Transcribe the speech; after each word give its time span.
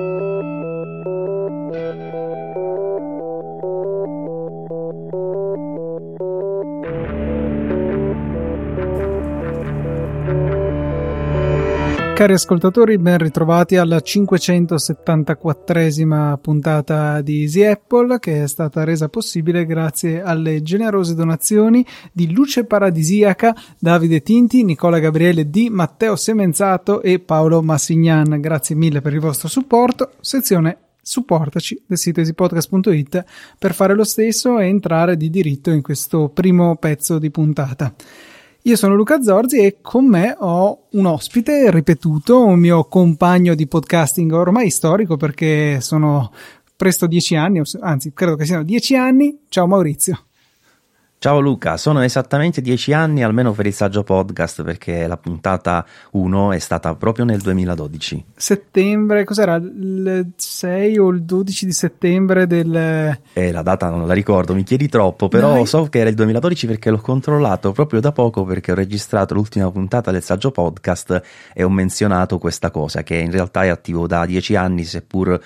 Thank 0.00 0.14
you. 2.14 2.59
Cari 12.20 12.34
ascoltatori, 12.34 12.98
ben 12.98 13.16
ritrovati 13.16 13.76
alla 13.76 13.96
574esima 13.96 16.36
puntata 16.36 17.22
di 17.22 17.40
Easy 17.40 17.64
Apple 17.64 18.18
che 18.18 18.42
è 18.42 18.46
stata 18.46 18.84
resa 18.84 19.08
possibile 19.08 19.64
grazie 19.64 20.20
alle 20.20 20.60
generose 20.60 21.14
donazioni 21.14 21.82
di 22.12 22.30
Luce 22.30 22.66
Paradisiaca, 22.66 23.56
Davide 23.78 24.20
Tinti, 24.20 24.64
Nicola 24.64 24.98
Gabriele 24.98 25.48
D, 25.48 25.68
Matteo 25.70 26.14
Semenzato 26.14 27.00
e 27.00 27.20
Paolo 27.20 27.62
Massignan. 27.62 28.38
Grazie 28.38 28.76
mille 28.76 29.00
per 29.00 29.14
il 29.14 29.20
vostro 29.20 29.48
supporto. 29.48 30.10
Sezione 30.20 30.76
supportaci 31.00 31.84
del 31.86 31.96
sito 31.96 32.20
easypodcast.it 32.20 33.24
per 33.58 33.72
fare 33.72 33.94
lo 33.94 34.04
stesso 34.04 34.58
e 34.58 34.66
entrare 34.66 35.16
di 35.16 35.30
diritto 35.30 35.70
in 35.70 35.80
questo 35.80 36.28
primo 36.28 36.76
pezzo 36.76 37.18
di 37.18 37.30
puntata. 37.30 37.94
Io 38.64 38.76
sono 38.76 38.94
Luca 38.94 39.22
Zorzi 39.22 39.58
e 39.58 39.78
con 39.80 40.06
me 40.06 40.36
ho 40.38 40.88
un 40.90 41.06
ospite 41.06 41.70
ripetuto, 41.70 42.44
un 42.44 42.58
mio 42.58 42.84
compagno 42.84 43.54
di 43.54 43.66
podcasting 43.66 44.30
ormai 44.32 44.68
storico 44.68 45.16
perché 45.16 45.80
sono 45.80 46.30
presto 46.76 47.06
dieci 47.06 47.36
anni, 47.36 47.62
anzi 47.80 48.12
credo 48.12 48.36
che 48.36 48.44
siano 48.44 48.62
dieci 48.62 48.94
anni. 48.96 49.44
Ciao 49.48 49.66
Maurizio. 49.66 50.26
Ciao 51.22 51.38
Luca, 51.38 51.76
sono 51.76 52.00
esattamente 52.00 52.62
dieci 52.62 52.94
anni 52.94 53.22
almeno 53.22 53.52
per 53.52 53.66
il 53.66 53.74
saggio 53.74 54.02
podcast 54.02 54.62
perché 54.62 55.06
la 55.06 55.18
puntata 55.18 55.84
1 56.12 56.52
è 56.52 56.58
stata 56.58 56.94
proprio 56.94 57.26
nel 57.26 57.42
2012. 57.42 58.24
Settembre, 58.34 59.24
cos'era? 59.24 59.56
Il 59.56 60.32
6 60.34 60.98
o 60.98 61.10
il 61.10 61.22
12 61.24 61.66
di 61.66 61.72
settembre 61.72 62.46
del... 62.46 62.74
Eh, 63.34 63.52
la 63.52 63.60
data 63.60 63.90
non 63.90 64.06
la 64.06 64.14
ricordo, 64.14 64.54
mi 64.54 64.62
chiedi 64.62 64.88
troppo, 64.88 65.28
però 65.28 65.52
Dai. 65.52 65.66
so 65.66 65.84
che 65.90 65.98
era 65.98 66.08
il 66.08 66.14
2012 66.14 66.66
perché 66.66 66.88
l'ho 66.88 67.02
controllato 67.02 67.72
proprio 67.72 68.00
da 68.00 68.12
poco 68.12 68.44
perché 68.44 68.72
ho 68.72 68.74
registrato 68.74 69.34
l'ultima 69.34 69.70
puntata 69.70 70.10
del 70.10 70.22
saggio 70.22 70.50
podcast 70.50 71.20
e 71.52 71.62
ho 71.62 71.68
menzionato 71.68 72.38
questa 72.38 72.70
cosa 72.70 73.02
che 73.02 73.16
in 73.16 73.30
realtà 73.30 73.64
è 73.64 73.68
attivo 73.68 74.06
da 74.06 74.24
dieci 74.24 74.56
anni 74.56 74.84
seppur 74.84 75.38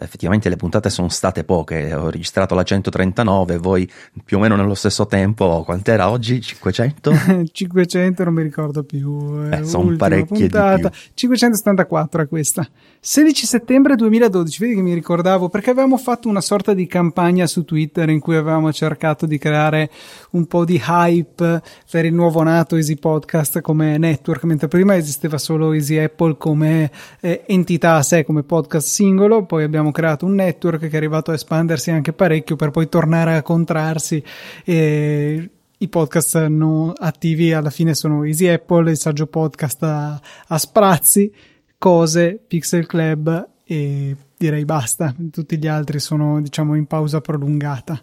effettivamente 0.00 0.48
le 0.48 0.56
puntate 0.56 0.90
sono 0.90 1.08
state 1.08 1.44
poche, 1.44 1.92
ho 1.94 2.10
registrato 2.10 2.54
la 2.54 2.62
139, 2.62 3.58
voi 3.58 3.90
più 4.24 4.38
o 4.38 4.40
meno 4.40 4.56
nello 4.56 4.74
stesso 4.74 5.06
tempo, 5.06 5.62
quant'era 5.64 6.10
oggi? 6.10 6.40
500? 6.40 7.12
500 7.52 8.24
non 8.24 8.34
mi 8.34 8.42
ricordo 8.42 8.82
più. 8.82 9.48
Eh, 9.50 9.64
sono 9.64 9.94
parecchie 9.96 10.48
puntata. 10.48 10.76
di 10.76 10.82
più. 10.88 10.90
574 11.14 12.22
è 12.22 12.28
questa. 12.28 12.66
16 13.00 13.46
settembre 13.46 13.94
2012, 13.94 14.58
vedi 14.60 14.74
che 14.74 14.82
mi 14.82 14.94
ricordavo, 14.94 15.48
perché 15.48 15.70
avevamo 15.70 15.96
fatto 15.96 16.28
una 16.28 16.40
sorta 16.40 16.74
di 16.74 16.86
campagna 16.86 17.46
su 17.46 17.64
Twitter 17.64 18.08
in 18.08 18.20
cui 18.20 18.36
avevamo 18.36 18.72
cercato 18.72 19.26
di 19.26 19.38
creare 19.38 19.90
un 20.30 20.46
po' 20.46 20.64
di 20.64 20.82
hype 20.84 21.62
per 21.90 22.04
il 22.04 22.14
nuovo 22.14 22.42
nato 22.42 22.76
Easy 22.76 22.96
Podcast 22.96 23.60
come 23.60 23.98
network, 23.98 24.44
mentre 24.44 24.68
prima 24.68 24.96
esisteva 24.96 25.38
solo 25.38 25.72
Easy 25.72 25.98
Apple 25.98 26.36
come 26.36 26.90
eh, 27.20 27.44
entità 27.46 27.94
a 27.96 28.02
sé, 28.02 28.24
come 28.24 28.42
podcast 28.42 28.86
singolo, 28.88 29.44
poi 29.44 29.65
abbiamo 29.66 29.90
creato 29.90 30.24
un 30.24 30.34
network 30.34 30.80
che 30.80 30.88
è 30.88 30.96
arrivato 30.96 31.30
a 31.30 31.34
espandersi 31.34 31.90
anche 31.90 32.12
parecchio 32.12 32.56
per 32.56 32.70
poi 32.70 32.88
tornare 32.88 33.34
a 33.36 33.42
contrarsi 33.42 34.22
e 34.64 35.50
i 35.78 35.88
podcast 35.88 36.46
non 36.46 36.92
attivi 36.96 37.52
alla 37.52 37.70
fine 37.70 37.94
sono 37.94 38.24
Easy 38.24 38.48
Apple, 38.48 38.90
il 38.90 38.96
saggio 38.96 39.26
podcast 39.26 39.82
a, 39.82 40.20
a 40.48 40.58
sprazzi 40.58 41.30
cose, 41.78 42.40
Pixel 42.46 42.86
Club 42.86 43.48
e 43.64 44.16
direi 44.36 44.64
basta. 44.64 45.14
Tutti 45.30 45.58
gli 45.58 45.66
altri 45.66 46.00
sono, 46.00 46.40
diciamo, 46.40 46.74
in 46.74 46.86
pausa 46.86 47.20
prolungata. 47.20 48.00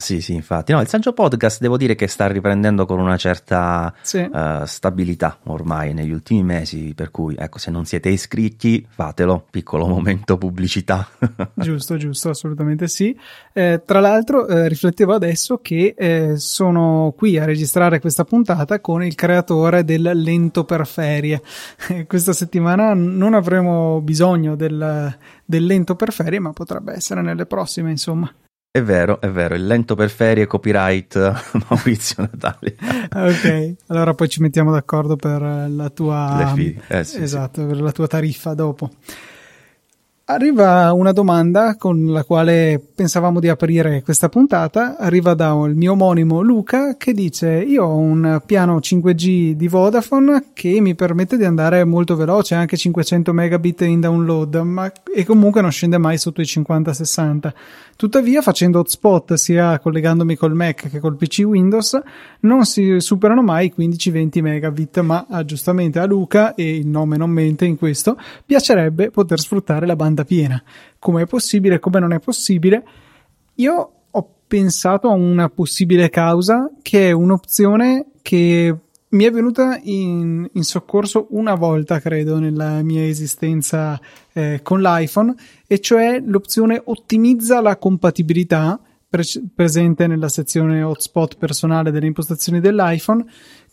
Sì, 0.00 0.20
sì, 0.20 0.32
infatti. 0.32 0.70
No, 0.70 0.80
il 0.80 0.86
Saggio 0.86 1.12
Podcast 1.12 1.60
devo 1.60 1.76
dire 1.76 1.96
che 1.96 2.06
sta 2.06 2.28
riprendendo 2.28 2.86
con 2.86 3.00
una 3.00 3.16
certa 3.16 3.92
sì. 4.00 4.18
uh, 4.18 4.64
stabilità 4.64 5.38
ormai 5.46 5.92
negli 5.92 6.12
ultimi 6.12 6.44
mesi, 6.44 6.92
per 6.94 7.10
cui 7.10 7.34
ecco, 7.36 7.58
se 7.58 7.72
non 7.72 7.84
siete 7.84 8.08
iscritti, 8.08 8.86
fatelo, 8.88 9.44
piccolo 9.50 9.88
momento 9.90 10.38
pubblicità. 10.38 11.08
giusto, 11.54 11.96
giusto, 11.96 12.30
assolutamente 12.30 12.86
sì. 12.86 13.14
Eh, 13.52 13.82
tra 13.84 13.98
l'altro 13.98 14.46
eh, 14.46 14.68
riflettevo 14.68 15.14
adesso 15.14 15.58
che 15.60 15.94
eh, 15.98 16.36
sono 16.36 17.12
qui 17.16 17.36
a 17.36 17.44
registrare 17.44 17.98
questa 17.98 18.24
puntata 18.24 18.80
con 18.80 19.02
il 19.02 19.16
creatore 19.16 19.82
del 19.84 20.12
Lento 20.14 20.64
per 20.64 20.86
Ferie. 20.86 21.42
questa 22.06 22.32
settimana 22.32 22.94
non 22.94 23.34
avremo 23.34 24.00
bisogno 24.00 24.54
del, 24.54 25.16
del 25.44 25.66
Lento 25.66 25.96
per 25.96 26.12
Ferie, 26.12 26.38
ma 26.38 26.52
potrebbe 26.52 26.92
essere 26.92 27.20
nelle 27.20 27.46
prossime, 27.46 27.90
insomma. 27.90 28.32
È 28.70 28.82
vero, 28.82 29.18
è 29.20 29.30
vero, 29.30 29.54
il 29.54 29.66
lento 29.66 29.94
per 29.94 30.10
ferie 30.10 30.46
copyright 30.46 31.16
Maurizio 31.68 32.28
Natale. 32.30 32.76
ok, 33.10 33.74
allora 33.86 34.12
poi 34.12 34.28
ci 34.28 34.42
mettiamo 34.42 34.70
d'accordo 34.70 35.16
per 35.16 35.40
la 35.40 35.88
tua... 35.88 36.54
Eh, 36.88 37.02
sì, 37.02 37.22
esatto, 37.22 37.62
sì. 37.62 37.66
per 37.66 37.80
la 37.80 37.92
tua 37.92 38.06
tariffa 38.06 38.52
dopo. 38.52 38.90
Arriva 40.30 40.92
una 40.92 41.12
domanda 41.12 41.76
con 41.76 42.12
la 42.12 42.22
quale 42.22 42.78
pensavamo 42.94 43.40
di 43.40 43.48
aprire 43.48 44.02
questa 44.02 44.28
puntata. 44.28 44.98
Arriva 44.98 45.32
da 45.32 45.58
il 45.66 45.74
mio 45.74 45.92
omonimo 45.92 46.42
Luca 46.42 46.98
che 46.98 47.14
dice: 47.14 47.48
Io 47.48 47.84
ho 47.84 47.96
un 47.96 48.42
piano 48.44 48.76
5G 48.76 49.52
di 49.52 49.68
Vodafone 49.68 50.48
che 50.52 50.82
mi 50.82 50.94
permette 50.94 51.38
di 51.38 51.46
andare 51.46 51.82
molto 51.84 52.14
veloce, 52.14 52.54
anche 52.56 52.76
500 52.76 53.32
megabit 53.32 53.80
in 53.80 54.00
download, 54.00 54.56
ma 54.56 54.92
e 55.14 55.24
comunque 55.24 55.62
non 55.62 55.72
scende 55.72 55.96
mai 55.96 56.18
sotto 56.18 56.42
i 56.42 56.44
50-60. 56.44 57.52
Tuttavia, 57.98 58.42
facendo 58.42 58.78
hotspot 58.78 59.34
sia 59.34 59.80
collegandomi 59.80 60.36
col 60.36 60.54
Mac 60.54 60.88
che 60.88 61.00
col 61.00 61.16
PC 61.16 61.40
Windows, 61.44 62.00
non 62.42 62.64
si 62.64 63.00
superano 63.00 63.42
mai 63.42 63.66
i 63.66 63.74
15-20 63.76 64.40
megabit. 64.40 65.00
Ma 65.00 65.26
ah, 65.28 65.44
giustamente 65.44 65.98
a 65.98 66.06
Luca, 66.06 66.54
e 66.54 66.76
il 66.76 66.86
nome 66.86 67.16
non 67.16 67.30
mente 67.30 67.64
in 67.64 67.76
questo, 67.76 68.16
piacerebbe 68.46 69.10
poter 69.10 69.40
sfruttare 69.40 69.84
la 69.84 69.96
banda 69.96 70.22
piena. 70.22 70.62
Come 71.00 71.22
è 71.22 71.26
possibile, 71.26 71.80
come 71.80 71.98
non 71.98 72.12
è 72.12 72.20
possibile? 72.20 72.84
Io 73.54 73.92
ho 74.08 74.28
pensato 74.46 75.08
a 75.08 75.14
una 75.14 75.48
possibile 75.48 76.08
causa 76.08 76.70
che 76.80 77.08
è 77.08 77.10
un'opzione 77.10 78.10
che 78.22 78.76
mi 79.10 79.24
è 79.24 79.30
venuta 79.30 79.78
in, 79.82 80.48
in, 80.52 80.62
soccorso 80.62 81.28
una 81.30 81.54
volta, 81.54 82.00
credo, 82.00 82.38
nella 82.38 82.82
mia 82.82 83.06
esistenza 83.06 83.98
eh, 84.32 84.60
con 84.62 84.80
l'iPhone, 84.80 85.34
e 85.66 85.80
cioè 85.80 86.22
l'opzione 86.24 86.80
ottimizza 86.84 87.60
la 87.60 87.76
compatibilità 87.76 88.78
pre- 89.08 89.24
presente 89.54 90.06
nella 90.06 90.28
sezione 90.28 90.82
hotspot 90.82 91.36
personale 91.38 91.90
delle 91.90 92.06
impostazioni 92.06 92.60
dell'iPhone, 92.60 93.24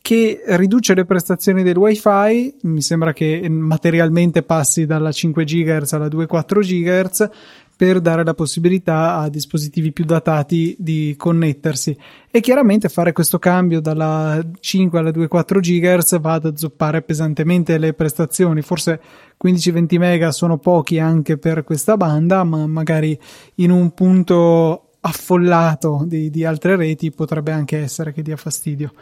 che 0.02 0.44
riduce 0.46 0.94
le 0.94 1.04
prestazioni 1.04 1.64
del 1.64 1.78
wifi, 1.78 2.56
mi 2.62 2.82
sembra 2.82 3.12
che 3.12 3.50
materialmente 3.50 4.44
passi 4.44 4.86
dalla 4.86 5.12
5 5.12 5.44
GHz 5.44 5.94
alla 5.94 6.06
2,4 6.06 6.60
GHz, 6.60 7.30
per 7.76 8.00
dare 8.00 8.24
la 8.24 8.34
possibilità 8.34 9.18
a 9.18 9.30
dispositivi 9.30 9.92
più 9.92 10.06
datati 10.06 10.76
di 10.80 11.14
connettersi. 11.18 11.98
E 12.32 12.40
chiaramente 12.40 12.90
fare 12.90 13.12
questo 13.12 13.38
cambio 13.38 13.82
dalla 13.82 14.42
5 14.60 15.00
alla 15.00 15.10
2,4 15.10 15.60
GHz 15.60 16.20
va 16.20 16.34
ad 16.34 16.46
azzoppare 16.46 17.02
pesantemente 17.02 17.78
le 17.78 17.94
prestazioni. 17.94 18.62
Forse 18.62 19.02
15-20 19.44 19.98
mega 19.98 20.32
sono 20.32 20.58
pochi 20.58 21.00
anche 21.00 21.38
per 21.38 21.64
questa 21.64 21.98
banda 21.98 22.44
ma 22.44 22.66
magari 22.66 23.18
in 23.56 23.72
un 23.72 23.94
punto 23.94 24.92
affollato 25.02 26.04
di, 26.08 26.30
di 26.30 26.44
altre 26.46 26.76
reti 26.76 27.12
potrebbe 27.12 27.52
anche 27.52 27.78
essere 27.78 28.12
che 28.12 28.22
dia 28.22 28.38
fastidio. 28.38 28.94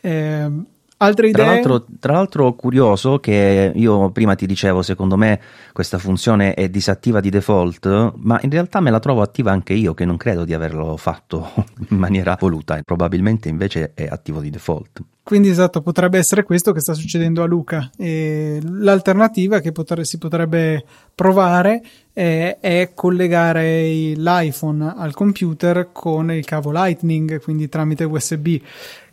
Eh, 0.00 0.50
Altre 0.98 1.28
idee? 1.28 1.44
Tra 1.44 1.52
l'altro, 1.52 1.86
tra 2.00 2.12
l'altro, 2.14 2.54
curioso 2.54 3.18
che 3.18 3.70
io 3.74 4.10
prima 4.10 4.34
ti 4.34 4.46
dicevo, 4.46 4.80
secondo 4.80 5.16
me 5.16 5.40
questa 5.72 5.98
funzione 5.98 6.54
è 6.54 6.70
disattiva 6.70 7.20
di 7.20 7.28
default, 7.28 8.14
ma 8.16 8.38
in 8.42 8.50
realtà 8.50 8.80
me 8.80 8.90
la 8.90 9.00
trovo 9.00 9.20
attiva 9.20 9.52
anche 9.52 9.74
io, 9.74 9.92
che 9.92 10.06
non 10.06 10.16
credo 10.16 10.44
di 10.44 10.54
averlo 10.54 10.96
fatto 10.96 11.52
in 11.90 11.98
maniera 11.98 12.36
voluta, 12.40 12.80
probabilmente 12.82 13.50
invece 13.50 13.92
è 13.94 14.06
attivo 14.08 14.40
di 14.40 14.48
default. 14.48 15.02
Quindi 15.26 15.48
esatto, 15.48 15.82
potrebbe 15.82 16.18
essere 16.18 16.44
questo 16.44 16.70
che 16.70 16.78
sta 16.78 16.94
succedendo 16.94 17.42
a 17.42 17.46
Luca. 17.46 17.90
E 17.98 18.60
l'alternativa 18.62 19.58
che 19.58 19.72
potre, 19.72 20.04
si 20.04 20.18
potrebbe 20.18 20.84
provare 21.16 21.82
è, 22.12 22.58
è, 22.60 22.92
collegare 22.94 24.12
l'iPhone 24.14 24.94
al 24.96 25.12
computer 25.14 25.88
con 25.90 26.30
il 26.30 26.44
cavo 26.44 26.70
Lightning, 26.70 27.42
quindi 27.42 27.68
tramite 27.68 28.04
USB 28.04 28.56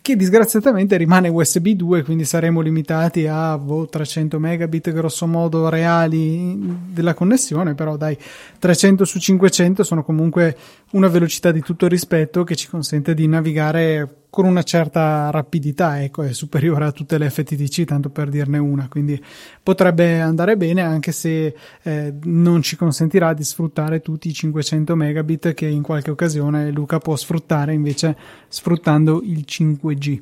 che 0.03 0.17
disgraziatamente 0.17 0.97
rimane 0.97 1.29
USB 1.29 1.69
2, 1.69 2.03
quindi 2.03 2.25
saremo 2.25 2.59
limitati 2.59 3.25
a 3.25 3.57
boh, 3.57 3.87
300 3.87 4.37
megabit 4.37 4.91
grosso 4.91 5.25
modo 5.27 5.69
reali 5.69 6.59
della 6.89 7.13
connessione, 7.13 7.73
però 7.73 7.95
dai, 7.95 8.17
300 8.59 9.05
su 9.05 9.17
500 9.17 9.81
sono 9.81 10.03
comunque 10.03 10.57
una 10.91 11.07
velocità 11.07 11.51
di 11.51 11.61
tutto 11.61 11.87
rispetto 11.87 12.43
che 12.43 12.57
ci 12.57 12.67
consente 12.67 13.13
di 13.13 13.25
navigare 13.29 14.22
con 14.33 14.45
una 14.45 14.63
certa 14.63 15.29
rapidità, 15.29 16.01
ecco, 16.01 16.23
è 16.23 16.33
superiore 16.33 16.85
a 16.85 16.91
tutte 16.91 17.19
le 17.19 17.29
FTTC, 17.29 17.83
tanto 17.83 18.09
per 18.09 18.29
dirne 18.29 18.57
una, 18.57 18.87
quindi 18.89 19.23
potrebbe 19.61 20.21
andare 20.21 20.57
bene 20.57 20.81
anche 20.81 21.11
se 21.11 21.53
eh, 21.83 22.13
non 22.23 22.63
ci 22.63 22.75
consentirà 22.75 23.35
di 23.35 23.43
sfruttare 23.43 24.01
tutti 24.01 24.29
i 24.29 24.33
500 24.33 24.95
megabit 24.95 25.53
che 25.53 25.67
in 25.67 25.83
qualche 25.83 26.09
occasione 26.09 26.71
Luca 26.71 26.97
può 26.97 27.15
sfruttare 27.15 27.75
invece 27.75 28.17
sfruttando 28.47 29.21
il 29.23 29.45
5G. 29.47 30.21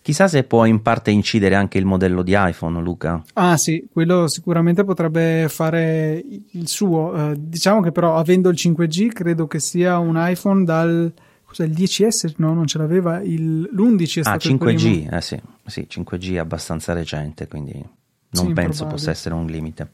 Chissà 0.00 0.28
se 0.28 0.44
può 0.44 0.64
in 0.64 0.80
parte 0.80 1.10
incidere 1.10 1.56
anche 1.56 1.78
il 1.78 1.86
modello 1.86 2.22
di 2.22 2.36
iPhone, 2.36 2.80
Luca. 2.80 3.20
Ah 3.32 3.56
sì, 3.56 3.84
quello 3.92 4.28
sicuramente 4.28 4.84
potrebbe 4.84 5.46
fare 5.48 6.24
il 6.52 6.68
suo. 6.68 7.32
Eh, 7.32 7.34
diciamo 7.36 7.80
che 7.80 7.90
però 7.90 8.14
avendo 8.14 8.48
il 8.48 8.56
5G 8.56 9.08
credo 9.08 9.48
che 9.48 9.58
sia 9.58 9.98
un 9.98 10.14
iPhone 10.16 10.62
dal 10.62 11.12
cos'è 11.50 11.64
il 11.64 11.72
10S? 11.72 12.34
No, 12.36 12.54
non 12.54 12.68
ce 12.68 12.78
l'aveva, 12.78 13.20
il, 13.20 13.62
l'11 13.62 14.16
è 14.16 14.20
ah, 14.20 14.38
stato 14.38 14.48
5G, 14.48 15.12
eh 15.12 15.20
sì, 15.20 15.40
sì, 15.66 15.86
5G 15.90 16.34
è 16.34 16.38
abbastanza 16.38 16.92
recente, 16.92 17.48
quindi 17.48 17.72
non 17.72 18.46
sì, 18.46 18.52
penso 18.52 18.86
possa 18.86 19.10
essere 19.10 19.34
un 19.34 19.46
limite. 19.46 19.90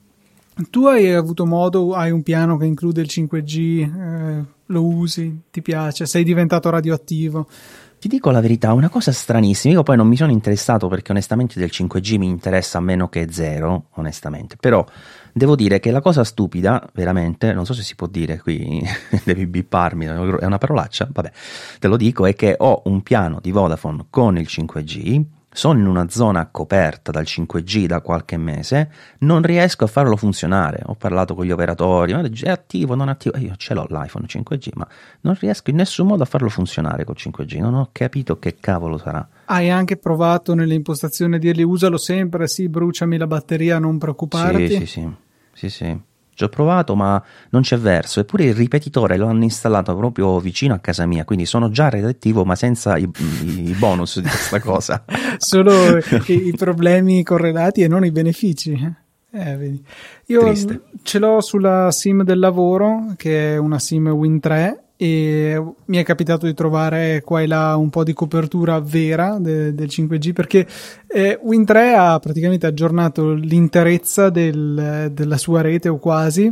Tu 0.71 0.85
hai 0.85 1.13
avuto 1.15 1.47
modo, 1.47 1.95
hai 1.95 2.11
un 2.11 2.23
piano 2.23 2.59
che 2.59 2.67
include 2.67 3.01
il 3.01 3.09
5G, 3.11 3.81
eh, 3.81 4.45
lo 4.67 4.85
usi, 4.85 5.45
ti 5.51 5.63
piace, 5.63 6.05
sei 6.05 6.25
diventato 6.25 6.69
radioattivo. 6.69 7.49
Ti 7.99 8.09
dico 8.09 8.31
la 8.31 8.41
verità, 8.41 8.75
una 8.75 8.91
cosa 8.91 9.11
stranissima, 9.11 9.73
io 9.73 9.83
poi 9.83 9.97
non 9.97 10.07
mi 10.07 10.17
sono 10.17 10.33
interessato 10.33 10.89
perché 10.89 11.13
onestamente 11.13 11.59
del 11.59 11.71
5G 11.73 12.19
mi 12.19 12.27
interessa 12.27 12.81
meno 12.81 13.09
che 13.09 13.29
zero, 13.31 13.87
onestamente, 13.95 14.57
però 14.61 14.85
Devo 15.37 15.55
dire 15.55 15.81
che 15.81 15.91
la 15.91 16.01
cosa 16.01 16.25
stupida, 16.25 16.83
veramente, 16.95 17.53
non 17.53 17.67
so 17.67 17.75
se 17.75 17.83
si 17.83 17.95
può 17.95 18.07
dire 18.07 18.41
qui, 18.41 18.83
devi 19.23 19.47
bipparmi, 19.47 20.07
è 20.07 20.47
una 20.47 20.57
parolaccia, 20.57 21.07
vabbè, 21.13 21.31
te 21.79 21.89
lo 21.89 21.99
dico, 21.99 22.25
è 22.25 22.35
che 22.35 22.55
ho 22.59 22.81
un 22.87 23.03
piano 23.03 23.39
di 23.43 23.51
Vodafone 23.51 24.07
con 24.09 24.39
il 24.39 24.47
5G, 24.49 25.25
sono 25.53 25.79
in 25.79 25.87
una 25.89 26.09
zona 26.09 26.49
coperta 26.51 27.11
dal 27.11 27.25
5G 27.25 27.85
da 27.85 28.01
qualche 28.01 28.39
mese, 28.39 28.91
non 29.21 29.43
riesco 29.43 29.85
a 29.85 29.89
farlo 29.89 30.17
funzionare. 30.17 30.81
Ho 30.87 30.95
parlato 30.95 31.35
con 31.35 31.45
gli 31.45 31.51
operatori, 31.51 32.15
ma 32.15 32.23
è 32.23 32.49
attivo, 32.49 32.95
non 32.95 33.11
attivo. 33.11 33.37
Io 33.37 33.57
ce 33.57 33.75
l'ho 33.75 33.87
l'iPhone 33.91 34.25
5G, 34.27 34.69
ma 34.75 34.89
non 35.21 35.37
riesco 35.39 35.69
in 35.69 35.77
nessun 35.77 36.07
modo 36.07 36.23
a 36.23 36.27
farlo 36.27 36.49
funzionare 36.49 37.05
col 37.05 37.17
5G. 37.19 37.61
Non 37.61 37.75
ho 37.75 37.91
capito 37.93 38.39
che 38.39 38.57
cavolo 38.59 38.97
sarà. 38.97 39.27
Hai 39.45 39.69
anche 39.69 39.99
provato 39.99 40.55
nelle 40.55 40.75
impostazioni 40.75 41.35
a 41.35 41.39
dirgli 41.39 41.63
usalo 41.63 41.99
sempre, 41.99 42.49
sì, 42.49 42.71
bruciami 42.71 43.19
la 43.19 43.27
batteria, 43.27 43.79
non 43.79 43.99
preoccuparti. 43.99 44.69
Sì, 44.69 44.77
sì, 44.77 44.87
sì 44.87 45.25
sì, 45.57 45.71
sì. 45.71 45.99
Ci 46.35 46.45
ho 46.45 46.49
provato, 46.51 46.95
ma 46.95 47.23
non 47.49 47.63
c'è 47.63 47.79
verso. 47.79 48.21
Eppure 48.21 48.45
il 48.45 48.55
ripetitore 48.55 49.17
l'hanno 49.17 49.43
installato 49.43 49.97
proprio 49.97 50.39
vicino 50.39 50.75
a 50.75 50.79
casa 50.79 51.07
mia, 51.07 51.25
quindi 51.25 51.47
sono 51.47 51.71
già 51.71 51.89
redettivo, 51.89 52.45
ma 52.45 52.55
senza 52.55 52.99
i, 52.99 53.09
i 53.41 53.75
bonus 53.79 54.21
di 54.21 54.29
questa 54.29 54.61
cosa. 54.61 55.03
Solo 55.39 55.97
i, 56.27 56.53
problemi 56.55 57.23
correlati 57.23 57.81
e 57.81 57.89
non 57.89 58.05
i 58.05 58.11
benefici. 58.11 58.73
Eh, 59.33 59.57
vedi. 59.57 59.83
Io 60.27 60.41
Triste. 60.41 60.83
ce 61.03 61.19
l'ho 61.19 61.41
sulla 61.41 61.91
SIM 61.91 62.23
del 62.23 62.39
lavoro, 62.39 63.15
che 63.17 63.55
è 63.55 63.57
una 63.57 63.79
SIM 63.79 64.09
Win 64.09 64.39
3 64.39 64.86
e 64.97 65.63
mi 65.85 65.97
è 65.99 66.03
capitato 66.03 66.47
di 66.47 66.55
trovare 66.55 67.21
qua 67.23 67.43
e 67.43 67.47
là 67.47 67.77
un 67.77 67.91
po' 67.91 68.03
di 68.03 68.15
copertura 68.15 68.81
vera 68.81 69.37
de, 69.39 69.75
del 69.75 69.89
5G 69.89 70.33
perché 70.33 70.67
eh, 71.07 71.39
Win3 71.45 71.95
ha 71.95 72.19
praticamente 72.19 72.67
aggiornato 72.67 73.35
l'interezza 73.35 74.31
del, 74.31 75.11
della 75.13 75.37
sua 75.37 75.61
rete 75.61 75.89
o 75.91 75.99
quasi 75.99 76.51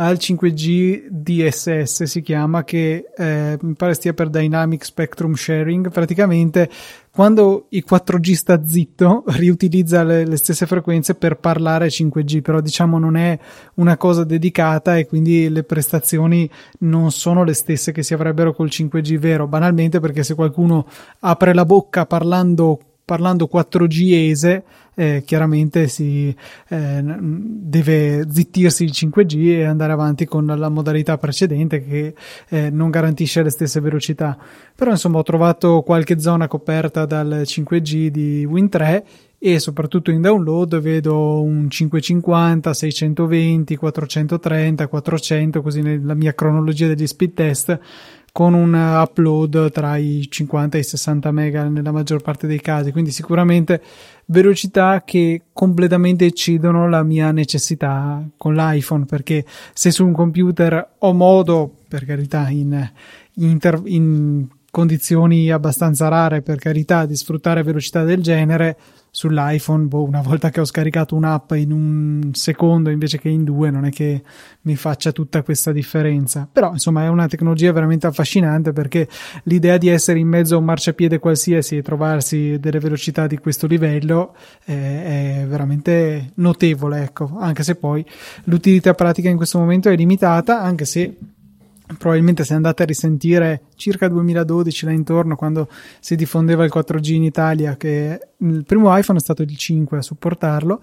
al 0.00 0.16
5G 0.16 1.08
DSS 1.10 2.04
si 2.04 2.22
chiama 2.22 2.62
che 2.62 3.06
eh, 3.16 3.58
mi 3.60 3.74
pare 3.74 3.94
stia 3.94 4.14
per 4.14 4.28
Dynamic 4.28 4.84
Spectrum 4.84 5.34
Sharing. 5.34 5.90
Praticamente 5.90 6.70
quando 7.10 7.66
il 7.70 7.84
4G 7.88 8.32
sta 8.34 8.64
zitto 8.64 9.24
riutilizza 9.34 10.04
le, 10.04 10.24
le, 10.24 10.36
stesse 10.36 10.66
frequenze 10.66 11.16
per 11.16 11.38
parlare 11.38 11.88
5G 11.88 12.42
però 12.42 12.60
diciamo 12.60 13.00
non 13.00 13.16
è 13.16 13.36
una 13.74 13.96
cosa 13.96 14.22
dedicata 14.22 14.96
e 14.96 15.06
quindi 15.06 15.48
le 15.48 15.64
prestazioni 15.64 16.48
non 16.80 17.10
sono 17.10 17.42
le 17.42 17.54
stesse 17.54 17.90
che 17.90 18.04
si 18.04 18.14
avrebbero 18.14 18.54
col 18.54 18.68
5G 18.70 19.18
vero 19.18 19.48
banalmente 19.48 19.98
perché 19.98 20.22
se 20.22 20.36
qualcuno 20.36 20.86
apre 21.20 21.52
la 21.52 21.64
bocca 21.64 22.06
parlando 22.06 22.78
parlando 23.04 23.48
4G 23.52 24.30
ese 24.30 24.62
eh, 24.98 25.22
chiaramente 25.24 25.86
si 25.86 26.34
eh, 26.68 27.02
deve 27.02 28.26
zittirsi 28.28 28.82
il 28.82 28.90
5G 28.92 29.46
e 29.50 29.64
andare 29.64 29.92
avanti 29.92 30.24
con 30.24 30.44
la 30.44 30.68
modalità 30.68 31.16
precedente 31.18 31.84
che 31.84 32.14
eh, 32.48 32.68
non 32.70 32.90
garantisce 32.90 33.44
le 33.44 33.50
stesse 33.50 33.78
velocità. 33.78 34.36
Però 34.74 34.90
insomma 34.90 35.18
ho 35.18 35.22
trovato 35.22 35.82
qualche 35.82 36.18
zona 36.18 36.48
coperta 36.48 37.06
dal 37.06 37.42
5G 37.44 38.08
di 38.08 38.44
Win3 38.44 39.02
e 39.38 39.60
soprattutto 39.60 40.10
in 40.10 40.20
download 40.20 40.80
vedo 40.80 41.40
un 41.40 41.70
550, 41.70 42.74
620, 42.74 43.76
430, 43.76 44.88
400 44.88 45.62
così 45.62 45.80
nella 45.80 46.14
mia 46.14 46.34
cronologia 46.34 46.88
degli 46.88 47.06
speed 47.06 47.34
test 47.34 47.78
con 48.38 48.54
un 48.54 48.72
upload 48.72 49.72
tra 49.72 49.96
i 49.96 50.24
50 50.30 50.76
e 50.76 50.80
i 50.80 50.84
60 50.84 51.32
mega 51.32 51.64
nella 51.64 51.90
maggior 51.90 52.22
parte 52.22 52.46
dei 52.46 52.60
casi, 52.60 52.92
quindi 52.92 53.10
sicuramente 53.10 53.82
velocità 54.26 55.02
che 55.04 55.42
completamente 55.52 56.24
eccedono 56.24 56.88
la 56.88 57.02
mia 57.02 57.32
necessità 57.32 58.24
con 58.36 58.54
l'iPhone, 58.54 59.06
perché 59.06 59.44
se 59.74 59.90
su 59.90 60.06
un 60.06 60.12
computer 60.12 60.88
ho 60.98 61.12
modo, 61.12 61.68
per 61.88 62.04
carità, 62.04 62.48
in, 62.48 62.88
in, 63.38 63.58
in 63.86 64.46
condizioni 64.70 65.50
abbastanza 65.50 66.06
rare, 66.06 66.40
per 66.40 66.58
carità, 66.58 67.06
di 67.06 67.16
sfruttare 67.16 67.64
velocità 67.64 68.04
del 68.04 68.22
genere, 68.22 68.76
sull'iPhone, 69.18 69.86
boh, 69.86 70.04
una 70.04 70.20
volta 70.20 70.50
che 70.50 70.60
ho 70.60 70.64
scaricato 70.64 71.16
un'app 71.16 71.50
in 71.54 71.72
un 71.72 72.30
secondo 72.34 72.88
invece 72.88 73.18
che 73.18 73.28
in 73.28 73.42
due, 73.42 73.68
non 73.68 73.84
è 73.84 73.90
che 73.90 74.22
mi 74.60 74.76
faccia 74.76 75.10
tutta 75.10 75.42
questa 75.42 75.72
differenza. 75.72 76.48
Però, 76.50 76.70
insomma, 76.70 77.02
è 77.02 77.08
una 77.08 77.26
tecnologia 77.26 77.72
veramente 77.72 78.06
affascinante 78.06 78.72
perché 78.72 79.08
l'idea 79.44 79.76
di 79.76 79.88
essere 79.88 80.20
in 80.20 80.28
mezzo 80.28 80.54
a 80.54 80.58
un 80.58 80.66
marciapiede 80.66 81.18
qualsiasi 81.18 81.78
e 81.78 81.82
trovarsi 81.82 82.60
delle 82.60 82.78
velocità 82.78 83.26
di 83.26 83.38
questo 83.38 83.66
livello 83.66 84.36
eh, 84.64 85.40
è 85.42 85.46
veramente 85.48 86.30
notevole, 86.34 87.02
ecco, 87.02 87.38
anche 87.40 87.64
se 87.64 87.74
poi 87.74 88.06
l'utilità 88.44 88.94
pratica 88.94 89.28
in 89.28 89.36
questo 89.36 89.58
momento 89.58 89.88
è 89.88 89.96
limitata, 89.96 90.62
anche 90.62 90.84
se 90.84 91.16
probabilmente 91.98 92.44
se 92.44 92.54
andate 92.54 92.84
a 92.84 92.86
risentire 92.86 93.62
circa 93.78 94.08
2012 94.08 94.84
là 94.84 94.92
intorno 94.92 95.36
quando 95.36 95.68
si 96.00 96.16
diffondeva 96.16 96.64
il 96.64 96.72
4G 96.74 97.12
in 97.12 97.22
Italia 97.22 97.76
che 97.76 98.20
il 98.36 98.64
primo 98.64 98.96
iPhone 98.96 99.18
è 99.18 99.22
stato 99.22 99.42
il 99.42 99.56
5 99.56 99.98
a 99.98 100.02
supportarlo 100.02 100.82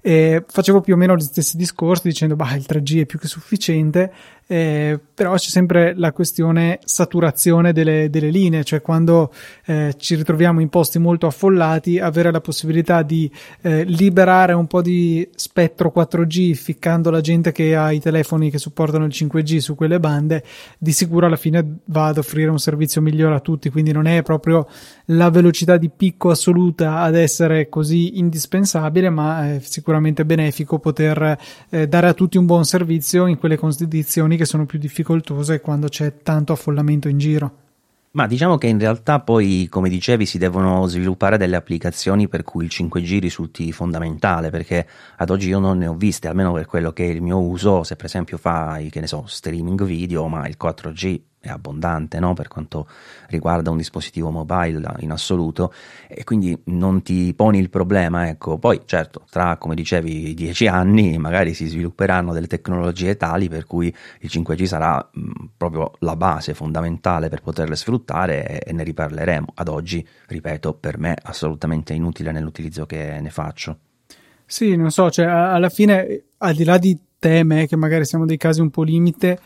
e 0.00 0.44
facevo 0.46 0.80
più 0.80 0.94
o 0.94 0.96
meno 0.96 1.16
gli 1.16 1.20
stessi 1.20 1.56
discorsi 1.56 2.08
dicendo 2.08 2.36
bah 2.36 2.54
il 2.54 2.64
3G 2.66 3.00
è 3.00 3.06
più 3.06 3.18
che 3.18 3.28
sufficiente 3.28 4.12
eh, 4.48 4.98
però 5.12 5.34
c'è 5.34 5.48
sempre 5.48 5.94
la 5.96 6.12
questione 6.12 6.78
saturazione 6.84 7.72
delle, 7.72 8.08
delle 8.10 8.30
linee, 8.30 8.62
cioè 8.62 8.80
quando 8.80 9.32
eh, 9.64 9.94
ci 9.96 10.14
ritroviamo 10.14 10.60
in 10.60 10.68
posti 10.68 10.98
molto 10.98 11.26
affollati, 11.26 11.98
avere 11.98 12.30
la 12.30 12.40
possibilità 12.40 13.02
di 13.02 13.30
eh, 13.62 13.82
liberare 13.84 14.52
un 14.52 14.68
po' 14.68 14.82
di 14.82 15.28
spettro 15.34 15.92
4G 15.94 16.54
ficcando 16.54 17.10
la 17.10 17.20
gente 17.20 17.50
che 17.50 17.74
ha 17.74 17.90
i 17.90 18.00
telefoni 18.00 18.50
che 18.50 18.58
supportano 18.58 19.04
il 19.04 19.12
5G 19.12 19.56
su 19.56 19.74
quelle 19.74 19.98
bande, 19.98 20.44
di 20.78 20.92
sicuro 20.92 21.26
alla 21.26 21.36
fine 21.36 21.78
va 21.86 22.06
ad 22.06 22.18
un 22.44 22.58
servizio 22.58 23.00
migliore 23.00 23.34
a 23.34 23.40
tutti, 23.40 23.70
quindi 23.70 23.92
non 23.92 24.06
è 24.06 24.22
proprio 24.22 24.66
la 25.06 25.30
velocità 25.30 25.76
di 25.76 25.88
picco 25.88 26.30
assoluta 26.30 27.00
ad 27.00 27.14
essere 27.14 27.68
così 27.68 28.18
indispensabile, 28.18 29.10
ma 29.10 29.54
è 29.54 29.60
sicuramente 29.60 30.24
benefico 30.24 30.78
poter 30.78 31.38
eh, 31.70 31.88
dare 31.88 32.08
a 32.08 32.14
tutti 32.14 32.38
un 32.38 32.46
buon 32.46 32.64
servizio 32.64 33.26
in 33.26 33.38
quelle 33.38 33.56
condizioni 33.56 34.36
che 34.36 34.44
sono 34.44 34.66
più 34.66 34.78
difficoltose 34.78 35.60
quando 35.60 35.88
c'è 35.88 36.18
tanto 36.22 36.52
affollamento 36.52 37.08
in 37.08 37.18
giro. 37.18 37.52
Ma 38.16 38.26
diciamo 38.26 38.56
che 38.56 38.66
in 38.66 38.78
realtà 38.78 39.20
poi, 39.20 39.66
come 39.68 39.90
dicevi, 39.90 40.24
si 40.24 40.38
devono 40.38 40.86
sviluppare 40.86 41.36
delle 41.36 41.54
applicazioni 41.54 42.28
per 42.28 42.44
cui 42.44 42.64
il 42.64 42.70
5G 42.72 43.18
risulti 43.20 43.70
fondamentale, 43.72 44.48
perché 44.48 44.86
ad 45.16 45.28
oggi 45.28 45.48
io 45.48 45.58
non 45.58 45.76
ne 45.76 45.86
ho 45.86 45.92
viste, 45.92 46.26
almeno 46.26 46.50
per 46.54 46.64
quello 46.64 46.94
che 46.94 47.04
è 47.04 47.10
il 47.10 47.20
mio 47.20 47.38
uso, 47.38 47.82
se 47.82 47.94
per 47.94 48.06
esempio 48.06 48.38
fai, 48.38 48.88
che 48.88 49.00
ne 49.00 49.06
so, 49.06 49.24
streaming 49.26 49.84
video, 49.84 50.28
ma 50.28 50.48
il 50.48 50.56
4G 50.58 51.20
è 51.46 51.50
abbondante 51.50 52.18
no? 52.18 52.34
per 52.34 52.48
quanto 52.48 52.86
riguarda 53.28 53.70
un 53.70 53.76
dispositivo 53.76 54.30
mobile 54.30 54.80
in 54.98 55.10
assoluto. 55.10 55.72
E 56.08 56.24
quindi 56.24 56.58
non 56.64 57.02
ti 57.02 57.32
poni 57.34 57.58
il 57.58 57.70
problema 57.70 58.28
ecco. 58.28 58.58
Poi 58.58 58.82
certo 58.84 59.24
tra 59.30 59.56
come 59.56 59.74
dicevi 59.74 60.34
dieci 60.34 60.66
anni 60.66 61.18
magari 61.18 61.54
si 61.54 61.66
svilupperanno 61.66 62.32
delle 62.32 62.46
tecnologie 62.46 63.16
tali 63.16 63.48
per 63.48 63.66
cui 63.66 63.94
il 64.20 64.30
5G 64.32 64.64
sarà 64.64 65.08
mh, 65.10 65.30
proprio 65.56 65.92
la 66.00 66.16
base 66.16 66.54
fondamentale 66.54 67.28
per 67.28 67.42
poterle 67.42 67.76
sfruttare 67.76 68.46
e, 68.46 68.70
e 68.70 68.72
ne 68.72 68.82
riparleremo. 68.82 69.52
Ad 69.54 69.68
oggi 69.68 70.06
ripeto 70.26 70.74
per 70.74 70.98
me 70.98 71.16
assolutamente 71.22 71.92
inutile 71.92 72.32
nell'utilizzo 72.32 72.86
che 72.86 73.18
ne 73.20 73.30
faccio. 73.30 73.78
Sì 74.44 74.76
non 74.76 74.90
so 74.90 75.10
cioè 75.10 75.26
alla 75.26 75.68
fine 75.68 76.22
al 76.38 76.54
di 76.54 76.64
là 76.64 76.78
di 76.78 76.96
te 77.18 77.38
e 77.38 77.42
me 77.42 77.66
che 77.66 77.76
magari 77.76 78.04
siamo 78.04 78.26
dei 78.26 78.36
casi 78.36 78.60
un 78.60 78.70
po' 78.70 78.82
limite 78.82 79.38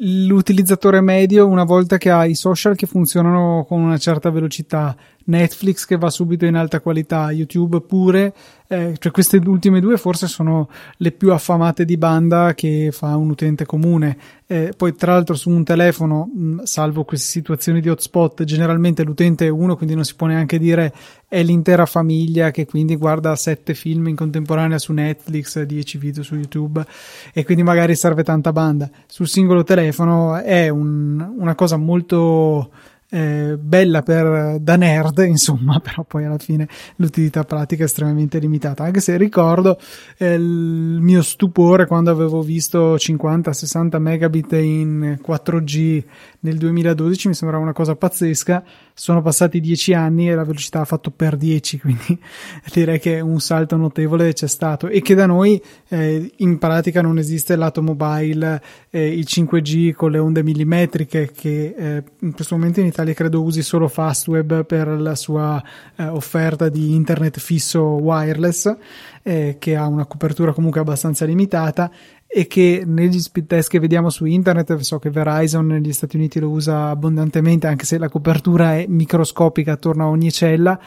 l'utilizzatore 0.00 1.00
medio 1.00 1.46
una 1.46 1.64
volta 1.64 1.98
che 1.98 2.10
ha 2.10 2.24
i 2.24 2.34
social 2.34 2.76
che 2.76 2.86
funzionano 2.86 3.64
con 3.66 3.80
una 3.80 3.98
certa 3.98 4.30
velocità, 4.30 4.96
Netflix 5.28 5.84
che 5.84 5.96
va 5.96 6.10
subito 6.10 6.46
in 6.46 6.54
alta 6.54 6.80
qualità, 6.80 7.30
YouTube 7.30 7.80
pure, 7.80 8.32
eh, 8.66 8.94
cioè 8.98 9.12
queste 9.12 9.36
ultime 9.44 9.80
due 9.80 9.96
forse 9.96 10.26
sono 10.26 10.68
le 10.98 11.12
più 11.12 11.32
affamate 11.32 11.84
di 11.84 11.96
banda 11.96 12.54
che 12.54 12.90
fa 12.92 13.16
un 13.16 13.30
utente 13.30 13.64
comune. 13.64 14.16
Eh, 14.46 14.72
poi 14.76 14.94
tra 14.94 15.12
l'altro 15.12 15.34
su 15.34 15.50
un 15.50 15.64
telefono, 15.64 16.30
mh, 16.34 16.62
salvo 16.62 17.04
queste 17.04 17.28
situazioni 17.28 17.80
di 17.80 17.88
hotspot, 17.90 18.44
generalmente 18.44 19.04
l'utente 19.04 19.46
è 19.46 19.50
uno, 19.50 19.76
quindi 19.76 19.94
non 19.94 20.04
si 20.04 20.14
può 20.14 20.26
neanche 20.26 20.58
dire 20.58 20.92
è 21.28 21.42
l'intera 21.42 21.84
famiglia 21.84 22.50
che 22.50 22.64
quindi 22.64 22.96
guarda 22.96 23.36
sette 23.36 23.74
film 23.74 24.08
in 24.08 24.16
contemporanea 24.16 24.78
su 24.78 24.94
Netflix, 24.94 25.60
dieci 25.62 25.98
video 25.98 26.22
su 26.22 26.34
YouTube 26.34 26.82
e 27.34 27.44
quindi 27.44 27.62
magari 27.62 27.94
serve 27.94 28.24
tanta 28.24 28.52
banda. 28.52 28.88
Sul 29.06 29.28
singolo 29.28 29.62
telefono 29.62 30.36
è 30.36 30.70
un, 30.70 31.34
una 31.36 31.54
cosa 31.54 31.76
molto 31.76 32.70
eh, 33.10 33.56
bella 33.58 34.02
per, 34.02 34.58
da 34.60 34.76
nerd, 34.76 35.18
insomma, 35.26 35.80
però 35.80 36.04
poi 36.04 36.24
alla 36.24 36.38
fine 36.38 36.68
l'utilità 36.96 37.44
pratica 37.44 37.82
è 37.82 37.86
estremamente 37.86 38.38
limitata. 38.38 38.84
Anche 38.84 39.00
se 39.00 39.16
ricordo 39.16 39.78
eh, 40.16 40.34
il 40.34 40.98
mio 41.00 41.22
stupore 41.22 41.86
quando 41.86 42.10
avevo 42.10 42.42
visto 42.42 42.96
50-60 42.96 43.98
megabit 43.98 44.52
in 44.52 45.18
4G 45.24 46.04
nel 46.40 46.56
2012 46.56 47.28
mi 47.28 47.34
sembrava 47.34 47.62
una 47.62 47.72
cosa 47.72 47.96
pazzesca. 47.96 48.62
Sono 48.94 49.22
passati 49.22 49.60
10 49.60 49.94
anni 49.94 50.28
e 50.28 50.34
la 50.34 50.44
velocità 50.44 50.80
ha 50.80 50.84
fatto 50.84 51.10
per 51.10 51.36
10, 51.36 51.78
quindi 51.80 52.18
direi 52.72 52.98
che 52.98 53.20
un 53.20 53.40
salto 53.40 53.76
notevole 53.76 54.32
c'è 54.32 54.48
stato 54.48 54.88
e 54.88 55.00
che 55.00 55.14
da 55.14 55.26
noi 55.26 55.60
eh, 55.88 56.32
in 56.36 56.58
pratica 56.58 57.00
non 57.00 57.18
esiste 57.18 57.56
lato 57.56 57.82
mobile, 57.82 58.62
eh, 58.90 59.12
il 59.12 59.26
5G 59.28 59.92
con 59.92 60.10
le 60.10 60.18
onde 60.18 60.42
millimetriche 60.42 61.30
che 61.32 61.74
eh, 61.76 62.02
in 62.20 62.32
questo 62.32 62.56
momento 62.56 62.80
in 62.80 62.86
Italia 62.86 63.14
credo 63.14 63.42
usi 63.42 63.62
solo 63.62 63.88
Fastweb 63.88 64.64
per 64.64 64.88
la 64.88 65.14
sua 65.14 65.62
eh, 65.96 66.06
offerta 66.06 66.68
di 66.68 66.94
internet 66.94 67.38
fisso 67.38 67.82
wireless 67.82 68.76
eh, 69.22 69.56
che 69.58 69.76
ha 69.76 69.86
una 69.86 70.06
copertura 70.06 70.52
comunque 70.52 70.80
abbastanza 70.80 71.24
limitata 71.24 71.90
e 72.30 72.46
che 72.46 72.82
negli 72.84 73.18
speed 73.18 73.46
test 73.46 73.70
che 73.70 73.80
vediamo 73.80 74.10
su 74.10 74.26
internet, 74.26 74.76
so 74.76 74.98
che 74.98 75.08
Verizon 75.08 75.66
negli 75.66 75.94
Stati 75.94 76.16
Uniti 76.16 76.38
lo 76.38 76.50
usa 76.50 76.90
abbondantemente, 76.90 77.66
anche 77.66 77.86
se 77.86 77.96
la 77.96 78.10
copertura 78.10 78.76
è 78.76 78.84
microscopica 78.86 79.72
attorno 79.72 80.04
a 80.04 80.08
ogni 80.08 80.30
cella, 80.30 80.78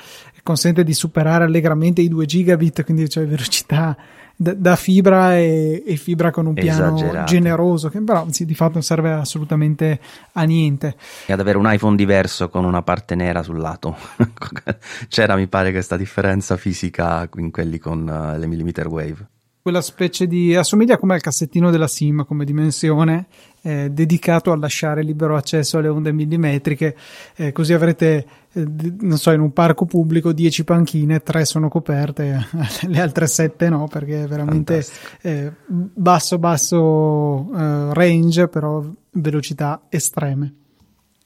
consente 0.44 0.84
di 0.84 0.94
superare 0.94 1.44
allegramente 1.44 2.02
i 2.02 2.08
2 2.08 2.26
gigabit, 2.26 2.84
quindi 2.84 3.10
cioè 3.10 3.26
velocità 3.26 3.98
da, 4.36 4.54
da 4.54 4.76
fibra 4.76 5.38
e, 5.38 5.84
e, 5.86 5.96
fibra 5.96 6.30
con 6.30 6.46
un 6.46 6.54
piano 6.54 6.96
Esagerato. 6.96 7.26
generoso, 7.26 7.90
che 7.90 8.02
però 8.02 8.28
sì, 8.30 8.46
di 8.46 8.56
fatto 8.56 8.74
non 8.74 8.84
serve 8.84 9.12
assolutamente 9.12 10.00
a 10.34 10.44
niente. 10.44 10.96
E 11.26 11.34
ad 11.34 11.40
avere 11.40 11.58
un 11.58 11.72
iPhone 11.72 11.96
diverso 11.96 12.50
con 12.50 12.66
una 12.66 12.84
parte 12.84 13.16
nera 13.16 13.42
sul 13.42 13.58
lato. 13.58 13.96
C'era, 15.10 15.36
mi 15.36 15.48
pare, 15.48 15.72
questa 15.72 15.98
differenza 15.98 16.56
fisica 16.56 17.28
in 17.36 17.50
quelli 17.50 17.80
con 17.80 18.08
uh, 18.08 18.38
le 18.38 18.48
millimeter 18.48 18.88
wave 18.88 19.28
quella 19.62 19.82
specie 19.82 20.26
di 20.26 20.56
assomiglia 20.56 20.98
come 20.98 21.14
al 21.14 21.22
cassettino 21.22 21.70
della 21.70 21.88
SIM 21.88 22.26
come 22.26 22.46
dimensione 22.46 23.28
eh, 23.62 23.90
dedicato 23.92 24.52
a 24.52 24.58
lasciare 24.58 25.04
libero 25.04 25.36
accesso 25.36 25.78
alle 25.78 25.88
onde 25.88 26.12
millimetriche. 26.12 26.96
Eh, 27.36 27.52
così 27.52 27.74
avrete 27.74 28.26
eh, 28.54 28.66
non 29.00 29.18
so 29.18 29.32
in 29.32 29.40
un 29.40 29.54
parco 29.54 29.86
pubblico 29.86 30.32
10 30.32 30.64
panchine 30.64 31.22
3 31.22 31.46
sono 31.46 31.70
coperte 31.70 32.48
le 32.88 33.00
altre 33.00 33.28
7 33.28 33.70
no 33.70 33.88
perché 33.88 34.24
è 34.24 34.28
veramente 34.28 34.84
eh, 35.22 35.52
basso 35.68 36.40
basso 36.40 37.50
eh, 37.56 37.94
range 37.94 38.48
però 38.48 38.84
velocità 39.12 39.84
estreme. 39.90 40.56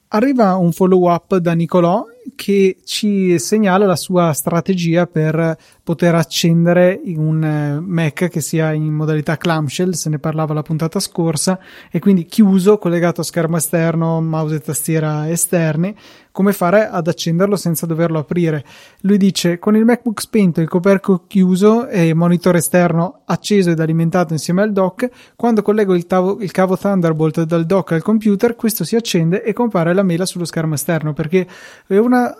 Arriva 0.08 0.54
un 0.56 0.72
follow 0.72 1.10
up 1.10 1.36
da 1.36 1.52
Nicolò 1.54 2.04
che 2.34 2.78
ci 2.84 3.38
segnala 3.38 3.86
la 3.86 3.96
sua 3.96 4.32
strategia 4.32 5.06
per 5.06 5.56
poter 5.82 6.16
accendere 6.16 7.00
un 7.04 7.44
eh, 7.44 7.80
Mac 7.80 8.28
che 8.28 8.40
sia 8.40 8.72
in 8.72 8.92
modalità 8.92 9.36
clamshell, 9.36 9.92
se 9.92 10.08
ne 10.08 10.18
parlava 10.18 10.52
la 10.52 10.62
puntata 10.62 10.98
scorsa, 10.98 11.60
e 11.90 12.00
quindi 12.00 12.26
chiuso, 12.26 12.78
collegato 12.78 13.20
a 13.20 13.24
schermo 13.24 13.56
esterno, 13.56 14.20
mouse 14.20 14.56
e 14.56 14.60
tastiera 14.60 15.30
esterni, 15.30 15.94
come 16.36 16.52
fare 16.52 16.86
ad 16.86 17.06
accenderlo 17.08 17.56
senza 17.56 17.86
doverlo 17.86 18.18
aprire. 18.18 18.62
Lui 19.02 19.16
dice 19.16 19.58
con 19.58 19.74
il 19.74 19.86
MacBook 19.86 20.20
spento, 20.20 20.60
il 20.60 20.68
coperchio 20.68 21.24
chiuso 21.26 21.88
e 21.88 22.12
monitor 22.12 22.56
esterno 22.56 23.20
acceso 23.24 23.70
ed 23.70 23.80
alimentato 23.80 24.34
insieme 24.34 24.60
al 24.60 24.70
dock, 24.70 25.08
quando 25.34 25.62
collego 25.62 25.94
il, 25.94 26.06
tavo, 26.06 26.38
il 26.40 26.50
cavo 26.50 26.76
Thunderbolt 26.76 27.44
dal 27.44 27.64
dock 27.64 27.92
al 27.92 28.02
computer, 28.02 28.54
questo 28.54 28.84
si 28.84 28.96
accende 28.96 29.42
e 29.42 29.54
compare 29.54 29.94
la 29.94 30.02
mela 30.02 30.26
sullo 30.26 30.44
schermo 30.44 30.74
esterno 30.74 31.14
perché 31.14 31.46
è 31.86 31.96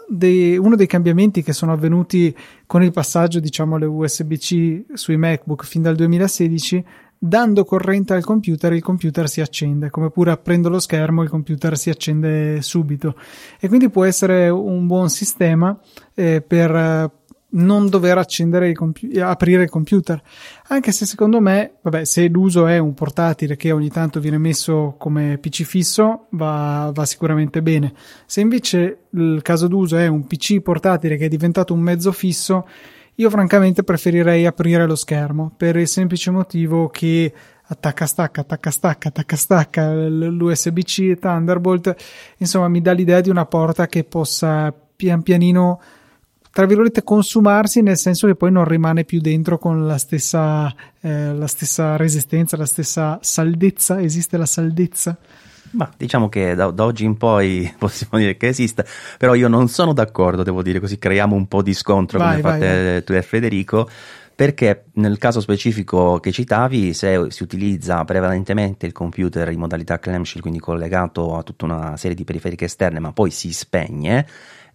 dei, 0.09 0.57
uno 0.57 0.77
dei 0.77 0.87
cambiamenti 0.87 1.43
che 1.43 1.53
sono 1.53 1.73
avvenuti 1.73 2.35
con 2.67 2.83
il 2.83 2.93
passaggio 2.93 3.41
diciamo 3.41 3.77
alle 3.77 3.87
USB-C 3.87 4.85
sui 4.93 5.17
MacBook 5.17 5.65
fin 5.65 5.83
dal 5.83 5.95
2016 5.95 6.85
dando 7.19 7.65
corrente 7.65 8.15
al 8.15 8.25
computer 8.25 8.73
il 8.73 8.83
computer 8.83 9.29
si 9.29 9.41
accende, 9.41 9.91
come 9.91 10.11
pure 10.11 10.31
aprendo 10.31 10.69
lo 10.69 10.79
schermo 10.79 11.23
il 11.23 11.29
computer 11.29 11.77
si 11.77 11.91
accende 11.91 12.61
subito. 12.61 13.17
E 13.59 13.69
quindi 13.69 13.89
può 13.89 14.05
essere 14.05 14.49
un 14.49 14.87
buon 14.87 15.09
sistema 15.09 15.79
eh, 16.15 16.43
per 16.47 17.11
non 17.57 17.89
dover 17.89 18.19
accendere 18.19 18.69
il 18.69 18.77
compu- 18.77 19.17
aprire 19.19 19.65
il 19.65 19.71
computer. 19.71 20.21
Anche 20.69 20.93
se 20.93 21.07
secondo 21.07 21.41
me 21.41 21.75
vabbè 21.83 22.05
se 22.05 22.29
l'uso 22.29 22.67
è 22.67 22.79
un 22.79 22.95
portatile 22.95 23.57
che 23.57 23.73
ogni 23.73 23.91
tanto 23.91 24.21
viene 24.21 24.39
messo 24.39 24.95
come 24.99 25.39
PC 25.39 25.63
fisso 25.65 26.27
va, 26.31 26.91
va 26.95 27.05
sicuramente 27.05 27.63
bene. 27.63 27.93
Se 28.27 28.41
invece 28.41 29.07
il 29.11 29.41
caso 29.43 29.69
d'uso 29.69 29.97
è 29.97 30.07
un 30.07 30.27
PC 30.27 30.61
portatile 30.61 31.17
che 31.17 31.27
è 31.27 31.29
diventato 31.29 31.75
un 31.75 31.81
mezzo 31.81 32.13
fisso 32.13 32.67
io 33.19 33.31
francamente 33.31 33.83
preferirei 33.83 34.45
aprire 34.45 34.87
lo 34.87 34.95
schermo 34.95 35.51
per 35.57 35.77
il 35.77 35.89
semplice 35.89 36.31
motivo 36.31 36.89
che 36.89 37.33
attacca 37.69 38.05
stacca, 38.05 38.43
attacca 38.43 38.71
stacca, 38.71 39.09
attacca 39.09 39.37
stacca 39.37 39.93
l'USB-C 39.95 41.19
Thunderbolt, 41.19 41.97
insomma 42.37 42.69
mi 42.69 42.83
dà 42.83 42.93
l'idea 42.93 43.23
di 43.23 43.31
una 43.31 43.47
porta 43.47 43.87
che 43.87 44.05
possa 44.05 44.73
pian 44.97 45.23
pianino 45.23 45.81
tra 46.57 46.65
virgolette 46.65 47.05
consumarsi 47.05 47.83
nel 47.83 47.99
senso 47.99 48.27
che 48.27 48.35
poi 48.35 48.51
non 48.51 48.65
rimane 48.65 49.05
più 49.05 49.21
dentro 49.21 49.59
con 49.59 49.87
la 49.87 49.99
stessa, 49.99 50.75
eh, 51.03 51.35
la 51.35 51.47
stessa 51.47 51.99
resistenza, 51.99 52.57
la 52.57 52.65
stessa 52.65 53.19
saldezza, 53.21 54.01
esiste 54.01 54.39
la 54.39 54.47
saldezza? 54.47 55.19
Ma 55.73 55.93
diciamo 55.95 56.31
che 56.31 56.55
da, 56.55 56.71
da, 56.71 56.85
oggi 56.85 57.05
in 57.05 57.19
poi 57.19 57.71
possiamo 57.77 58.17
dire 58.17 58.39
che 58.39 58.49
esista, 58.49 58.87
però 59.19 59.35
io 59.35 59.49
non 59.49 59.69
sono 59.69 59.93
d'accordo, 59.93 60.43
devo 60.43 60.63
dire 60.63 60.81
così, 60.81 60.99
creiamo 60.99 61.37
un 61.37 61.47
po' 61.47 61.61
di 61.61 61.75
scontro 61.75 62.19
vai, 62.19 62.41
come 62.41 62.41
vai, 62.41 62.53
fate 62.53 62.91
vai. 62.93 63.05
tu 63.05 63.13
e 63.13 63.21
Federico, 63.21 63.91
perché 64.35 64.85
nel 64.95 65.19
caso 65.19 65.43
specifico 65.43 66.21
che 66.21 66.33
citavi, 66.33 66.95
se 66.95 67.27
si 67.29 67.43
utilizza 67.43 68.03
prevalentemente 68.05 68.87
il 68.87 68.93
computer 68.93 69.51
in 69.51 69.59
modalità 69.59 69.99
clamshell, 69.99 70.41
quindi 70.41 70.59
collegato 70.59 71.37
a 71.37 71.43
tutta 71.43 71.67
una 71.67 71.99
serie 71.99 72.17
di 72.17 72.25
periferiche 72.25 72.65
esterne, 72.65 72.99
ma 72.99 73.13
poi 73.13 73.31
si 73.31 73.53
spegne, 73.53 74.27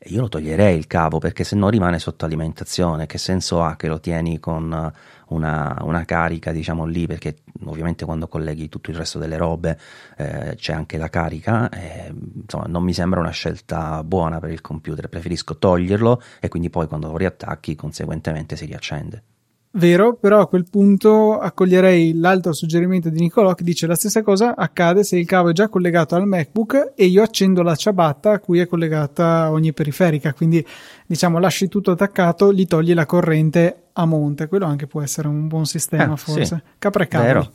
io 0.06 0.22
lo 0.22 0.30
toglierei 0.30 0.78
il 0.78 0.88
cavo 0.88 1.20
perché 1.20 1.44
se 1.44 1.56
no 1.56 1.70
rimane 1.70 2.00
sotto 2.00 2.26
alimentazione. 2.26 3.06
Che 3.06 3.18
senso 3.18 3.62
ha 3.64 3.76
che 3.76 3.88
lo 3.88 4.00
tieni 4.00 4.40
con 4.40 4.92
una, 5.28 5.78
una, 5.82 6.06
carica, 6.06 6.52
diciamo 6.52 6.86
lì? 6.86 7.06
Perché 7.06 7.38
ovviamente 7.66 8.06
quando 8.06 8.28
colleghi 8.28 8.68
tutto 8.68 8.90
il 8.90 8.98
resto 8.98 9.20
delle 9.20 9.38
robe 9.38 9.78
eh, 10.18 10.56
c'è 10.56 10.74
anche 10.74 10.98
la 10.98 11.10
carica. 11.10 11.70
Eh, 11.70 12.14
insomma, 12.42 12.66
non 12.68 12.84
mi 12.84 12.94
sembra 12.94 13.20
una 13.20 13.30
scelta 13.30 14.04
buona 14.04 14.40
per 14.40 14.50
il 14.50 14.62
computer. 14.62 15.08
Preferisco 15.08 15.58
toglierlo 15.58 16.22
e 16.40 16.48
quindi 16.48 16.70
poi 16.70 16.88
quando 16.88 17.12
lo 17.12 17.18
riattacchi, 17.18 17.76
conseguentemente 17.76 18.56
si 18.56 18.66
riaccende. 18.66 19.24
Vero, 19.74 20.16
però 20.16 20.42
a 20.42 20.48
quel 20.48 20.66
punto 20.70 21.40
accoglierei 21.40 22.18
l'altro 22.18 22.52
suggerimento 22.52 23.08
di 23.08 23.22
Nicolò 23.22 23.54
che 23.54 23.64
dice 23.64 23.88
la 23.88 23.96
stessa 23.96 24.22
cosa 24.22 24.54
accade 24.54 25.06
se 25.06 25.18
il 25.18 25.26
cavo 25.26 25.50
è 25.50 25.54
già 25.54 25.70
collegato 25.70 26.16
al 26.16 26.28
MacBook 26.28 26.92
e 26.94 27.06
io 27.06 27.24
accendo 27.24 27.62
la 27.62 27.76
ciabatta 27.76 28.32
a 28.32 28.40
cui 28.40 28.60
è 28.60 28.68
collegata 28.68 29.50
ogni 29.50 29.72
periferica, 29.72 30.34
quindi 30.34 30.66
diciamo 31.06 31.40
lasci 31.40 31.70
tutto 31.70 31.92
attaccato, 31.92 32.52
gli 32.52 32.68
togli 32.68 32.94
la 32.94 33.06
corrente 33.06 33.84
a 33.94 34.06
monte, 34.06 34.48
quello 34.48 34.66
anche 34.66 34.88
può 34.88 35.02
essere 35.02 35.30
un 35.30 35.48
buon 35.48 35.66
sistema 35.66 36.14
eh, 36.14 36.18
forse. 36.18 36.46
Sì. 36.46 36.62
Capre 36.78 37.08
Vero. 37.10 37.52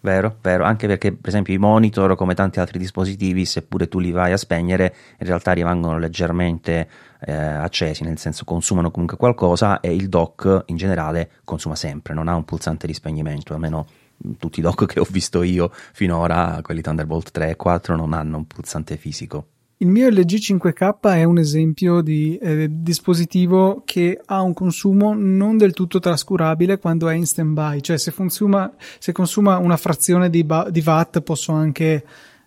Vero, 0.00 0.36
vero, 0.40 0.64
anche 0.64 0.86
perché 0.86 1.10
per 1.12 1.28
esempio 1.30 1.52
i 1.52 1.58
monitor 1.58 2.14
come 2.14 2.34
tanti 2.34 2.60
altri 2.60 2.78
dispositivi, 2.78 3.44
seppure 3.44 3.88
tu 3.88 3.98
li 3.98 4.12
vai 4.12 4.30
a 4.30 4.36
spegnere, 4.36 4.94
in 5.18 5.26
realtà 5.26 5.52
rimangono 5.52 5.98
leggermente 5.98 6.88
eh, 7.20 7.32
accesi, 7.32 8.04
nel 8.04 8.18
senso 8.18 8.44
consumano 8.44 8.90
comunque 8.90 9.16
qualcosa 9.16 9.80
e 9.80 9.92
il 9.94 10.08
dock 10.08 10.64
in 10.66 10.76
generale 10.76 11.30
consuma 11.44 11.74
sempre, 11.74 12.14
non 12.14 12.28
ha 12.28 12.36
un 12.36 12.44
pulsante 12.44 12.86
di 12.86 12.94
spegnimento, 12.94 13.52
almeno 13.52 13.86
tutti 14.38 14.60
i 14.60 14.62
dock 14.62 14.86
che 14.92 15.00
ho 15.00 15.06
visto 15.08 15.42
io 15.42 15.70
finora, 15.72 16.60
quelli 16.62 16.82
Thunderbolt 16.82 17.30
3 17.32 17.50
e 17.50 17.56
4, 17.56 17.96
non 17.96 18.12
hanno 18.12 18.36
un 18.36 18.46
pulsante 18.46 18.96
fisico. 18.96 19.48
Il 19.78 19.88
mio 19.88 20.08
LG 20.08 20.36
5K 20.36 21.00
è 21.00 21.24
un 21.24 21.36
esempio 21.36 22.00
di 22.00 22.38
eh, 22.38 22.66
dispositivo 22.70 23.82
che 23.84 24.18
ha 24.24 24.40
un 24.40 24.54
consumo 24.54 25.12
non 25.14 25.58
del 25.58 25.74
tutto 25.74 25.98
trascurabile 25.98 26.78
quando 26.78 27.10
è 27.10 27.14
in 27.14 27.26
stand-by, 27.26 27.82
cioè 27.82 27.98
se, 27.98 28.10
consuma, 28.10 28.72
se 28.98 29.12
consuma 29.12 29.58
una 29.58 29.76
frazione 29.76 30.30
di, 30.30 30.44
ba- 30.44 30.70
di 30.70 30.82
watt 30.82 31.20
posso 31.20 31.52
anche 31.52 32.02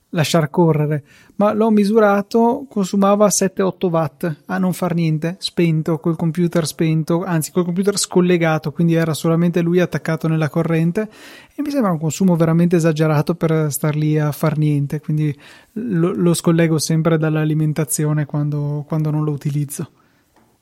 lasciar 0.10 0.50
correre, 0.50 1.04
ma 1.36 1.54
l'ho 1.54 1.70
misurato, 1.70 2.66
consumava 2.68 3.28
7-8 3.28 3.90
watt 3.90 4.36
a 4.48 4.58
non 4.58 4.74
far 4.74 4.96
niente, 4.96 5.36
spento, 5.40 6.00
col 6.00 6.16
computer 6.16 6.66
spento, 6.66 7.24
anzi 7.24 7.52
col 7.52 7.66
computer 7.66 7.98
scollegato, 7.98 8.72
quindi 8.72 8.96
era 8.96 9.14
solamente 9.14 9.62
lui 9.62 9.80
attaccato 9.80 10.28
nella 10.28 10.50
corrente 10.50 11.10
e 11.56 11.62
mi 11.62 11.70
sembra 11.70 11.92
un 11.92 12.00
consumo 12.00 12.36
veramente 12.36 12.78
esagerato 12.78 13.36
per 13.36 13.72
star 13.72 13.96
lì 13.96 14.18
a 14.18 14.32
far 14.32 14.58
niente, 14.58 15.00
quindi 15.00 15.38
lo, 15.74 16.14
lo 16.14 16.34
scollego 16.34 16.80
sempre 16.80 17.18
dall'alimentazione 17.18 18.26
quando, 18.26 18.84
quando, 18.88 19.12
non 19.12 19.24
lo 19.24 19.32
utilizzo. 19.32 19.92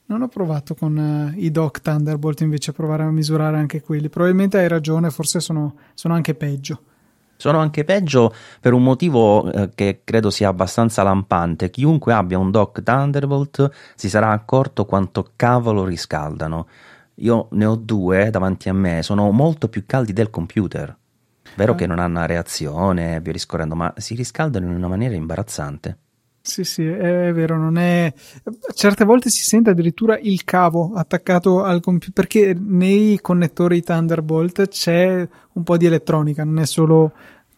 Non 0.10 0.22
ho 0.22 0.27
provato 0.30 0.74
con 0.74 0.96
uh, 0.96 1.38
i 1.38 1.51
dock 1.51 1.82
Thunderbolt 1.82 2.39
invece 2.39 2.72
a 2.72 2.74
provare 2.74 3.04
a 3.04 3.12
misurare 3.12 3.58
anche 3.58 3.82
quelli, 3.82 4.10
probabilmente 4.10 4.58
hai 4.58 4.68
ragione, 4.68 5.10
forse 5.10 5.39
sono, 5.39 5.75
sono 5.94 6.13
anche 6.13 6.34
peggio. 6.34 6.82
Sono 7.38 7.60
anche 7.60 7.84
peggio 7.84 8.34
per 8.60 8.74
un 8.74 8.84
motivo 8.84 9.51
eh, 9.51 9.70
che 9.74 10.01
credo 10.03 10.29
sia 10.29 10.50
abbastanza 10.50 11.03
lampante. 11.03 11.70
Chiunque 11.70 12.13
abbia 12.13 12.38
un 12.38 12.51
dock 12.51 12.84
Thunderbolt 12.84 13.72
si 13.96 14.10
sarà 14.10 14.32
accorto 14.32 14.86
quanto 14.86 15.32
cavolo 15.36 15.86
riscaldano. 15.86 16.67
Io 17.22 17.48
ne 17.51 17.65
ho 17.65 17.75
due 17.75 18.29
davanti 18.29 18.70
a 18.70 18.74
me, 18.74 19.01
sono 19.01 19.32
molto 19.32 19.70
più 19.70 19.86
caldi 19.86 20.13
del 20.13 20.29
computer. 20.29 20.96
Vero 21.56 21.72
ah. 21.72 21.75
che 21.75 21.88
non 21.88 22.00
hanno 22.00 22.25
reazione, 22.25 23.20
via 23.22 23.32
discorrendo, 23.32 23.75
ma 23.75 23.94
si 23.98 24.13
riscaldano 24.15 24.65
in 24.65 24.75
una 24.75 24.88
maniera 24.88 25.15
imbarazzante. 25.15 25.98
Sì, 26.48 26.63
sì, 26.63 26.86
è, 26.86 27.34
vero, 27.34 27.58
non 27.58 27.77
è... 27.77 28.13
Certe 28.74 29.04
volte 29.04 29.30
si 29.30 29.44
sente 29.44 29.72
addirittura 29.72 30.18
il 30.18 30.46
cavo 30.46 30.94
attaccato 30.96 31.62
al 31.62 31.82
computer, 31.82 32.13
perché 32.13 32.56
nei 32.58 33.20
connettori 33.20 33.82
Thunderbolt 33.82 34.70
c'è 34.70 35.27
un 35.51 35.63
po' 35.63 35.75
di 35.75 35.88
elettronica, 35.88 36.46
non 36.46 36.60
è 36.60 36.66
solo 36.66 37.12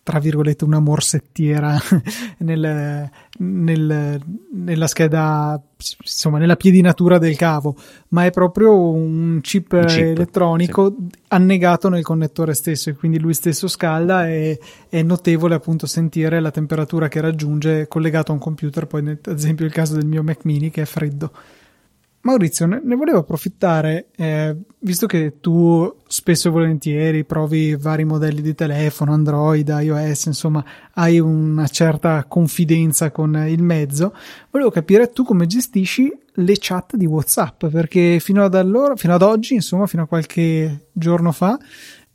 tra 0.10 0.18
virgolette 0.18 0.64
una 0.64 0.80
morsettiera 0.80 1.78
nel, 2.40 3.08
nel, 3.38 4.20
nella 4.54 4.88
scheda 4.88 5.62
insomma 6.02 6.40
nella 6.40 6.56
piedinatura 6.56 7.20
del 7.20 7.36
cavo. 7.36 7.76
Ma 8.08 8.26
è 8.26 8.32
proprio 8.32 8.76
un 8.76 9.38
chip, 9.44 9.74
un 9.74 9.86
chip 9.86 10.18
elettronico 10.18 10.96
sì. 10.98 11.20
annegato 11.28 11.90
nel 11.90 12.02
connettore 12.02 12.56
stesso 12.56 12.90
e 12.90 12.96
quindi 12.96 13.20
lui 13.20 13.36
stesso 13.36 13.68
scalda 13.68 14.28
e 14.28 14.60
è 14.90 15.04
notevole 15.04 15.54
appunto 15.54 15.86
sentire 15.86 16.40
la 16.40 16.50
temperatura 16.50 17.08
che 17.08 17.22
raggiunge 17.22 17.88
collegato 17.88 18.32
a 18.32 18.34
un 18.34 18.42
computer. 18.42 18.88
Poi 18.88 19.08
ad 19.08 19.38
esempio 19.38 19.68
il 19.68 19.72
caso 19.72 19.94
del 19.94 20.08
mio 20.08 20.24
Mac 20.24 20.40
mini 20.42 20.72
che 20.72 20.82
è 20.82 20.86
freddo 20.86 21.32
Maurizio, 22.22 22.66
ne, 22.66 22.82
volevo 22.96 23.20
approfittare, 23.20 24.08
eh, 24.18 24.56
visto 24.80 25.08
che 25.08 25.36
tu 25.40 26.02
spesso 26.06 26.50
e 26.50 26.52
volentieri 26.52 27.24
provi 27.24 27.76
vari 27.78 28.04
modelli 28.04 28.42
di 28.42 28.54
telefono, 28.54 29.14
Android, 29.14 29.68
iOS, 29.70 30.26
insomma, 30.26 30.64
hai 30.96 31.20
una 31.20 31.68
certa 31.68 32.26
confidenza 32.26 33.12
con 33.12 33.36
il 33.48 33.64
mezzo, 33.64 34.14
volevo 34.50 34.70
capire 34.70 35.12
tu 35.12 35.24
come 35.24 35.46
gestisci 35.46 36.12
le 36.34 36.56
chat 36.60 36.98
di 36.98 37.06
WhatsApp, 37.06 37.68
perché 37.68 38.20
fino 38.20 38.44
ad 38.44 38.56
allora, 38.56 38.98
fino 38.98 39.14
ad 39.14 39.22
oggi, 39.22 39.54
insomma, 39.54 39.88
fino 39.88 40.04
a 40.04 40.08
qualche 40.08 40.88
giorno 40.92 41.32
fa, 41.32 41.58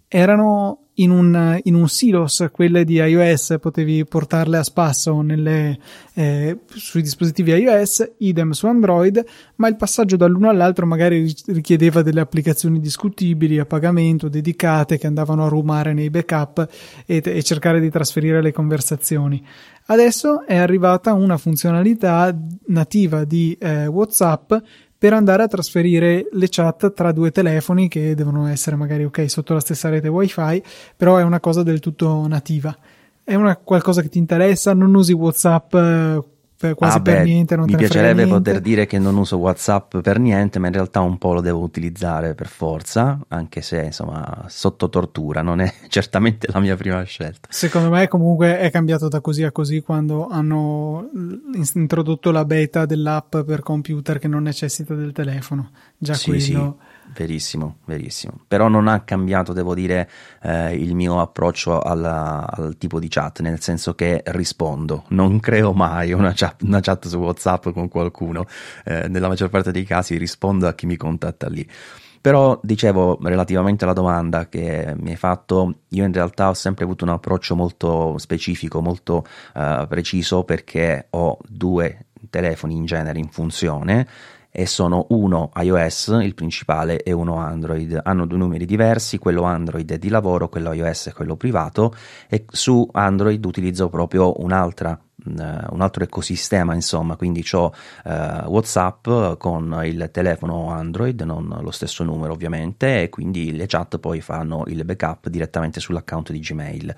erano 0.06 0.84
in 0.95 1.11
un, 1.11 1.59
in 1.65 1.75
un 1.75 1.89
silos, 1.89 2.47
quelle 2.53 2.85
di 2.85 2.95
iOS, 2.95 3.57
potevi 3.61 4.05
portarle 4.05 4.59
a 4.59 4.63
spasso 4.63 5.21
nelle, 5.23 5.79
eh, 6.15 6.59
sui 6.69 7.03
dispositivi 7.03 7.53
iOS, 7.53 8.13
idem 8.19 8.53
su 8.53 8.67
Android, 8.67 9.25
ma 9.57 9.69
il 9.69 9.77
passaggio 9.77 10.17
dall'uno 10.17 10.49
all'altro 10.49 10.87
magari 10.87 11.35
richiedeva 11.47 12.03
delle 12.03 12.21
applicazioni 12.21 12.79
discutibili 12.79 13.59
a 13.59 13.67
pagamento, 13.67 14.29
dedicate, 14.29 14.99
che 14.99 15.07
andavano 15.07 15.45
a 15.45 15.49
rumare 15.49 15.93
nei 15.93 16.11
backup 16.11 16.69
e, 17.07 17.21
e 17.25 17.43
cercare 17.43 17.81
di 17.81 17.91
trasferire 17.91 18.41
le 18.41 18.53
conversazioni. 18.53 19.45
Adesso 19.87 20.47
è 20.47 20.57
arrivata 20.57 21.13
una 21.13 21.37
funzionalità 21.37 22.35
nativa 22.69 23.25
di 23.25 23.55
eh, 23.61 23.87
WhatsApp 23.87 24.55
per 25.04 25.12
andare 25.12 25.42
a 25.42 25.49
trasferire 25.49 26.28
le 26.32 26.46
chat 26.49 26.94
tra 26.94 27.12
due 27.12 27.30
telefoni 27.30 27.88
che 27.88 28.14
devono 28.14 28.46
essere 28.46 28.75
magari 28.75 29.04
ok 29.04 29.28
sotto 29.28 29.52
la 29.52 29.61
stessa 29.61 29.90
rete 29.90 30.08
wifi, 30.08 30.62
però 30.96 31.18
è 31.18 31.23
una 31.23 31.40
cosa 31.40 31.62
del 31.62 31.78
tutto 31.78 32.26
nativa. 32.26 32.75
È 33.23 33.34
una, 33.34 33.54
qualcosa 33.56 34.00
che 34.00 34.08
ti 34.08 34.16
interessa, 34.16 34.73
non 34.73 34.94
usi 34.94 35.12
WhatsApp 35.12 35.75
eh, 35.75 36.25
per 36.65 36.75
quasi 36.75 36.97
ah 36.97 37.03
per 37.03 37.19
beh, 37.19 37.25
niente. 37.25 37.57
mi 37.59 37.77
piacerebbe 37.77 38.27
poter 38.27 38.61
dire 38.61 38.87
che 38.87 38.99
non 38.99 39.17
uso 39.17 39.37
WhatsApp 39.37 39.99
per 39.99 40.19
niente, 40.19 40.59
ma 40.59 40.69
in 40.69 40.73
realtà 40.73 41.00
un 41.00 41.19
po' 41.19 41.35
lo 41.35 41.43
devo 41.43 41.61
utilizzare 41.61 42.35
per 42.35 42.47
forza, 42.47 43.19
anche 43.29 43.61
se 43.61 43.83
insomma 43.83 44.47
sotto 44.49 44.89
tortura, 44.89 45.43
non 45.43 45.61
è 45.61 45.71
certamente 45.89 46.49
la 46.50 46.61
mia 46.61 46.75
prima 46.75 47.03
scelta. 47.03 47.49
Secondo 47.50 47.91
me 47.91 48.09
comunque 48.09 48.59
è 48.59 48.71
cambiato 48.71 49.09
da 49.09 49.21
così 49.21 49.43
a 49.43 49.53
così 49.53 49.83
quando 49.83 50.27
hanno 50.29 51.11
introdotto 51.75 52.31
la 52.31 52.47
beta 52.47 52.87
dell'app 52.87 53.37
per 53.39 53.61
computer 53.61 54.19
che 54.19 54.29
non 54.29 54.43
necessita 54.43 54.95
del 54.95 55.13
telefono. 55.13 55.71
Già 55.99 56.15
sì, 56.15 56.31
quello. 56.31 56.41
Sì 56.41 56.93
Verissimo, 57.12 57.76
verissimo. 57.84 58.40
Però 58.49 58.69
non 58.69 58.88
ha 58.88 59.00
cambiato, 59.02 59.52
devo 59.52 59.75
dire, 59.75 60.08
eh, 60.43 60.75
il 60.75 60.95
mio 60.95 61.21
approccio 61.21 61.80
alla, 61.80 62.45
al 62.50 62.76
tipo 62.76 62.99
di 62.99 63.08
chat, 63.08 63.40
nel 63.40 63.60
senso 63.60 63.95
che 63.95 64.23
rispondo, 64.26 65.04
non 65.08 65.38
creo 65.38 65.73
mai 65.73 66.12
una 66.12 66.32
chat, 66.34 66.62
una 66.62 66.80
chat 66.80 67.06
su 67.06 67.19
WhatsApp 67.19 67.69
con 67.69 67.88
qualcuno, 67.88 68.47
eh, 68.84 69.06
nella 69.08 69.28
maggior 69.28 69.49
parte 69.49 69.71
dei 69.71 69.84
casi 69.84 70.17
rispondo 70.17 70.67
a 70.67 70.75
chi 70.75 70.86
mi 70.86 70.97
contatta 70.97 71.49
lì. 71.49 71.69
Però 72.21 72.58
dicevo, 72.62 73.19
relativamente 73.23 73.84
alla 73.84 73.93
domanda 73.93 74.49
che 74.49 74.95
mi 74.97 75.10
hai 75.10 75.17
fatto, 75.17 75.80
io 75.88 76.04
in 76.04 76.12
realtà 76.12 76.49
ho 76.49 76.54
sempre 76.54 76.84
avuto 76.84 77.04
un 77.04 77.10
approccio 77.10 77.54
molto 77.54 78.17
specifico, 78.17 78.80
molto 78.80 79.26
uh, 79.54 79.86
preciso 79.86 80.43
perché 80.43 81.08
ho 81.10 81.36
due 81.47 82.06
telefoni 82.30 82.76
in 82.76 82.86
genere 82.86 83.19
in 83.19 83.28
funzione 83.28 84.08
e 84.56 84.67
sono 84.67 85.06
uno 85.08 85.50
iOS, 85.56 86.19
il 86.23 86.34
principale, 86.34 87.02
e 87.02 87.10
uno 87.10 87.38
Android. 87.38 88.00
Hanno 88.04 88.25
due 88.25 88.38
numeri 88.38 88.67
diversi, 88.67 89.19
quello 89.19 89.43
Android 89.43 89.90
è 89.90 89.99
di 89.99 90.08
lavoro, 90.08 90.49
quello 90.49 90.73
iOS 90.73 91.08
è 91.08 91.12
quello 91.12 91.34
privato 91.34 91.93
e 92.28 92.45
su 92.49 92.88
Android 92.93 93.45
utilizzo 93.45 93.88
proprio 93.88 94.40
un'altra 94.40 94.97
un 95.25 95.80
altro 95.80 96.04
ecosistema 96.04 96.75
insomma 96.75 97.17
quindi 97.17 97.45
ho 97.52 97.73
eh, 98.04 98.43
whatsapp 98.47 99.08
con 99.39 99.80
il 99.84 100.10
telefono 100.13 100.71
android 100.71 101.21
non 101.23 101.58
lo 101.60 101.71
stesso 101.71 102.04
numero 102.04 102.32
ovviamente 102.32 103.02
e 103.02 103.08
quindi 103.08 103.56
le 103.56 103.67
chat 103.67 103.99
poi 103.99 104.21
fanno 104.21 104.65
il 104.67 104.84
backup 104.84 105.28
direttamente 105.28 105.80
sull'account 105.80 106.30
di 106.30 106.41
gmail 106.41 106.95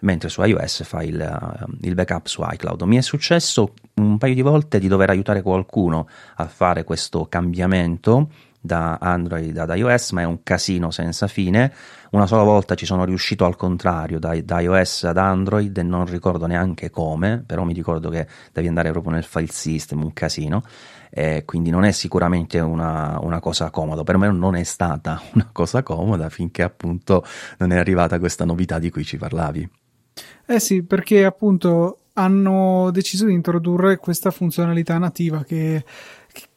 mentre 0.00 0.28
su 0.28 0.42
iOS 0.42 0.84
fa 0.84 1.02
il, 1.02 1.18
uh, 1.18 1.76
il, 1.80 1.94
backup 1.94 2.26
su 2.26 2.44
iCloud. 2.46 2.82
Mi 2.82 2.96
è 2.96 3.00
successo 3.00 3.74
un 3.94 4.18
paio 4.18 4.34
di 4.34 4.42
volte 4.42 4.78
di 4.78 4.88
dover 4.88 5.10
aiutare 5.10 5.42
qualcuno 5.42 6.08
a 6.36 6.46
fare 6.46 6.84
questo 6.84 7.26
cambiamento 7.28 8.28
da 8.60 8.98
Android 9.00 9.56
ad 9.56 9.72
iOS, 9.74 10.12
ma 10.12 10.22
è 10.22 10.24
un 10.24 10.42
casino 10.42 10.90
senza 10.90 11.26
fine. 11.26 11.72
Una 12.10 12.26
sola 12.26 12.42
volta 12.42 12.74
ci 12.74 12.86
sono 12.86 13.04
riuscito 13.04 13.44
al 13.44 13.56
contrario, 13.56 14.18
da, 14.18 14.40
da, 14.40 14.60
iOS 14.60 15.04
ad 15.04 15.18
Android, 15.18 15.76
e 15.76 15.82
non 15.82 16.06
ricordo 16.06 16.46
neanche 16.46 16.90
come, 16.90 17.42
però 17.44 17.64
mi 17.64 17.74
ricordo 17.74 18.08
che 18.08 18.26
devi 18.52 18.66
andare 18.66 18.90
proprio 18.90 19.12
nel 19.12 19.24
file 19.24 19.50
system, 19.50 20.02
un 20.02 20.12
casino. 20.14 20.62
Eh, 21.10 21.44
quindi 21.44 21.70
non 21.70 21.84
è 21.84 21.92
sicuramente 21.92 22.60
una, 22.60 23.18
una, 23.20 23.40
cosa 23.40 23.70
comoda. 23.70 24.04
Per 24.04 24.16
me 24.16 24.30
non 24.30 24.56
è 24.56 24.62
stata 24.62 25.20
una 25.34 25.48
cosa 25.52 25.82
comoda 25.82 26.28
finché 26.30 26.62
appunto 26.62 27.24
non 27.58 27.72
è 27.72 27.76
arrivata 27.76 28.18
questa 28.18 28.44
novità 28.44 28.78
di 28.78 28.90
cui 28.90 29.04
ci 29.04 29.16
parlavi. 29.16 29.68
Eh 30.46 30.60
sì, 30.60 30.82
perché 30.82 31.24
appunto 31.24 31.98
hanno 32.14 32.90
deciso 32.90 33.26
di 33.26 33.32
introdurre 33.32 33.98
questa 33.98 34.30
funzionalità 34.30 34.98
nativa 34.98 35.44
che, 35.44 35.84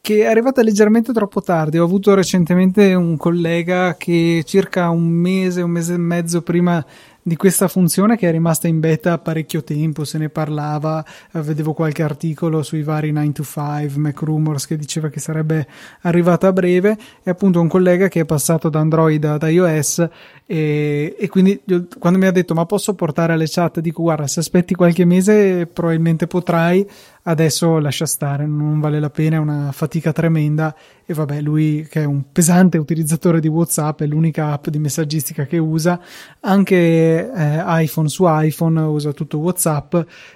che, 0.02 0.22
è 0.22 0.26
arrivata 0.26 0.62
leggermente 0.62 1.12
troppo 1.12 1.40
tardi. 1.40 1.78
Ho 1.78 1.84
avuto 1.84 2.12
recentemente 2.14 2.92
un 2.92 3.16
collega 3.16 3.94
che 3.96 4.42
circa 4.44 4.90
un 4.90 5.06
mese, 5.06 5.62
un 5.62 5.70
mese 5.70 5.94
e 5.94 5.98
mezzo 5.98 6.42
prima 6.42 6.84
di 7.22 7.36
questa 7.36 7.68
funzione 7.68 8.16
che 8.16 8.28
è 8.28 8.32
rimasta 8.32 8.66
in 8.66 8.80
beta 8.80 9.16
parecchio 9.18 9.62
tempo, 9.62 10.04
se 10.04 10.18
ne 10.18 10.28
parlava, 10.28 11.04
eh, 11.32 11.40
vedevo 11.40 11.72
qualche 11.72 12.02
articolo 12.02 12.62
sui 12.64 12.82
vari 12.82 13.12
9 13.12 13.32
to 13.32 13.44
5, 13.44 13.92
Mac 13.96 14.20
Rumors 14.22 14.66
che 14.66 14.76
diceva 14.76 15.08
che 15.08 15.20
sarebbe 15.20 15.68
arrivata 16.00 16.48
a 16.48 16.52
breve 16.52 16.98
e 17.22 17.30
appunto 17.30 17.60
un 17.60 17.68
collega 17.68 18.08
che 18.08 18.20
è 18.20 18.24
passato 18.24 18.68
da 18.68 18.80
Android 18.80 19.22
ad 19.24 19.42
iOS 19.42 20.08
e, 20.44 21.14
e 21.16 21.28
quindi 21.28 21.62
quando 21.98 22.18
mi 22.18 22.26
ha 22.26 22.32
detto 22.32 22.54
ma 22.54 22.66
posso 22.66 22.94
portare 22.94 23.36
le 23.36 23.46
chat 23.48 23.78
dico 23.78 24.02
guarda 24.02 24.26
se 24.26 24.40
aspetti 24.40 24.74
qualche 24.74 25.04
mese 25.04 25.66
probabilmente 25.66 26.26
potrai 26.26 26.84
adesso 27.22 27.78
lascia 27.78 28.06
stare 28.06 28.46
non 28.46 28.80
vale 28.80 28.98
la 28.98 29.10
pena 29.10 29.36
è 29.36 29.38
una 29.38 29.72
fatica 29.72 30.12
tremenda. 30.12 30.74
E 31.04 31.14
vabbè 31.14 31.40
lui 31.40 31.86
che 31.90 32.02
è 32.02 32.04
un 32.04 32.30
pesante 32.32 32.78
utilizzatore 32.78 33.40
di 33.40 33.48
Whatsapp 33.48 34.02
è 34.02 34.06
l'unica 34.06 34.52
app 34.52 34.68
di 34.68 34.78
messaggistica 34.78 35.46
che 35.46 35.58
usa. 35.58 36.00
Anche 36.40 36.76
eh, 36.76 37.62
iPhone 37.64 38.08
su 38.08 38.24
iPhone 38.26 38.80
usa 38.80 39.12
tutto 39.12 39.38
Whatsapp 39.38 39.94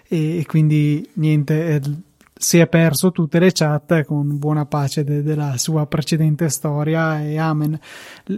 e, 0.09 0.39
e 0.39 0.45
quindi 0.47 1.09
niente 1.15 1.81
si 2.39 2.59
è 2.59 2.67
perso 2.67 3.13
tutte 3.13 3.39
le 3.39 3.51
chat 3.51 4.05
con 4.05 4.39
buona 4.39 4.67
pace 4.67 5.05
de- 5.05 5.23
della 5.23 5.57
sua 5.57 5.87
precedente 5.87 6.49
storia 6.51 7.23
e 7.23 7.39
amen. 7.39 7.79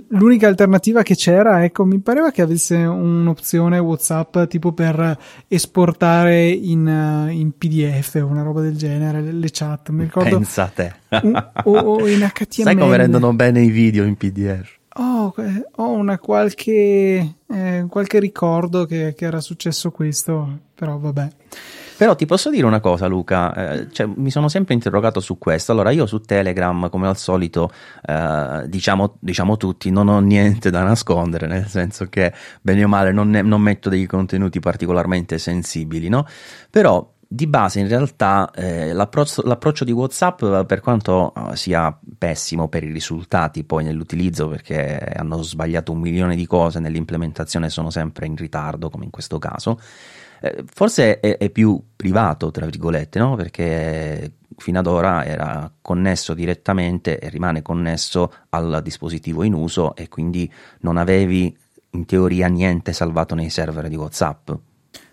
L'unica 0.08 0.46
alternativa 0.46 1.02
che 1.02 1.16
c'era, 1.16 1.64
ecco, 1.64 1.84
mi 1.84 1.98
pareva 1.98 2.30
che 2.30 2.42
avesse 2.42 2.76
un'opzione 2.76 3.78
WhatsApp 3.78 4.44
tipo 4.44 4.72
per 4.72 5.18
esportare 5.48 6.48
in, 6.48 6.87
uh, 6.87 7.28
in 7.28 7.52
PDF 7.56 8.20
o 8.22 8.26
una 8.26 8.42
roba 8.42 8.61
del 8.61 8.76
genere 8.76 9.20
le, 9.20 9.32
le 9.32 9.48
chat. 9.50 9.88
Mi 9.90 10.04
ricordo. 10.04 10.37
Pensa 10.37 10.64
a 10.64 10.68
te. 10.68 10.94
Un, 11.22 11.50
o, 11.64 11.78
o, 11.78 12.08
in 12.08 12.20
HTML. 12.32 12.64
Sai 12.64 12.76
come 12.76 12.96
rendono 12.96 13.32
bene 13.32 13.62
i 13.62 13.70
video 13.70 14.04
in 14.04 14.16
PDF? 14.16 14.76
Oh, 15.00 15.34
ho 15.76 15.90
una 15.90 16.18
qualche, 16.18 17.34
eh, 17.46 17.87
qualche 17.88 18.18
ricordo 18.18 18.84
che, 18.84 19.14
che 19.16 19.24
era 19.24 19.40
successo 19.40 19.90
questo, 19.90 20.58
però 20.74 20.98
vabbè. 20.98 21.28
Però 21.98 22.14
ti 22.14 22.26
posso 22.26 22.48
dire 22.48 22.64
una 22.64 22.78
cosa, 22.78 23.08
Luca, 23.08 23.52
eh, 23.72 23.88
cioè, 23.90 24.06
mi 24.06 24.30
sono 24.30 24.48
sempre 24.48 24.72
interrogato 24.72 25.18
su 25.18 25.37
questo. 25.37 25.72
Allora, 25.72 25.90
io 25.90 26.06
su 26.06 26.20
Telegram, 26.20 26.88
come 26.90 27.08
al 27.08 27.16
solito, 27.16 27.72
eh, 28.06 28.62
diciamo, 28.68 29.16
diciamo, 29.18 29.56
tutti, 29.56 29.90
non 29.90 30.06
ho 30.06 30.20
niente 30.20 30.70
da 30.70 30.84
nascondere, 30.84 31.48
nel 31.48 31.66
senso 31.66 32.06
che, 32.06 32.32
bene 32.61 32.84
o 32.84 32.88
male, 32.88 33.11
non, 33.11 33.30
ne, 33.30 33.42
non 33.42 33.61
metto 33.61 33.88
dei 33.88 34.06
contenuti 34.06 34.61
particolarmente 34.61 35.38
sensibili, 35.38 36.08
no? 36.08 36.24
Però 36.70 37.14
di 37.26 37.48
base 37.48 37.80
in 37.80 37.88
realtà 37.88 38.48
eh, 38.54 38.92
l'approccio, 38.92 39.42
l'approccio, 39.44 39.84
di 39.84 39.90
WhatsApp 39.90 40.44
per 40.66 40.80
quanto 40.80 41.34
eh, 41.34 41.56
sia 41.56 41.98
pessimo 42.16 42.68
per 42.68 42.84
i 42.84 42.92
risultati 42.92 43.64
poi 43.64 43.84
nell'utilizzo 43.84 44.48
perché 44.48 44.98
hanno 45.14 45.42
sbagliato 45.42 45.92
un 45.92 45.98
milione 45.98 46.37
di 46.37 46.46
cose 46.46 46.78
nell'implementazione 46.80 47.68
sono 47.68 47.90
sempre 47.90 48.24
in 48.24 48.34
ritardo 48.34 48.88
come 48.88 49.04
in 49.04 49.11
questo 49.11 49.38
caso 49.38 49.78
eh, 50.40 50.64
forse 50.66 51.20
è, 51.20 51.37
è, 51.37 51.51
più 51.51 51.81
privato, 51.96 52.51
tra 52.51 52.64
virgolette, 52.64 53.18
no? 53.18 53.37
perché 53.37 54.33
fino 54.57 54.79
ad 54.79 54.87
ora 54.87 55.24
era 55.24 55.72
connesso 55.81 56.35
direttamente 56.35 57.18
e 57.18 57.29
rimane 57.29 57.62
connesso 57.62 58.33
al 58.51 58.81
dispositivo 58.83 59.42
in 59.42 59.55
uso 59.55 59.94
e 59.94 60.09
quindi 60.09 60.51
non 60.81 60.96
avevi 60.96 61.57
in 61.90 62.05
teoria 62.05 62.48
niente 62.48 62.92
salvato 62.92 63.35
nei 63.35 63.51
server 63.51 63.88
di 63.88 63.96
WhatsApp. 63.96 64.51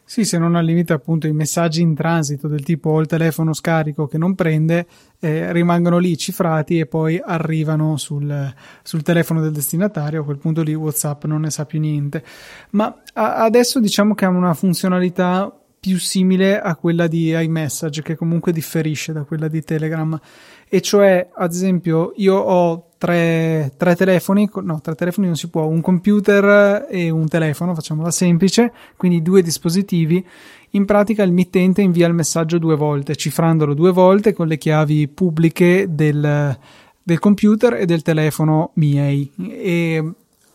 Sì, 0.07 0.23
se 0.23 0.37
non 0.37 0.53
al 0.53 0.63
limite 0.63 0.93
appunto 0.93 1.25
i 1.25 1.33
messaggi 1.33 1.81
in 1.81 1.95
transito 1.95 2.47
del 2.47 2.63
tipo 2.63 2.91
ho 2.91 2.99
il 3.01 3.07
telefono 3.07 3.53
scarico 3.53 4.05
che 4.05 4.19
non 4.19 4.35
prende, 4.35 4.85
eh, 5.19 5.51
rimangono 5.51 5.97
lì 5.97 6.15
cifrati 6.15 6.77
e 6.77 6.85
poi 6.85 7.19
arrivano 7.19 7.97
sul, 7.97 8.53
sul, 8.83 9.01
telefono 9.01 9.41
del 9.41 9.51
destinatario, 9.51 10.21
a 10.21 10.23
quel 10.23 10.37
punto 10.37 10.61
lì 10.61 10.75
WhatsApp 10.75 11.23
non 11.23 11.41
ne 11.41 11.49
sa 11.49 11.65
più 11.65 11.79
niente. 11.79 12.23
Ma 12.71 13.01
a, 13.13 13.37
adesso 13.37 13.79
diciamo 13.79 14.13
che 14.13 14.25
ha 14.25 14.29
una 14.29 14.53
funzionalità 14.53 15.51
più 15.79 15.99
simile 15.99 16.59
a 16.59 16.75
quella 16.75 17.07
di 17.07 17.29
iMessage, 17.29 18.03
che 18.03 18.15
comunque 18.15 18.51
differisce 18.51 19.11
da 19.11 19.23
quella 19.23 19.47
di 19.47 19.63
Telegram. 19.63 20.19
E 20.67 20.81
cioè, 20.81 21.29
ad 21.33 21.51
esempio, 21.51 22.13
io 22.15 22.35
ho 22.35 22.89
tre, 22.97 23.71
tre, 23.77 23.95
telefoni, 23.95 24.49
no, 24.63 24.81
tre 24.81 24.95
telefoni 24.95 25.27
non 25.27 25.35
si 25.35 25.49
può, 25.49 25.65
un 25.65 25.81
computer 25.81 26.87
e 26.89 27.09
un 27.09 27.27
telefono, 27.27 27.75
facciamola 27.75 28.09
semplice, 28.11 28.73
quindi 28.95 29.21
due 29.21 29.41
dispositivi. 29.41 30.25
In 30.71 30.85
pratica 30.85 31.23
il 31.23 31.31
mittente 31.31 31.81
invia 31.81 32.07
il 32.07 32.13
messaggio 32.13 32.57
due 32.57 32.75
volte, 32.75 33.15
cifrandolo 33.15 33.73
due 33.73 33.91
volte 33.91 34.33
con 34.33 34.47
le 34.47 34.57
chiavi 34.57 35.07
pubbliche 35.07 35.87
del, 35.89 36.57
del 37.01 37.19
computer 37.19 37.75
e 37.75 37.85
del 37.85 38.01
telefono 38.01 38.71
miei. 38.73 39.31
E 39.37 40.03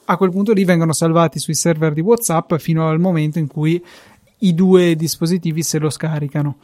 a 0.05 0.17
quel 0.17 0.31
punto 0.31 0.53
lì 0.53 0.65
vengono 0.65 0.93
salvati 0.93 1.39
sui 1.39 1.55
server 1.55 1.93
di 1.93 2.01
WhatsApp 2.01 2.57
fino 2.57 2.89
al 2.89 2.99
momento 2.99 3.39
in 3.39 3.47
cui 3.47 3.83
i 4.39 4.55
due 4.55 4.97
dispositivi 4.97 5.63
se 5.63 5.79
lo 5.79 5.89
scaricano. 5.89 6.57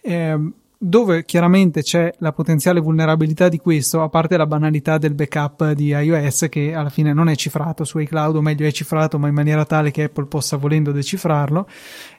Eh, 0.00 0.50
dove 0.80 1.24
chiaramente 1.24 1.82
c'è 1.82 2.14
la 2.18 2.32
potenziale 2.32 2.78
vulnerabilità 2.78 3.48
di 3.48 3.58
questo, 3.58 4.00
a 4.02 4.08
parte 4.08 4.36
la 4.36 4.46
banalità 4.46 4.96
del 4.96 5.14
backup 5.14 5.72
di 5.72 5.88
iOS 5.88 6.46
che 6.48 6.72
alla 6.72 6.88
fine 6.88 7.12
non 7.12 7.28
è 7.28 7.34
cifrato 7.34 7.82
su 7.82 7.98
iCloud, 7.98 8.36
o 8.36 8.40
meglio 8.40 8.66
è 8.66 8.70
cifrato 8.70 9.18
ma 9.18 9.26
in 9.26 9.34
maniera 9.34 9.64
tale 9.64 9.90
che 9.90 10.04
Apple 10.04 10.26
possa 10.26 10.56
volendo 10.56 10.92
decifrarlo. 10.92 11.68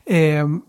Eh, 0.03 0.61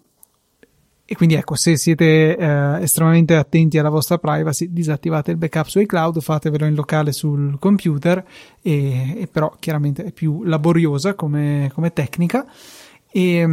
e 1.05 1.17
quindi 1.17 1.35
ecco, 1.35 1.57
se 1.57 1.77
siete 1.77 2.37
eh, 2.37 2.83
estremamente 2.83 3.35
attenti 3.35 3.79
alla 3.79 3.89
vostra 3.89 4.19
privacy, 4.19 4.69
disattivate 4.71 5.33
il 5.33 5.39
backup 5.39 5.67
su 5.67 5.81
iCloud, 5.81 6.21
fatevelo 6.21 6.67
in 6.67 6.75
locale 6.77 7.11
sul 7.11 7.59
computer, 7.59 8.25
e, 8.63 9.21
e 9.23 9.27
però 9.27 9.53
chiaramente 9.59 10.05
è 10.05 10.13
più 10.13 10.45
laboriosa 10.45 11.15
come, 11.15 11.69
come 11.75 11.93
tecnica. 11.93 12.47
E, 13.11 13.45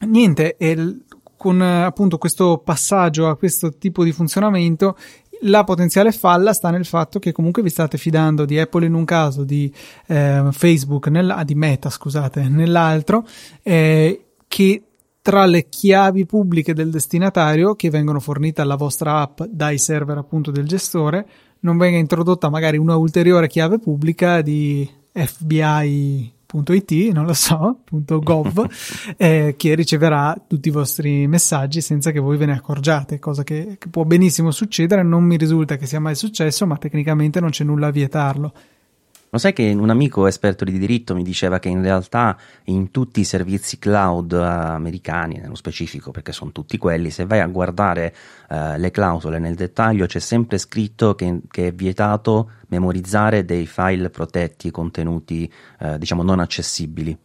niente, 0.00 0.56
il, 0.58 1.04
con 1.38 1.62
appunto 1.62 2.18
questo 2.18 2.60
passaggio 2.62 3.28
a 3.28 3.36
questo 3.36 3.78
tipo 3.78 4.04
di 4.04 4.12
funzionamento, 4.12 4.96
la 5.42 5.64
potenziale 5.64 6.12
falla 6.12 6.52
sta 6.52 6.70
nel 6.70 6.84
fatto 6.84 7.18
che 7.18 7.32
comunque 7.32 7.62
vi 7.62 7.70
state 7.70 7.96
fidando 7.96 8.44
di 8.44 8.58
Apple 8.58 8.84
in 8.84 8.94
un 8.94 9.04
caso, 9.04 9.44
di 9.44 9.72
eh, 10.06 10.48
Facebook, 10.50 11.06
nella, 11.06 11.42
di 11.44 11.54
Meta, 11.54 11.88
scusate, 11.88 12.42
nell'altro, 12.50 13.26
eh, 13.62 14.24
che 14.46 14.82
tra 15.22 15.46
le 15.46 15.68
chiavi 15.68 16.26
pubbliche 16.26 16.74
del 16.74 16.90
destinatario 16.90 17.74
che 17.74 17.90
vengono 17.90 18.18
fornite 18.18 18.60
alla 18.60 18.76
vostra 18.76 19.20
app 19.20 19.42
dai 19.42 19.78
server 19.78 20.18
appunto 20.18 20.50
del 20.50 20.66
gestore, 20.66 21.26
non 21.60 21.76
venga 21.76 21.98
introdotta 21.98 22.48
magari 22.48 22.78
una 22.78 22.96
ulteriore 22.96 23.46
chiave 23.46 23.78
pubblica 23.78 24.40
di 24.42 24.88
FBI 25.12 26.32
.it, 26.52 27.12
non 27.12 27.26
lo 27.26 27.34
so, 27.34 27.80
.gov, 27.90 28.66
eh, 29.16 29.54
che 29.56 29.74
riceverà 29.74 30.40
tutti 30.46 30.68
i 30.68 30.72
vostri 30.72 31.26
messaggi 31.26 31.80
senza 31.80 32.10
che 32.10 32.20
voi 32.20 32.36
ve 32.36 32.46
ne 32.46 32.52
accorgiate, 32.52 33.18
cosa 33.18 33.42
che, 33.42 33.76
che 33.78 33.88
può 33.88 34.04
benissimo 34.04 34.50
succedere, 34.50 35.02
non 35.02 35.24
mi 35.24 35.36
risulta 35.36 35.76
che 35.76 35.86
sia 35.86 36.00
mai 36.00 36.14
successo, 36.14 36.66
ma 36.66 36.76
tecnicamente 36.76 37.40
non 37.40 37.50
c'è 37.50 37.64
nulla 37.64 37.88
a 37.88 37.92
vietarlo. 37.92 38.52
Lo 39.30 39.38
sai 39.38 39.52
che 39.52 39.74
un 39.76 39.90
amico 39.90 40.26
esperto 40.26 40.64
di 40.64 40.78
diritto 40.78 41.14
mi 41.14 41.22
diceva 41.22 41.58
che 41.58 41.68
in 41.68 41.82
realtà 41.82 42.36
in 42.64 42.90
tutti 42.90 43.20
i 43.20 43.24
servizi 43.24 43.78
cloud 43.78 44.32
americani, 44.32 45.38
nello 45.38 45.54
specifico 45.54 46.10
perché 46.10 46.32
sono 46.32 46.50
tutti 46.50 46.78
quelli, 46.78 47.10
se 47.10 47.26
vai 47.26 47.40
a 47.40 47.46
guardare 47.46 48.14
uh, 48.48 48.76
le 48.76 48.90
clausole 48.90 49.38
nel 49.38 49.54
dettaglio 49.54 50.06
c'è 50.06 50.18
sempre 50.18 50.56
scritto 50.56 51.14
che, 51.14 51.40
che 51.50 51.68
è 51.68 51.72
vietato 51.72 52.52
memorizzare 52.68 53.44
dei 53.44 53.66
file 53.66 54.08
protetti, 54.08 54.70
contenuti 54.70 55.50
uh, 55.80 55.98
diciamo 55.98 56.22
non 56.22 56.40
accessibili. 56.40 57.16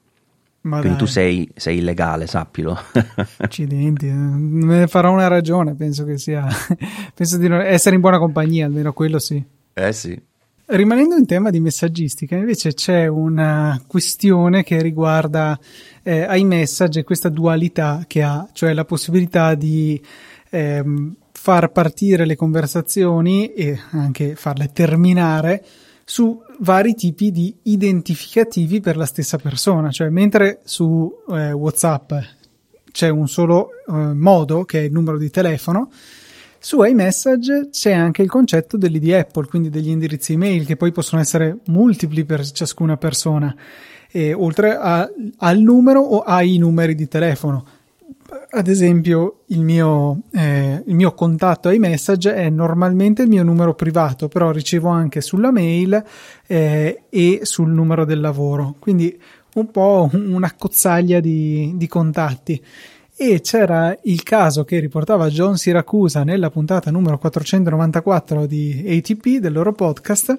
Ma 0.63 0.79
Quindi 0.79 0.97
dai. 0.97 1.05
tu 1.05 1.11
sei, 1.11 1.51
sei, 1.55 1.79
illegale, 1.79 2.25
sappilo. 2.25 2.77
Accidenti, 3.37 4.07
me 4.07 4.79
ne 4.79 4.87
farò 4.87 5.11
una 5.11 5.27
ragione, 5.27 5.75
penso 5.75 6.05
che 6.05 6.17
sia. 6.17 6.47
penso 7.13 7.37
di 7.37 7.47
essere 7.47 7.95
in 7.95 8.01
buona 8.01 8.17
compagnia, 8.17 8.65
almeno 8.65 8.93
quello 8.93 9.19
sì. 9.19 9.43
Eh 9.73 9.91
sì. 9.91 10.21
Rimanendo 10.65 11.15
in 11.15 11.25
tema 11.25 11.49
di 11.49 11.59
messaggistica, 11.59 12.37
invece 12.37 12.73
c'è 12.73 13.05
una 13.05 13.81
questione 13.85 14.63
che 14.63 14.81
riguarda 14.81 15.59
eh, 16.01 16.25
iMessage 16.37 17.01
e 17.01 17.03
questa 17.03 17.27
dualità 17.27 18.05
che 18.07 18.23
ha, 18.23 18.47
cioè 18.53 18.71
la 18.71 18.85
possibilità 18.85 19.55
di 19.55 20.01
ehm, 20.49 21.15
far 21.33 21.69
partire 21.73 22.25
le 22.25 22.37
conversazioni 22.37 23.51
e 23.51 23.77
anche 23.91 24.35
farle 24.35 24.71
terminare 24.71 25.65
su 26.05 26.41
vari 26.59 26.95
tipi 26.95 27.31
di 27.31 27.53
identificativi 27.63 28.79
per 28.79 28.95
la 28.95 29.05
stessa 29.05 29.37
persona, 29.37 29.91
cioè 29.91 30.07
mentre 30.07 30.61
su 30.63 31.11
eh, 31.29 31.51
WhatsApp 31.51 32.13
c'è 32.89 33.09
un 33.09 33.27
solo 33.27 33.69
eh, 33.85 33.91
modo 33.91 34.63
che 34.63 34.79
è 34.79 34.83
il 34.83 34.93
numero 34.93 35.17
di 35.17 35.29
telefono, 35.29 35.91
su 36.65 36.81
iMessage 36.81 37.67
c'è 37.71 37.91
anche 37.91 38.21
il 38.21 38.29
concetto 38.29 38.77
dell'ID 38.77 39.11
Apple, 39.11 39.47
quindi 39.47 39.69
degli 39.69 39.89
indirizzi 39.89 40.31
email 40.31 40.65
che 40.65 40.77
poi 40.77 40.93
possono 40.93 41.19
essere 41.19 41.57
multipli 41.65 42.23
per 42.23 42.49
ciascuna 42.49 42.95
persona, 42.95 43.53
e 44.09 44.33
oltre 44.33 44.73
a, 44.73 45.11
al 45.39 45.59
numero 45.59 45.99
o 45.99 46.21
ai 46.21 46.57
numeri 46.57 46.95
di 46.95 47.09
telefono. 47.09 47.65
Ad 48.51 48.69
esempio, 48.69 49.41
il 49.47 49.59
mio, 49.59 50.21
eh, 50.31 50.81
il 50.85 50.95
mio 50.95 51.13
contatto 51.13 51.69
iMessage 51.69 52.33
è 52.33 52.49
normalmente 52.49 53.23
il 53.23 53.27
mio 53.27 53.43
numero 53.43 53.75
privato, 53.75 54.29
però 54.29 54.51
ricevo 54.51 54.87
anche 54.87 55.19
sulla 55.19 55.51
mail 55.51 56.01
eh, 56.47 57.03
e 57.09 57.39
sul 57.43 57.71
numero 57.71 58.05
del 58.05 58.21
lavoro, 58.21 58.75
quindi 58.79 59.19
un 59.55 59.69
po' 59.69 60.09
una 60.13 60.53
cozzaglia 60.57 61.19
di, 61.19 61.73
di 61.75 61.87
contatti 61.87 62.63
e 63.15 63.41
c'era 63.41 63.95
il 64.03 64.23
caso 64.23 64.63
che 64.63 64.79
riportava 64.79 65.29
John 65.29 65.55
Siracusa 65.55 66.23
nella 66.23 66.49
puntata 66.49 66.89
numero 66.89 67.19
494 67.19 68.47
di 68.47 68.83
ATP 68.87 69.37
del 69.37 69.53
loro 69.53 69.71
podcast 69.73 70.37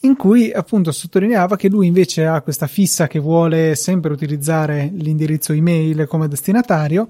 in 0.00 0.16
cui 0.16 0.50
appunto 0.50 0.90
sottolineava 0.90 1.56
che 1.56 1.68
lui 1.68 1.86
invece 1.86 2.24
ha 2.24 2.40
questa 2.40 2.66
fissa 2.66 3.08
che 3.08 3.18
vuole 3.18 3.74
sempre 3.74 4.12
utilizzare 4.12 4.90
l'indirizzo 4.94 5.52
email 5.52 6.06
come 6.06 6.28
destinatario 6.28 7.08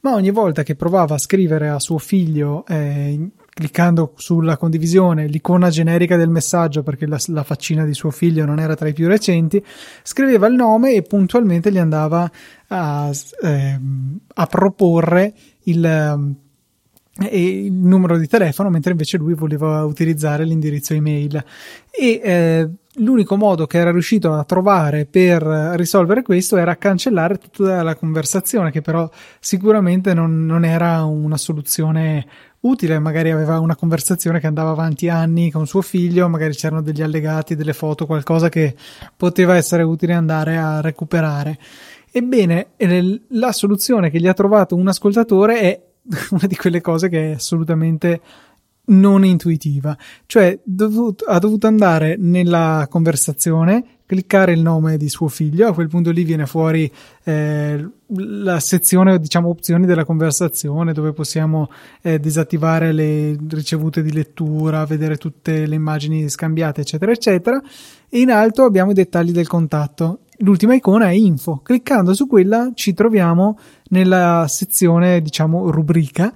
ma 0.00 0.14
ogni 0.14 0.30
volta 0.30 0.62
che 0.64 0.74
provava 0.74 1.14
a 1.14 1.18
scrivere 1.18 1.68
a 1.68 1.78
suo 1.78 1.98
figlio 1.98 2.64
eh, 2.66 3.28
cliccando 3.56 4.12
sulla 4.16 4.58
condivisione 4.58 5.28
l'icona 5.28 5.70
generica 5.70 6.18
del 6.18 6.28
messaggio 6.28 6.82
perché 6.82 7.06
la, 7.06 7.18
la, 7.28 7.42
faccina 7.42 7.86
di 7.86 7.94
suo 7.94 8.10
figlio 8.10 8.44
non 8.44 8.58
era 8.58 8.74
tra 8.74 8.86
i 8.86 8.92
più 8.92 9.08
recenti, 9.08 9.64
scriveva 10.02 10.46
il 10.46 10.52
nome 10.52 10.92
e 10.92 11.00
puntualmente 11.00 11.72
gli 11.72 11.78
andava 11.78 12.30
a, 12.66 13.10
eh, 13.42 13.80
a 14.34 14.46
proporre 14.46 15.32
il, 15.62 16.36
e 17.18 17.64
il 17.64 17.72
numero 17.72 18.18
di 18.18 18.26
telefono, 18.26 18.68
mentre 18.68 18.90
invece 18.90 19.16
lui 19.16 19.32
voleva 19.32 19.82
utilizzare 19.84 20.44
l'indirizzo 20.44 20.92
email. 20.92 21.42
E 21.90 22.20
eh, 22.22 22.68
l'unico 22.96 23.36
modo 23.36 23.66
che 23.66 23.78
era 23.78 23.90
riuscito 23.90 24.34
a 24.34 24.44
trovare 24.44 25.06
per 25.06 25.42
risolvere 25.76 26.20
questo 26.20 26.58
era 26.58 26.76
cancellare 26.76 27.38
tutta 27.38 27.82
la 27.82 27.94
conversazione, 27.94 28.70
che 28.70 28.82
però 28.82 29.08
sicuramente 29.40 30.12
non, 30.12 30.44
non 30.44 30.66
era 30.66 31.04
una 31.04 31.38
soluzione 31.38 32.26
utile, 32.66 32.98
magari 32.98 33.30
aveva 33.30 33.58
una 33.58 33.76
conversazione 33.76 34.40
che 34.40 34.46
andava 34.46 34.70
avanti 34.70 35.08
anni 35.08 35.50
con 35.50 35.66
suo 35.66 35.82
figlio, 35.82 36.28
magari 36.28 36.54
c'erano 36.54 36.82
degli 36.82 37.02
allegati, 37.02 37.54
delle 37.54 37.72
foto, 37.72 38.06
qualcosa 38.06 38.48
che 38.48 38.74
poteva 39.16 39.56
essere 39.56 39.82
utile 39.82 40.14
andare 40.14 40.56
a 40.56 40.80
recuperare. 40.80 41.58
Ebbene, 42.10 42.68
la 43.28 43.52
soluzione 43.52 44.10
che 44.10 44.20
gli 44.20 44.26
ha 44.26 44.34
trovato 44.34 44.74
un 44.74 44.88
ascoltatore 44.88 45.60
è 45.60 45.82
una 46.30 46.46
di 46.46 46.56
quelle 46.56 46.80
cose 46.80 47.08
che 47.08 47.30
è 47.30 47.34
assolutamente 47.34 48.20
non 48.86 49.24
intuitiva. 49.24 49.96
Cioè, 50.26 50.58
dovut, 50.62 51.24
ha 51.26 51.38
dovuto 51.38 51.66
andare 51.66 52.16
nella 52.18 52.86
conversazione, 52.88 53.95
cliccare 54.06 54.52
il 54.52 54.62
nome 54.62 54.96
di 54.96 55.08
suo 55.08 55.28
figlio, 55.28 55.68
a 55.68 55.74
quel 55.74 55.88
punto 55.88 56.10
lì 56.10 56.22
viene 56.22 56.46
fuori 56.46 56.90
eh, 57.24 57.88
la 58.06 58.60
sezione, 58.60 59.18
diciamo, 59.18 59.48
opzioni 59.48 59.84
della 59.84 60.04
conversazione, 60.04 60.92
dove 60.92 61.12
possiamo 61.12 61.68
eh, 62.02 62.20
disattivare 62.20 62.92
le 62.92 63.36
ricevute 63.48 64.02
di 64.02 64.12
lettura, 64.12 64.86
vedere 64.86 65.16
tutte 65.16 65.66
le 65.66 65.74
immagini 65.74 66.28
scambiate, 66.28 66.82
eccetera, 66.82 67.10
eccetera. 67.10 67.60
E 68.08 68.20
in 68.20 68.30
alto 68.30 68.64
abbiamo 68.64 68.92
i 68.92 68.94
dettagli 68.94 69.32
del 69.32 69.48
contatto. 69.48 70.20
L'ultima 70.38 70.74
icona 70.74 71.08
è 71.08 71.14
info. 71.14 71.60
Cliccando 71.62 72.14
su 72.14 72.26
quella 72.26 72.70
ci 72.74 72.94
troviamo 72.94 73.58
nella 73.88 74.46
sezione, 74.48 75.20
diciamo, 75.20 75.70
rubrica 75.70 76.32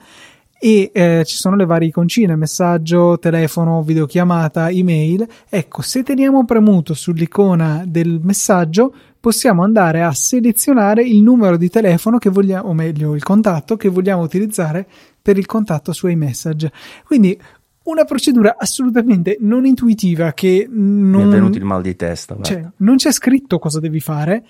e 0.62 0.90
eh, 0.92 1.23
ci 1.25 1.37
sono 1.37 1.57
le 1.57 1.64
varie 1.64 1.88
iconcine, 1.88 2.37
messaggio, 2.37 3.18
telefono, 3.18 3.83
videochiamata, 3.83 4.68
email. 4.68 5.27
Ecco, 5.49 5.81
se 5.81 6.03
teniamo 6.03 6.44
premuto 6.44 6.92
sull'icona 6.92 7.85
del 7.87 8.20
messaggio, 8.23 8.94
possiamo 9.18 9.62
andare 9.62 10.03
a 10.03 10.12
selezionare 10.12 11.03
il 11.03 11.23
numero 11.23 11.57
di 11.57 11.70
telefono 11.70 12.18
che 12.18 12.29
vogliamo, 12.29 12.68
o 12.68 12.75
meglio, 12.75 13.14
il 13.14 13.23
contatto 13.23 13.79
che 13.79 13.88
vogliamo 13.88 14.20
utilizzare 14.20 14.87
per 15.23 15.38
il 15.38 15.46
contatto 15.46 15.94
su 15.94 16.09
iMessage. 16.09 16.70
Quindi 17.07 17.40
una 17.83 18.05
procedura 18.05 18.57
assolutamente 18.59 19.38
non 19.40 19.64
intuitiva 19.64 20.33
che 20.33 20.68
non... 20.70 21.23
Mi 21.23 21.29
è 21.29 21.33
venuto 21.33 21.57
il 21.57 21.64
mal 21.64 21.81
di 21.81 21.96
testa. 21.96 22.37
Cioè, 22.38 22.68
non 22.77 22.96
c'è 22.96 23.12
scritto 23.12 23.59
cosa 23.59 23.81
devi 23.81 24.01
fare, 24.01 24.44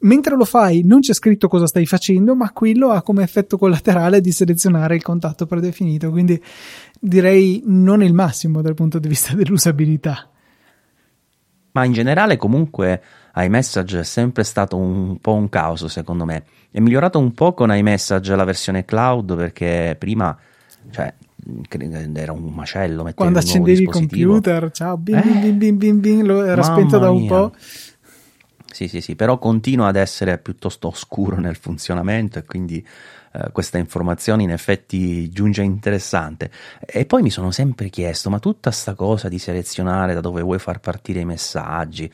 mentre 0.00 0.36
lo 0.36 0.44
fai 0.44 0.82
non 0.84 1.00
c'è 1.00 1.12
scritto 1.12 1.48
cosa 1.48 1.66
stai 1.66 1.86
facendo, 1.86 2.34
ma 2.34 2.50
quello 2.50 2.90
ha 2.90 3.02
come 3.02 3.22
effetto 3.22 3.58
collaterale 3.58 4.20
di 4.20 4.32
selezionare 4.32 4.94
il 4.94 5.02
contatto 5.02 5.46
predefinito, 5.46 6.10
quindi 6.10 6.40
direi 6.98 7.62
non 7.66 8.02
il 8.02 8.14
massimo 8.14 8.60
dal 8.62 8.74
punto 8.74 8.98
di 8.98 9.08
vista 9.08 9.34
dell'usabilità. 9.36 10.28
Ma 11.72 11.84
in 11.84 11.92
generale 11.92 12.36
comunque 12.36 13.02
iMessage 13.34 14.00
è 14.00 14.04
sempre 14.04 14.42
stato 14.42 14.76
un 14.76 15.18
po' 15.20 15.34
un 15.34 15.48
caos 15.48 15.84
secondo 15.86 16.24
me. 16.24 16.44
È 16.70 16.80
migliorato 16.80 17.18
un 17.18 17.32
po' 17.32 17.54
con 17.54 17.74
iMessage 17.74 18.34
la 18.34 18.44
versione 18.44 18.84
cloud 18.84 19.36
perché 19.36 19.94
prima 19.98 20.36
cioè, 20.90 21.12
era 22.14 22.32
un 22.32 22.52
macello 22.52 23.08
quando 23.14 23.38
accendevi 23.38 23.82
il 23.82 23.88
computer 23.88 24.70
ciao 24.70 24.96
bing 24.96 25.22
bing 25.22 25.40
bing 25.40 25.56
bing 25.56 25.78
bing, 25.78 26.00
bing 26.00 26.22
lo 26.22 26.44
era 26.44 26.62
spento 26.62 26.98
da 26.98 27.10
un 27.10 27.20
mia. 27.20 27.28
po' 27.28 27.52
Sì, 28.78 28.86
sì, 28.86 29.00
sì, 29.00 29.16
però 29.16 29.38
continua 29.38 29.88
ad 29.88 29.96
essere 29.96 30.38
piuttosto 30.38 30.86
oscuro 30.86 31.40
nel 31.40 31.56
funzionamento 31.56 32.38
e 32.38 32.44
quindi 32.44 32.86
eh, 33.32 33.50
questa 33.50 33.76
informazione 33.76 34.44
in 34.44 34.52
effetti 34.52 35.28
giunge 35.30 35.62
interessante. 35.62 36.48
E 36.86 37.04
poi 37.04 37.22
mi 37.22 37.30
sono 37.30 37.50
sempre 37.50 37.88
chiesto, 37.88 38.30
ma 38.30 38.38
tutta 38.38 38.70
sta 38.70 38.94
cosa 38.94 39.28
di 39.28 39.40
selezionare 39.40 40.14
da 40.14 40.20
dove 40.20 40.42
vuoi 40.42 40.60
far 40.60 40.78
partire 40.78 41.18
i 41.18 41.24
messaggi, 41.24 42.08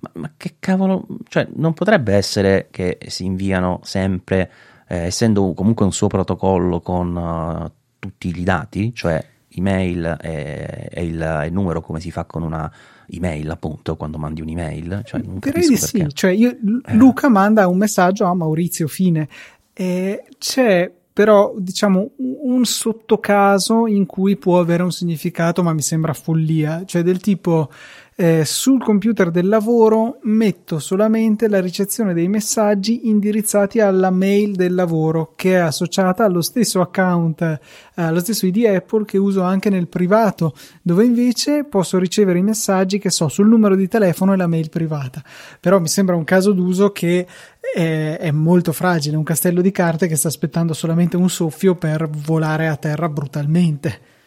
ma, 0.00 0.10
ma 0.14 0.32
che 0.36 0.56
cavolo, 0.58 1.06
cioè 1.28 1.46
non 1.54 1.72
potrebbe 1.72 2.14
essere 2.14 2.66
che 2.72 2.98
si 3.06 3.24
inviano 3.24 3.78
sempre, 3.84 4.50
eh, 4.88 4.96
essendo 5.04 5.52
comunque 5.54 5.84
un 5.84 5.92
suo 5.92 6.08
protocollo 6.08 6.80
con 6.80 7.14
uh, 7.14 7.70
tutti 8.00 8.36
i 8.36 8.42
dati, 8.42 8.92
cioè 8.92 9.24
email 9.50 10.18
e, 10.20 10.88
e 10.90 11.04
il, 11.04 11.42
il 11.46 11.52
numero 11.52 11.80
come 11.80 12.00
si 12.00 12.10
fa 12.10 12.24
con 12.24 12.42
una 12.42 12.68
email, 13.10 13.50
appunto, 13.50 13.96
quando 13.96 14.18
mandi 14.18 14.40
un'email. 14.40 15.02
Cioè, 15.04 15.20
non 15.22 15.38
Direi 15.38 15.66
di 15.66 15.76
sì, 15.76 16.06
cioè 16.12 16.30
io, 16.30 16.50
eh. 16.50 16.94
Luca 16.94 17.28
manda 17.28 17.66
un 17.68 17.78
messaggio 17.78 18.24
a 18.24 18.34
Maurizio 18.34 18.88
Fine 18.88 19.28
e 19.72 20.24
c'è 20.38 20.92
però 21.12 21.52
diciamo 21.58 22.12
un 22.18 22.64
sottocaso 22.64 23.88
in 23.88 24.06
cui 24.06 24.36
può 24.36 24.60
avere 24.60 24.84
un 24.84 24.92
significato 24.92 25.64
ma 25.64 25.72
mi 25.72 25.82
sembra 25.82 26.12
follia, 26.12 26.84
cioè 26.84 27.02
del 27.02 27.18
tipo 27.18 27.70
eh, 28.20 28.44
sul 28.44 28.82
computer 28.82 29.30
del 29.30 29.46
lavoro 29.46 30.18
metto 30.22 30.80
solamente 30.80 31.46
la 31.46 31.60
ricezione 31.60 32.14
dei 32.14 32.26
messaggi 32.26 33.08
indirizzati 33.08 33.78
alla 33.78 34.10
mail 34.10 34.56
del 34.56 34.74
lavoro 34.74 35.34
che 35.36 35.52
è 35.52 35.58
associata 35.58 36.24
allo 36.24 36.42
stesso 36.42 36.80
account, 36.80 37.42
eh, 37.42 37.60
allo 37.94 38.18
stesso 38.18 38.44
ID 38.44 38.64
Apple 38.64 39.04
che 39.04 39.18
uso 39.18 39.42
anche 39.42 39.70
nel 39.70 39.86
privato, 39.86 40.52
dove 40.82 41.04
invece 41.04 41.62
posso 41.62 41.96
ricevere 41.96 42.40
i 42.40 42.42
messaggi 42.42 42.98
che 42.98 43.10
so 43.10 43.28
sul 43.28 43.46
numero 43.46 43.76
di 43.76 43.86
telefono 43.86 44.32
e 44.32 44.36
la 44.36 44.48
mail 44.48 44.68
privata. 44.68 45.22
Però 45.60 45.78
mi 45.78 45.86
sembra 45.86 46.16
un 46.16 46.24
caso 46.24 46.50
d'uso 46.50 46.90
che 46.90 47.24
è, 47.72 48.16
è 48.18 48.30
molto 48.32 48.72
fragile, 48.72 49.16
un 49.16 49.22
castello 49.22 49.60
di 49.60 49.70
carte 49.70 50.08
che 50.08 50.16
sta 50.16 50.26
aspettando 50.26 50.72
solamente 50.72 51.16
un 51.16 51.30
soffio 51.30 51.76
per 51.76 52.10
volare 52.10 52.66
a 52.66 52.74
terra 52.74 53.08
brutalmente. 53.08 54.17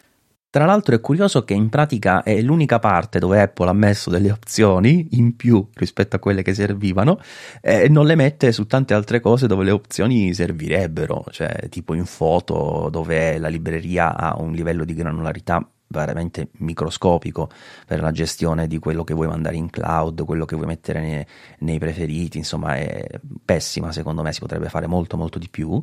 Tra 0.52 0.66
l'altro 0.66 0.94
è 0.94 1.00
curioso 1.00 1.44
che 1.44 1.54
in 1.54 1.70
pratica 1.70 2.22
è 2.22 2.42
l'unica 2.42 2.78
parte 2.78 3.18
dove 3.18 3.40
Apple 3.40 3.70
ha 3.70 3.72
messo 3.72 4.10
delle 4.10 4.30
opzioni 4.30 5.08
in 5.12 5.34
più 5.34 5.66
rispetto 5.72 6.16
a 6.16 6.18
quelle 6.18 6.42
che 6.42 6.52
servivano 6.52 7.18
e 7.62 7.88
non 7.88 8.04
le 8.04 8.16
mette 8.16 8.52
su 8.52 8.66
tante 8.66 8.92
altre 8.92 9.20
cose 9.20 9.46
dove 9.46 9.64
le 9.64 9.70
opzioni 9.70 10.34
servirebbero, 10.34 11.24
cioè 11.30 11.70
tipo 11.70 11.94
in 11.94 12.04
foto 12.04 12.90
dove 12.90 13.38
la 13.38 13.48
libreria 13.48 14.14
ha 14.14 14.36
un 14.42 14.52
livello 14.52 14.84
di 14.84 14.92
granularità 14.92 15.66
veramente 15.86 16.48
microscopico 16.58 17.48
per 17.86 18.02
la 18.02 18.10
gestione 18.10 18.66
di 18.66 18.78
quello 18.78 19.04
che 19.04 19.14
vuoi 19.14 19.28
mandare 19.28 19.56
in 19.56 19.70
cloud, 19.70 20.22
quello 20.24 20.44
che 20.44 20.56
vuoi 20.56 20.66
mettere 20.66 21.00
nei, 21.00 21.26
nei 21.60 21.78
preferiti, 21.78 22.36
insomma 22.36 22.76
è 22.76 23.06
pessima 23.42 23.90
secondo 23.90 24.20
me, 24.20 24.32
si 24.34 24.40
potrebbe 24.40 24.68
fare 24.68 24.86
molto 24.86 25.16
molto 25.16 25.38
di 25.38 25.48
più 25.48 25.82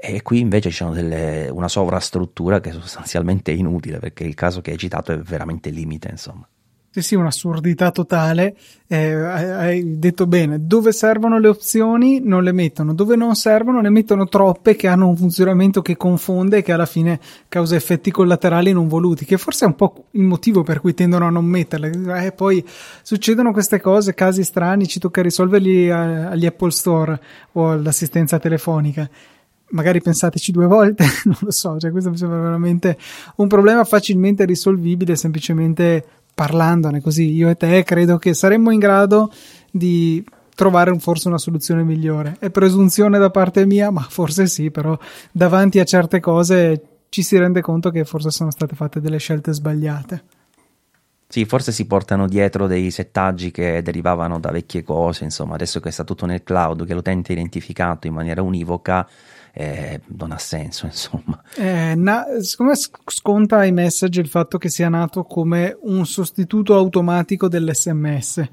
e 0.00 0.22
qui 0.22 0.40
invece 0.40 0.70
c'è 0.70 0.84
una 1.50 1.68
sovrastruttura 1.68 2.60
che 2.60 2.70
è 2.70 2.72
sostanzialmente 2.72 3.52
inutile 3.52 3.98
perché 3.98 4.24
il 4.24 4.34
caso 4.34 4.60
che 4.60 4.72
hai 4.72 4.78
citato 4.78 5.12
è 5.12 5.18
veramente 5.18 5.70
limite, 5.70 6.08
insomma. 6.10 6.46
Sì, 6.96 7.02
sì, 7.02 7.14
un'assurdità 7.14 7.90
totale. 7.90 8.56
Eh, 8.86 9.12
hai 9.12 9.98
detto 9.98 10.26
bene, 10.26 10.66
dove 10.66 10.92
servono 10.92 11.38
le 11.38 11.48
opzioni 11.48 12.20
non 12.20 12.42
le 12.42 12.52
mettono, 12.52 12.94
dove 12.94 13.16
non 13.16 13.34
servono 13.34 13.82
ne 13.82 13.90
mettono 13.90 14.26
troppe 14.26 14.76
che 14.76 14.88
hanno 14.88 15.06
un 15.06 15.14
funzionamento 15.14 15.82
che 15.82 15.98
confonde 15.98 16.56
e 16.56 16.62
che 16.62 16.72
alla 16.72 16.86
fine 16.86 17.20
causa 17.48 17.76
effetti 17.76 18.10
collaterali 18.10 18.72
non 18.72 18.88
voluti, 18.88 19.26
che 19.26 19.36
forse 19.36 19.66
è 19.66 19.68
un 19.68 19.74
po' 19.74 20.06
il 20.12 20.22
motivo 20.22 20.62
per 20.62 20.80
cui 20.80 20.94
tendono 20.94 21.26
a 21.26 21.30
non 21.30 21.44
metterle. 21.44 22.24
Eh, 22.24 22.32
poi 22.32 22.64
succedono 23.02 23.52
queste 23.52 23.78
cose, 23.78 24.14
casi 24.14 24.42
strani, 24.42 24.88
ci 24.88 24.98
tocca 24.98 25.20
risolverli 25.20 25.90
a, 25.90 26.30
agli 26.30 26.46
Apple 26.46 26.70
Store 26.70 27.20
o 27.52 27.72
all'assistenza 27.72 28.38
telefonica 28.38 29.06
magari 29.70 30.00
pensateci 30.00 30.52
due 30.52 30.66
volte, 30.66 31.04
non 31.24 31.36
lo 31.40 31.50
so, 31.50 31.78
cioè 31.78 31.90
questo 31.90 32.10
mi 32.10 32.16
sembra 32.16 32.40
veramente 32.40 32.96
un 33.36 33.48
problema 33.48 33.84
facilmente 33.84 34.44
risolvibile 34.44 35.16
semplicemente 35.16 36.04
parlandone 36.34 37.00
così 37.00 37.32
io 37.32 37.48
e 37.48 37.56
te 37.56 37.82
credo 37.82 38.18
che 38.18 38.34
saremmo 38.34 38.70
in 38.70 38.78
grado 38.78 39.32
di 39.70 40.22
trovare 40.54 40.98
forse 40.98 41.28
una 41.28 41.38
soluzione 41.38 41.84
migliore. 41.84 42.36
È 42.38 42.50
presunzione 42.50 43.18
da 43.18 43.30
parte 43.30 43.64
mia, 43.66 43.90
ma 43.90 44.00
forse 44.00 44.46
sì, 44.46 44.70
però 44.70 44.98
davanti 45.30 45.78
a 45.78 45.84
certe 45.84 46.18
cose 46.18 46.82
ci 47.10 47.22
si 47.22 47.38
rende 47.38 47.60
conto 47.60 47.90
che 47.90 48.04
forse 48.04 48.30
sono 48.30 48.50
state 48.50 48.74
fatte 48.74 49.00
delle 49.00 49.18
scelte 49.18 49.52
sbagliate. 49.52 50.24
Sì, 51.28 51.44
forse 51.44 51.72
si 51.72 51.86
portano 51.86 52.26
dietro 52.28 52.66
dei 52.66 52.90
settaggi 52.90 53.50
che 53.50 53.82
derivavano 53.82 54.38
da 54.38 54.50
vecchie 54.50 54.82
cose, 54.82 55.24
insomma, 55.24 55.54
adesso 55.54 55.80
che 55.80 55.90
sta 55.90 56.04
tutto 56.04 56.24
nel 56.24 56.42
cloud, 56.42 56.86
che 56.86 56.94
l'utente 56.94 57.30
è 57.30 57.36
identificato 57.36 58.06
in 58.06 58.14
maniera 58.14 58.42
univoca, 58.42 59.06
eh, 59.58 60.02
non 60.08 60.32
ha 60.32 60.38
senso, 60.38 60.84
insomma. 60.86 61.42
Eh, 61.56 61.94
na- 61.94 62.26
secondo 62.40 62.72
me 62.72 62.78
sconta 63.06 63.56
ai 63.56 63.72
message 63.72 64.20
il 64.20 64.28
fatto 64.28 64.58
che 64.58 64.68
sia 64.68 64.90
nato 64.90 65.22
come 65.24 65.78
un 65.80 66.04
sostituto 66.04 66.74
automatico 66.74 67.48
dell'SMS 67.48 68.48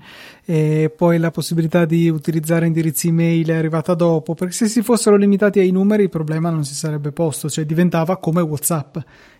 e 0.45 0.93
poi 0.95 1.17
la 1.17 1.29
possibilità 1.29 1.83
di 1.83 2.07
utilizzare 2.07 2.67
indirizzi 2.67 3.09
email 3.09 3.49
è 3.49 3.55
arrivata 3.55 3.95
dopo, 3.95 4.33
perché 4.33 4.53
se 4.53 4.67
si 4.67 4.81
fossero 4.81 5.17
limitati 5.17 5.59
ai 5.59 5.71
numeri 5.71 6.03
il 6.03 6.09
problema 6.09 6.49
non 6.49 6.63
si 6.63 6.73
sarebbe 6.73 7.11
posto, 7.11 7.49
cioè 7.49 7.65
diventava 7.65 8.17
come 8.17 8.39
WhatsApp. 8.39 8.97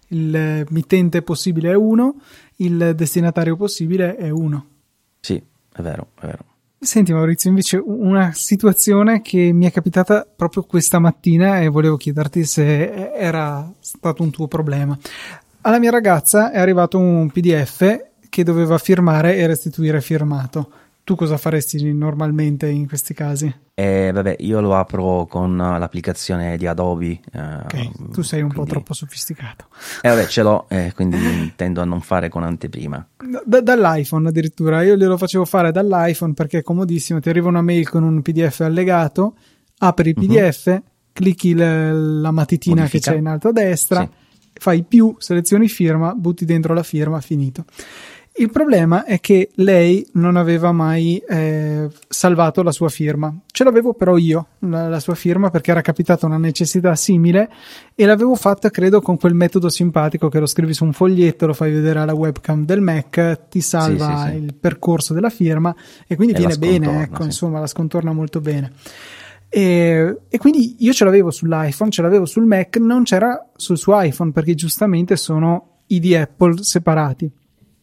Il 0.10 0.65
mittente 0.69 1.21
possibile 1.21 1.71
è 1.71 1.76
uno, 1.76 2.15
il 2.58 2.91
destinatario 2.93 3.56
possibile 3.56 4.17
è 4.17 4.30
uno. 4.30 4.67
Sì, 5.21 5.41
è 5.73 5.82
vero, 5.82 6.08
è 6.19 6.26
vero. 6.26 6.53
Senti 6.84 7.13
Maurizio, 7.13 7.50
invece 7.50 7.82
una 7.84 8.32
situazione 8.34 9.22
che 9.22 9.52
mi 9.54 9.65
è 9.65 9.72
capitata 9.72 10.28
proprio 10.36 10.63
questa 10.63 11.00
mattina 11.00 11.62
e 11.62 11.69
volevo 11.69 11.96
chiederti 11.96 12.43
se 12.43 13.12
era 13.13 13.72
stato 13.80 14.22
un 14.22 14.32
tuo 14.32 14.48
problema. 14.48 14.98
Alla 15.62 15.80
mia 15.80 15.91
ragazza 15.91 16.52
è 16.52 16.60
arrivato 16.60 17.00
un 17.00 17.32
PDF 17.32 18.10
che 18.28 18.43
doveva 18.43 18.78
firmare 18.78 19.38
e 19.38 19.48
restituire 19.48 20.02
firmato. 20.02 20.72
Tu 21.06 21.16
cosa 21.16 21.38
faresti 21.38 21.92
normalmente 21.92 22.70
in 22.70 22.88
questi 22.88 23.13
casi? 23.13 23.54
Eh, 23.76 24.12
vabbè, 24.13 24.38
io 24.39 24.62
lo 24.62 24.74
apro 24.78 25.26
con 25.26 25.58
l'applicazione 25.58 26.56
di 26.56 26.66
Adobe. 26.66 27.20
Eh, 27.30 27.39
ok, 27.39 28.12
tu 28.12 28.22
sei 28.22 28.42
un 28.42 28.48
quindi... 28.48 28.56
po' 28.56 28.66
troppo 28.66 28.94
sofisticato. 28.94 29.66
Eh, 30.02 30.08
vabbè, 30.08 30.28
ce 30.28 30.44
l'ho, 30.44 30.66
eh, 30.70 30.94
quindi 30.96 31.52
tendo 31.58 31.82
a 31.82 31.84
non 31.84 32.00
fare 32.00 32.30
con 32.30 32.44
anteprima. 32.44 33.06
Da, 33.44 33.60
dall'iPhone 33.60 34.30
addirittura, 34.30 34.82
io 34.82 34.96
glielo 34.96 35.18
facevo 35.18 35.44
fare 35.44 35.74
dall'iPhone 35.74 36.34
perché 36.34 36.60
è 36.60 36.62
comodissimo. 36.62 37.20
Ti 37.20 37.28
arriva 37.28 37.50
una 37.50 37.62
mail 37.62 37.89
con 37.89 38.04
un 38.04 38.22
PDF 38.22 38.62
allegato, 38.62 39.36
apri 39.80 40.10
il 40.10 40.16
PDF, 40.16 40.68
uh-huh. 40.68 40.84
clicchi 41.12 41.54
le, 41.54 41.92
la 41.92 42.32
matitina 42.32 42.84
Modifica. 42.84 43.10
che 43.10 43.12
c'è 43.12 43.20
in 43.20 43.28
alto 43.28 43.50
a 43.50 43.52
destra, 43.52 44.02
sì. 44.02 44.10
fai 44.54 44.84
più, 44.84 45.16
selezioni 45.18 45.68
firma, 45.68 46.13
butti 46.13 46.46
dentro 46.46 46.74
la 46.74 46.84
firma, 46.84 47.20
finito. 47.20 47.66
Il 48.36 48.50
problema 48.50 49.06
è 49.06 49.19
che 49.19 49.52
lei 49.56 50.04
non 50.13 50.38
aveva 50.38 50.72
mai 50.72 51.17
eh, 51.17 51.88
salvato 52.08 52.63
la 52.63 52.72
sua 52.72 52.89
firma. 52.89 53.32
Ce 53.52 53.63
l'avevo 53.63 53.93
però 53.93 54.17
io, 54.17 54.48
la, 54.60 54.88
la, 54.88 55.00
sua 55.00 55.13
firma, 55.13 55.52
perché 55.52 55.69
era 55.69 55.82
capitata 55.82 56.26
una 56.26 56.39
necessità 56.39 56.96
simile 56.96 57.48
e 57.93 58.06
l'avevo 58.08 58.34
fatta, 58.34 58.72
credo, 58.72 59.02
con 59.02 59.19
quel 59.19 59.36
metodo 59.36 59.69
simpatico 59.69 60.30
che 60.30 60.39
lo 60.39 60.48
scrivi 60.48 60.74
su 60.74 60.84
un 60.84 60.93
foglietto, 60.93 61.46
lo 61.46 61.54
fai 61.54 61.72
vedere 61.72 62.00
alla 62.00 62.15
webcam 62.15 62.65
del 62.65 62.82
Mac, 62.82 63.50
ti 63.50 63.62
salva 63.62 64.17
sì, 64.17 64.24
sì, 64.24 64.38
sì. 64.38 64.43
il 64.43 64.56
percorso 64.56 65.13
della 65.13 65.30
firma 65.30 65.76
e 66.08 66.15
quindi 66.15 66.34
e 66.34 66.38
viene 66.38 66.58
bene, 66.58 67.04
ecco, 67.04 67.24
insomma, 67.24 67.60
la 67.60 67.67
scontorna 67.67 68.13
molto 68.13 68.41
bene. 68.41 68.72
E, 69.48 70.22
e, 70.28 70.38
quindi 70.39 70.78
io 70.80 70.91
ce 70.91 71.06
l'avevo 71.06 71.30
sull'iPhone, 71.30 71.91
ce 71.91 72.02
l'avevo 72.02 72.26
sul 72.26 72.46
Mac, 72.46 72.78
non 72.78 73.04
c'era 73.04 73.48
sul 73.56 73.78
suo 73.78 74.02
iPhone 74.02 74.32
perché 74.32 74.56
giustamente 74.56 75.17
sono 75.17 75.82
i 75.88 76.00
di 76.00 76.15
Apple 76.15 76.63
separati. 76.63 77.32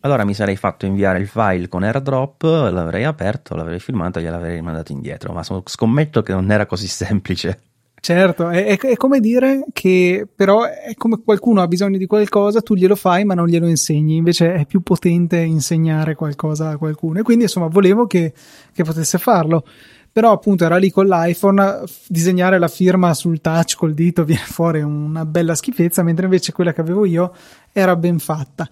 Allora 0.01 0.25
mi 0.25 0.33
sarei 0.33 0.57
fatto 0.57 0.87
inviare 0.87 1.19
il 1.19 1.29
file 1.29 1.69
con 1.69 1.83
airdrop, 1.83 2.43
l'avrei 2.43 3.05
aperto, 3.05 3.55
l'avrei 3.55 3.81
filmato 3.81 4.19
e 4.19 4.23
gliel'avrei 4.23 4.63
mandato 4.63 4.93
indietro, 4.93 5.33
ma 5.35 5.43
scommetto 5.43 6.23
che 6.23 6.33
non 6.33 6.51
era 6.51 6.65
così 6.67 6.87
semplice. 6.89 7.61
Certo, 8.03 8.49
è, 8.49 8.79
è, 8.79 8.97
come 8.97 9.21
dire 9.21 9.67
che 9.75 10.27
però 10.35 10.63
è 10.63 10.95
come 10.97 11.21
qualcuno 11.23 11.61
ha 11.61 11.69
bisogno 11.69 11.99
di 11.99 12.07
qualcosa, 12.07 12.63
tu 12.63 12.75
glielo 12.75 12.97
fai 12.97 13.27
ma 13.27 13.35
non 13.35 13.47
glielo 13.47 13.69
insegni, 13.69 14.17
invece 14.17 14.55
è 14.55 14.65
più 14.65 14.81
potente 14.81 15.37
insegnare 15.37 16.15
qualcosa 16.15 16.71
a 16.71 16.79
qualcuno 16.79 17.19
e 17.19 17.23
quindi 17.23 17.43
insomma 17.45 17.67
volevo 17.67 18.07
che, 18.07 18.33
che 18.73 18.85
potesse 18.85 19.19
farlo, 19.19 19.67
però 20.11 20.33
appunto 20.33 20.65
era 20.65 20.79
lì 20.79 20.91
con 20.91 21.09
l'iPhone, 21.09 21.83
disegnare 22.09 22.59
la 22.59 22.69
firma 22.69 23.13
sul 23.13 23.43
touch 23.43 23.77
col 23.77 23.93
dito 23.93 24.25
viene 24.27 24.45
fuori 24.45 24.81
una 24.81 25.27
bella 25.27 25.55
schifezza, 25.55 26.03
mentre 26.03 26.25
invece 26.25 26.53
quella 26.53 26.73
che 26.73 26.81
avevo 26.81 27.05
io 27.05 27.35
era 27.71 27.97
ben 27.97 28.19
fatta. 28.19 28.67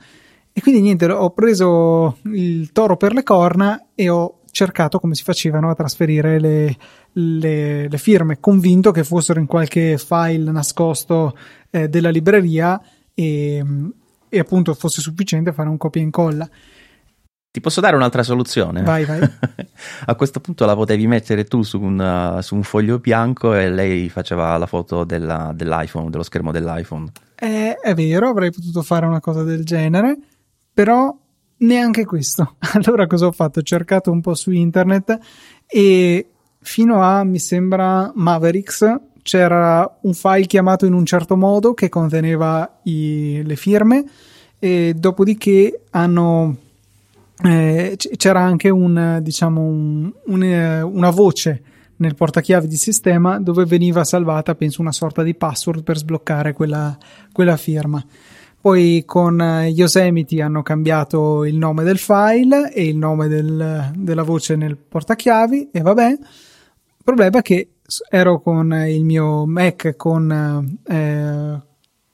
E 0.58 0.60
quindi 0.60 0.80
niente, 0.80 1.06
ho 1.06 1.30
preso 1.30 2.18
il 2.32 2.72
toro 2.72 2.96
per 2.96 3.12
le 3.12 3.22
corna 3.22 3.90
e 3.94 4.08
ho 4.08 4.40
cercato 4.50 4.98
come 4.98 5.14
si 5.14 5.22
facevano 5.22 5.70
a 5.70 5.74
trasferire 5.76 6.40
le, 6.40 6.76
le, 7.12 7.88
le 7.88 7.98
firme, 7.98 8.40
convinto 8.40 8.90
che 8.90 9.04
fossero 9.04 9.38
in 9.38 9.46
qualche 9.46 9.96
file 9.98 10.50
nascosto 10.50 11.38
eh, 11.70 11.88
della 11.88 12.10
libreria 12.10 12.80
e, 13.14 13.64
e 14.28 14.38
appunto 14.40 14.74
fosse 14.74 15.00
sufficiente 15.00 15.52
fare 15.52 15.68
un 15.68 15.76
copia 15.76 16.00
e 16.00 16.04
incolla. 16.04 16.50
Ti 17.52 17.60
posso 17.60 17.80
dare 17.80 17.94
un'altra 17.94 18.24
soluzione? 18.24 18.82
Vai, 18.82 19.04
vai. 19.04 19.20
a 20.06 20.14
questo 20.16 20.40
punto 20.40 20.66
la 20.66 20.74
potevi 20.74 21.06
mettere 21.06 21.44
tu 21.44 21.62
su 21.62 21.80
un, 21.80 22.38
su 22.42 22.56
un 22.56 22.64
foglio 22.64 22.98
bianco 22.98 23.54
e 23.54 23.70
lei 23.70 24.08
faceva 24.08 24.56
la 24.56 24.66
foto 24.66 25.04
della, 25.04 25.52
dell'iPhone, 25.54 26.10
dello 26.10 26.24
schermo 26.24 26.50
dell'iPhone. 26.50 27.12
Eh, 27.36 27.76
è 27.80 27.94
vero, 27.94 28.28
avrei 28.28 28.50
potuto 28.50 28.82
fare 28.82 29.06
una 29.06 29.20
cosa 29.20 29.44
del 29.44 29.64
genere 29.64 30.18
però 30.78 31.12
neanche 31.56 32.04
questo. 32.04 32.54
Allora 32.74 33.08
cosa 33.08 33.26
ho 33.26 33.32
fatto? 33.32 33.58
Ho 33.58 33.62
cercato 33.62 34.12
un 34.12 34.20
po' 34.20 34.36
su 34.36 34.52
internet 34.52 35.18
e 35.66 36.26
fino 36.60 37.02
a, 37.02 37.24
mi 37.24 37.40
sembra, 37.40 38.12
Mavericks 38.14 38.96
c'era 39.22 39.98
un 40.02 40.14
file 40.14 40.46
chiamato 40.46 40.86
in 40.86 40.92
un 40.92 41.04
certo 41.04 41.36
modo 41.36 41.74
che 41.74 41.88
conteneva 41.88 42.78
i, 42.84 43.42
le 43.44 43.56
firme 43.56 44.04
e 44.60 44.94
dopodiché 44.96 45.80
hanno 45.90 46.56
eh, 47.42 47.96
c'era 47.96 48.40
anche 48.40 48.68
un, 48.68 49.18
diciamo, 49.20 49.60
un, 49.60 50.12
un, 50.26 50.42
eh, 50.44 50.80
una 50.82 51.10
voce 51.10 51.62
nel 51.96 52.14
portachiavi 52.14 52.68
di 52.68 52.76
sistema 52.76 53.40
dove 53.40 53.64
veniva 53.64 54.04
salvata, 54.04 54.54
penso, 54.54 54.80
una 54.80 54.92
sorta 54.92 55.24
di 55.24 55.34
password 55.34 55.82
per 55.82 55.96
sbloccare 55.96 56.52
quella, 56.52 56.96
quella 57.32 57.56
firma. 57.56 58.04
Poi 58.60 59.04
con 59.06 59.40
eh, 59.40 59.68
Yosemite 59.68 60.42
hanno 60.42 60.62
cambiato 60.62 61.44
il 61.44 61.56
nome 61.56 61.84
del 61.84 61.98
file 61.98 62.72
e 62.72 62.88
il 62.88 62.96
nome 62.96 63.28
del, 63.28 63.92
della 63.94 64.22
voce 64.24 64.56
nel 64.56 64.76
portachiavi 64.76 65.70
e 65.70 65.80
vabbè. 65.80 66.08
Il 66.10 67.04
problema 67.04 67.38
è 67.38 67.42
che 67.42 67.70
ero 68.10 68.40
con 68.40 68.72
il 68.86 69.04
mio 69.04 69.46
Mac 69.46 69.94
con 69.96 70.78
eh, 70.86 71.60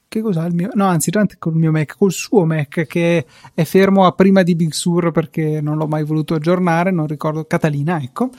che 0.07 0.20
cos'ha 0.20 0.44
il 0.44 0.54
mio 0.54 0.70
no 0.74 0.87
anzi 0.87 1.11
con 1.38 1.54
il 1.54 1.59
mio 1.59 1.72
Mac 1.72 1.96
col 1.96 2.12
suo 2.12 2.44
Mac 2.44 2.87
che 2.87 3.26
è 3.52 3.64
fermo 3.64 4.07
a 4.07 4.12
prima 4.12 4.44
di 4.44 4.54
Big 4.54 4.72
Sur 4.72 5.11
perché 5.11 5.61
non 5.61 5.76
l'ho 5.76 5.88
mai 5.88 6.04
voluto 6.04 6.35
aggiornare 6.35 6.92
non 6.92 7.07
ricordo 7.07 7.44
Catalina 7.46 8.00
ecco. 8.00 8.30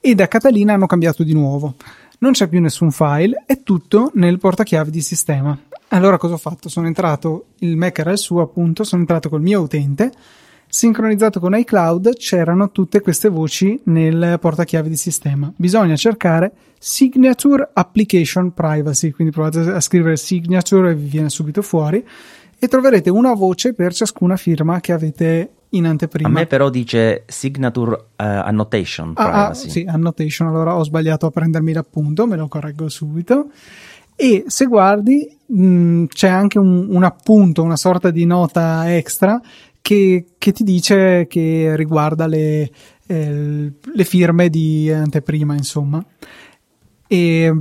E 0.00 0.14
da 0.14 0.28
Catalina 0.28 0.74
hanno 0.74 0.86
cambiato 0.86 1.24
di 1.24 1.32
nuovo. 1.32 1.74
Non 2.18 2.32
c'è 2.32 2.46
più 2.48 2.60
nessun 2.60 2.92
file 2.92 3.42
è 3.46 3.62
tutto 3.62 4.10
nel 4.14 4.38
portachiavi 4.38 4.90
di 4.90 5.00
sistema 5.00 5.58
allora 5.88 6.18
cosa 6.18 6.34
ho 6.34 6.38
fatto? 6.38 6.68
Sono 6.68 6.86
entrato, 6.86 7.46
il 7.60 7.76
Mac 7.76 7.98
era 7.98 8.10
il 8.10 8.18
suo 8.18 8.42
appunto, 8.42 8.84
sono 8.84 9.02
entrato 9.02 9.28
col 9.28 9.40
mio 9.40 9.60
utente, 9.60 10.12
sincronizzato 10.66 11.38
con 11.38 11.56
iCloud, 11.56 12.16
c'erano 12.16 12.70
tutte 12.70 13.00
queste 13.00 13.28
voci 13.28 13.80
nel 13.84 14.38
portachiavi 14.40 14.88
di 14.88 14.96
sistema. 14.96 15.52
Bisogna 15.56 15.94
cercare 15.96 16.52
Signature 16.78 17.70
Application 17.72 18.52
Privacy, 18.52 19.10
quindi 19.10 19.32
provate 19.32 19.60
a 19.60 19.80
scrivere 19.80 20.16
Signature 20.16 20.90
e 20.90 20.94
vi 20.94 21.08
viene 21.08 21.30
subito 21.30 21.62
fuori 21.62 22.04
e 22.58 22.68
troverete 22.68 23.10
una 23.10 23.34
voce 23.34 23.72
per 23.74 23.94
ciascuna 23.94 24.36
firma 24.36 24.80
che 24.80 24.92
avete 24.92 25.50
in 25.70 25.86
anteprima. 25.86 26.28
A 26.28 26.32
me 26.32 26.46
però 26.46 26.68
dice 26.68 27.24
Signature 27.26 27.92
uh, 27.92 28.04
Annotation 28.16 29.12
ah, 29.14 29.22
ah 29.22 29.30
Privacy. 29.30 29.66
Ah, 29.66 29.70
sì, 29.70 29.84
Annotation, 29.86 30.48
allora 30.48 30.74
ho 30.74 30.82
sbagliato 30.84 31.26
a 31.26 31.30
prendermi 31.30 31.72
l'appunto, 31.72 32.26
me 32.26 32.36
lo 32.36 32.48
correggo 32.48 32.88
subito 32.88 33.50
e 34.16 34.44
se 34.46 34.64
guardi 34.64 35.36
mh, 35.46 35.66
mm, 35.66 36.04
c'è 36.06 36.28
anche 36.28 36.58
un, 36.58 36.86
un, 36.88 37.04
appunto, 37.04 37.62
una 37.62 37.76
sorta 37.76 38.10
di 38.10 38.24
nota 38.24 38.94
extra 38.96 39.40
che, 39.82 40.24
che 40.38 40.52
ti 40.52 40.64
dice 40.64 41.26
che 41.28 41.76
riguarda 41.76 42.26
le, 42.26 42.70
eh, 43.06 43.72
le 43.82 44.04
firme 44.04 44.48
di 44.48 44.90
anteprima, 44.90 45.54
insomma. 45.54 46.04
E 47.06 47.54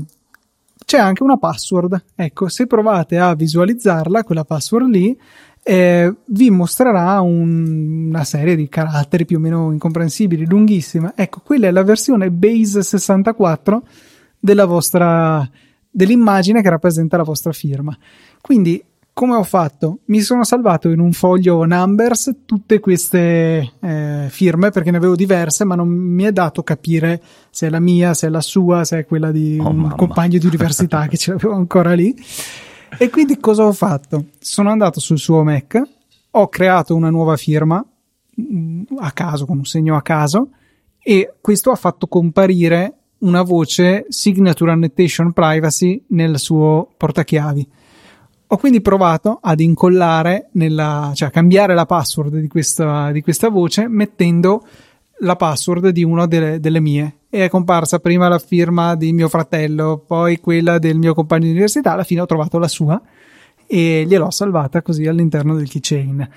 c'è 0.86 0.98
anche 0.98 1.24
una 1.24 1.38
password. 1.38 2.04
Ecco, 2.16 2.48
se 2.48 2.68
provate 2.68 3.18
a 3.18 3.36
visualizzarla, 3.36 4.24
quella 4.24 4.46
password 4.46 4.88
lì, 4.88 5.20
eh, 5.62 6.14
vi 6.28 6.50
mostrerà 6.52 7.20
un, 7.22 8.08
una 8.08 8.24
serie 8.24 8.56
di 8.56 8.70
caratteri 8.70 9.26
più 9.26 9.38
o 9.38 9.40
meno 9.42 9.72
incomprensibili, 9.72 10.46
lunghissima. 10.46 11.14
Ecco, 11.16 11.42
quella 11.44 11.68
è 11.68 11.72
la 11.72 11.84
versione 11.84 12.32
base 12.32 12.82
64 12.82 13.84
della 14.40 14.66
vostra 14.66 15.50
dell'immagine 15.96 16.62
che 16.62 16.70
rappresenta 16.70 17.16
la 17.16 17.24
vostra 17.24 17.54
firma. 17.54 17.98
Quindi, 18.42 18.84
come 19.14 19.36
ho 19.36 19.44
fatto? 19.44 20.00
Mi 20.08 20.20
sono 20.20 20.44
salvato 20.44 20.90
in 20.90 21.00
un 21.00 21.14
foglio 21.14 21.64
Numbers 21.64 22.40
tutte 22.44 22.82
queste 22.82 23.72
eh, 23.80 24.26
firme 24.30 24.72
perché 24.72 24.92
ne 24.92 24.98
avevo 24.98 25.16
diverse, 25.16 25.64
ma 25.64 25.76
non 25.76 25.88
mi 25.88 26.24
è 26.24 26.34
dato 26.34 26.64
capire 26.64 27.22
se 27.50 27.68
è 27.68 27.70
la 27.70 27.80
mia, 27.80 28.14
se 28.14 28.28
è 28.28 28.30
la 28.30 28.42
sua, 28.42 28.84
se 28.84 29.00
è 29.00 29.06
quella 29.06 29.32
di 29.32 29.58
oh, 29.58 29.70
un 29.70 29.78
mamma. 29.78 29.96
compagno 29.96 30.38
di 30.38 30.46
università 30.46 31.08
che 31.08 31.16
ce 31.16 31.32
l'avevo 31.32 31.54
ancora 31.54 31.94
lì. 31.94 32.14
E 32.98 33.10
quindi 33.10 33.40
cosa 33.40 33.64
ho 33.64 33.72
fatto? 33.72 34.26
Sono 34.40 34.70
andato 34.70 35.00
sul 35.00 35.18
suo 35.18 35.44
Mac, 35.44 35.82
ho 36.32 36.50
creato 36.50 36.94
una 36.94 37.10
nuova 37.10 37.38
firma 37.38 37.84
mm, 38.42 38.84
a 39.00 39.12
caso, 39.12 39.46
con 39.46 39.60
un 39.60 39.66
segno 39.66 39.96
a 39.96 40.02
caso, 40.02 40.50
e 41.02 41.36
questo 41.40 41.72
ha 41.72 41.76
fatto 41.76 42.08
comparire 42.08 43.05
una 43.20 43.42
voce 43.42 44.06
Signature 44.10 44.72
Annotation 44.72 45.32
Privacy 45.32 46.04
nel 46.08 46.40
suo 46.40 46.90
portachiavi. 46.98 47.68
Ho 48.48 48.58
quindi 48.58 48.82
provato 48.82 49.40
ad 49.42 49.60
incollare, 49.60 50.50
nella, 50.52 51.12
cioè 51.16 51.30
a 51.30 51.32
cambiare 51.32 51.74
la 51.74 51.86
password 51.86 52.38
di 52.38 52.48
questa, 52.48 53.12
di 53.12 53.22
questa 53.22 53.50
voce 53.50 53.88
mettendo 53.88 54.64
la 55.20 55.36
password 55.36 55.90
di 55.90 56.04
una 56.04 56.28
delle, 56.28 56.60
delle, 56.60 56.80
mie 56.80 57.18
e 57.30 57.46
è 57.46 57.50
comparsa 57.50 58.00
prima 58.00 58.28
la 58.28 58.38
firma 58.38 58.96
di 58.96 59.14
mio 59.14 59.30
fratello, 59.30 60.04
poi 60.06 60.40
quella 60.40 60.78
del 60.78 60.98
mio 60.98 61.14
compagno 61.14 61.46
di 61.46 61.52
università, 61.52 61.94
alla 61.94 62.04
fine 62.04 62.22
ho 62.22 62.26
trovato 62.26 62.60
la 62.60 62.68
sua 62.68 63.02
e 63.66 64.06
gliel'ho 64.08 64.30
salvata 64.30 64.82
così 64.82 65.08
all'interno 65.08 65.56
del 65.56 65.68
keychain. 65.68 66.30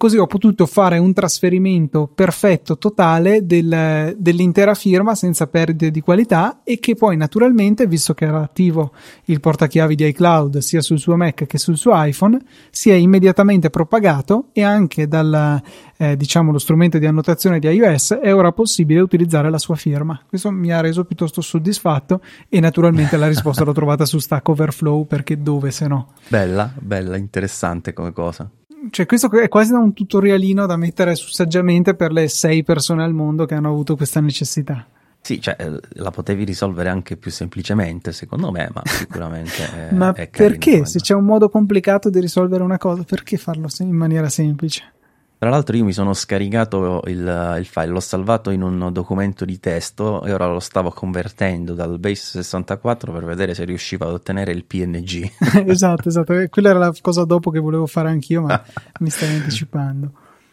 Così 0.00 0.16
ho 0.16 0.26
potuto 0.26 0.64
fare 0.64 0.96
un 0.96 1.12
trasferimento 1.12 2.06
perfetto, 2.06 2.78
totale 2.78 3.44
del, 3.44 4.14
dell'intera 4.16 4.72
firma 4.72 5.14
senza 5.14 5.46
perdite 5.46 5.90
di 5.90 6.00
qualità 6.00 6.60
e 6.64 6.78
che 6.78 6.94
poi 6.94 7.18
naturalmente, 7.18 7.86
visto 7.86 8.14
che 8.14 8.24
era 8.24 8.40
attivo 8.40 8.94
il 9.26 9.40
portachiavi 9.40 9.94
di 9.94 10.06
iCloud 10.06 10.56
sia 10.56 10.80
sul 10.80 10.98
suo 10.98 11.16
Mac 11.16 11.44
che 11.44 11.58
sul 11.58 11.76
suo 11.76 11.92
iPhone, 12.02 12.40
si 12.70 12.88
è 12.88 12.94
immediatamente 12.94 13.68
propagato 13.68 14.46
e 14.54 14.62
anche 14.62 15.06
dal 15.06 15.60
eh, 15.98 16.16
diciamo 16.16 16.50
lo 16.50 16.58
strumento 16.58 16.96
di 16.96 17.04
annotazione 17.04 17.58
di 17.58 17.68
iOS 17.68 18.14
è 18.14 18.34
ora 18.34 18.52
possibile 18.52 19.00
utilizzare 19.00 19.50
la 19.50 19.58
sua 19.58 19.76
firma. 19.76 20.18
Questo 20.26 20.50
mi 20.50 20.72
ha 20.72 20.80
reso 20.80 21.04
piuttosto 21.04 21.42
soddisfatto 21.42 22.22
e 22.48 22.58
naturalmente 22.58 23.18
la 23.18 23.28
risposta 23.28 23.64
l'ho 23.68 23.74
trovata 23.74 24.06
su 24.06 24.18
Stack 24.18 24.48
Overflow 24.48 25.06
perché 25.06 25.42
dove 25.42 25.70
se 25.70 25.86
no. 25.86 26.14
Bella, 26.26 26.72
bella, 26.74 27.18
interessante 27.18 27.92
come 27.92 28.14
cosa 28.14 28.50
cioè 28.90 29.06
questo 29.06 29.30
è 29.30 29.48
quasi 29.48 29.72
da 29.72 29.78
un 29.78 29.92
tutorialino 29.92 30.66
da 30.66 30.76
mettere 30.76 31.14
su 31.14 31.28
saggiamente 31.28 31.94
per 31.94 32.12
le 32.12 32.28
sei 32.28 32.62
persone 32.62 33.02
al 33.04 33.12
mondo 33.12 33.44
che 33.44 33.54
hanno 33.54 33.68
avuto 33.68 33.96
questa 33.96 34.20
necessità. 34.20 34.86
Sì, 35.22 35.40
cioè, 35.40 35.54
eh, 35.58 35.78
la 36.00 36.10
potevi 36.10 36.44
risolvere 36.44 36.88
anche 36.88 37.16
più 37.16 37.30
semplicemente, 37.30 38.12
secondo 38.12 38.50
me, 38.50 38.70
ma 38.72 38.80
sicuramente 38.88 39.88
è, 39.90 39.92
Ma 39.92 40.12
è 40.12 40.28
perché? 40.28 40.86
Se 40.86 41.00
c'è 41.00 41.14
un 41.14 41.24
modo 41.24 41.50
complicato 41.50 42.08
di 42.08 42.20
risolvere 42.20 42.62
una 42.62 42.78
cosa, 42.78 43.02
perché 43.02 43.36
farlo 43.36 43.68
in 43.80 43.90
maniera 43.90 44.28
semplice? 44.30 44.92
Tra 45.40 45.48
l'altro 45.48 45.74
io 45.74 45.84
mi 45.86 45.94
sono 45.94 46.12
scaricato 46.12 47.00
il, 47.06 47.56
il, 47.58 47.64
file, 47.64 47.86
l'ho 47.86 48.00
salvato 48.00 48.50
in 48.50 48.60
un 48.60 48.90
documento 48.92 49.46
di 49.46 49.58
testo 49.58 50.22
e 50.22 50.34
ora 50.34 50.46
lo 50.46 50.60
stavo 50.60 50.90
convertendo 50.90 51.72
dal 51.72 51.98
Base 51.98 52.42
64 52.42 53.10
per 53.10 53.24
vedere 53.24 53.54
se 53.54 53.64
riuscivo 53.64 54.06
ad 54.06 54.12
ottenere 54.12 54.52
il 54.52 54.66
PNG. 54.66 55.30
esatto, 55.66 56.10
esatto. 56.10 56.34
Quella 56.50 56.68
era 56.68 56.78
la 56.78 56.92
cosa 57.00 57.24
dopo 57.24 57.50
che 57.50 57.58
volevo 57.58 57.86
fare 57.86 58.10
anch'io, 58.10 58.42
ma 58.42 58.62
mi 59.00 59.08
stai 59.08 59.36
anticipando. 59.36 60.12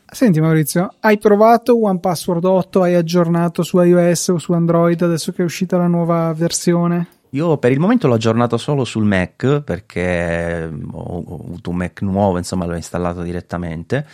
Senti 0.09 0.39
Maurizio, 0.39 0.93
hai 1.01 1.17
provato 1.17 1.83
One 1.83 1.99
Password 1.99 2.45
8? 2.45 2.83
Hai 2.83 2.95
aggiornato 2.95 3.63
su 3.63 3.81
iOS 3.81 4.29
o 4.29 4.37
su 4.37 4.53
Android 4.53 5.01
adesso 5.01 5.33
che 5.33 5.41
è 5.41 5.45
uscita 5.45 5.75
la 5.75 5.87
nuova 5.87 6.31
versione? 6.33 7.07
Io 7.31 7.57
per 7.57 7.73
il 7.73 7.79
momento 7.81 8.07
l'ho 8.07 8.13
aggiornato 8.13 8.55
solo 8.55 8.85
sul 8.85 9.03
Mac 9.03 9.63
perché 9.63 10.71
ho, 10.91 11.23
ho 11.27 11.43
avuto 11.43 11.71
un 11.71 11.75
Mac 11.75 12.01
nuovo, 12.03 12.37
insomma 12.37 12.65
l'ho 12.65 12.75
installato 12.75 13.21
direttamente 13.21 14.05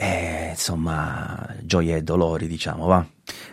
e, 0.00 0.50
insomma, 0.50 1.44
gioie 1.64 1.96
e 1.96 2.02
dolori, 2.02 2.46
diciamo, 2.46 2.86
va. 2.86 3.04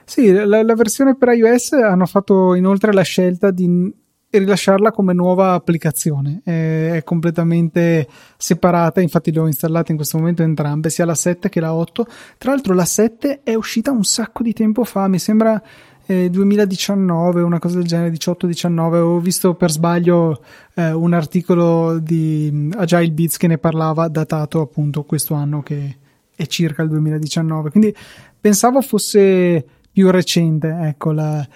Sì, 0.04 0.32
la, 0.32 0.62
la 0.62 0.76
versione 0.76 1.16
per 1.16 1.30
iOS 1.30 1.72
hanno 1.72 2.06
fatto 2.06 2.54
inoltre 2.54 2.94
la 2.94 3.02
scelta 3.02 3.50
di 3.50 3.92
rilasciarla 4.30 4.92
come 4.92 5.14
nuova 5.14 5.54
applicazione. 5.54 6.42
È, 6.44 6.92
è, 6.92 7.04
completamente 7.04 8.08
separata, 8.38 9.02
infatti 9.02 9.32
le 9.32 9.40
ho 9.40 9.48
installate 9.48 9.90
in 9.90 9.98
questo 9.98 10.20
momento 10.20 10.44
entrambe, 10.44 10.92
sia 10.92 11.06
la 11.06 11.16
7 11.16 11.50
che 11.50 11.60
la 11.60 11.74
8. 11.74 12.06
Tra 12.38 12.52
l'altro 12.52 12.76
la 12.76 12.86
7 12.86 13.42
è 13.42 13.56
uscita 13.56 13.90
un 13.90 14.04
sacco 14.04 14.44
di 14.44 14.54
tempo 14.54 14.84
fa, 14.84 15.08
mi 15.08 15.18
sembra 15.18 15.60
eh, 16.06 16.30
2019, 16.30 17.42
una 17.42 17.58
cosa 17.58 17.78
del 17.78 17.88
genere, 17.88 18.12
18-19. 18.12 18.96
Ho 18.98 19.20
visto 19.20 19.56
per 19.56 19.72
sbaglio 19.72 20.44
eh, 20.76 20.92
un 20.92 21.14
articolo 21.14 21.98
di 21.98 22.70
Agile 22.78 23.10
Beats 23.10 23.38
che 23.38 23.48
ne 23.48 23.58
parlava, 23.58 24.08
datato 24.10 24.62
appunto 24.62 25.06
questo 25.06 25.34
anno 25.34 25.64
che 25.64 26.04
è 26.36 26.46
circa 26.46 26.82
il 26.84 26.90
2019, 26.90 27.70
quindi 27.70 27.96
pensavo 28.40 28.82
fosse 28.82 29.66
più 29.92 30.10
recente, 30.12 30.68
ecco, 30.82 31.12
la, 31.12 31.48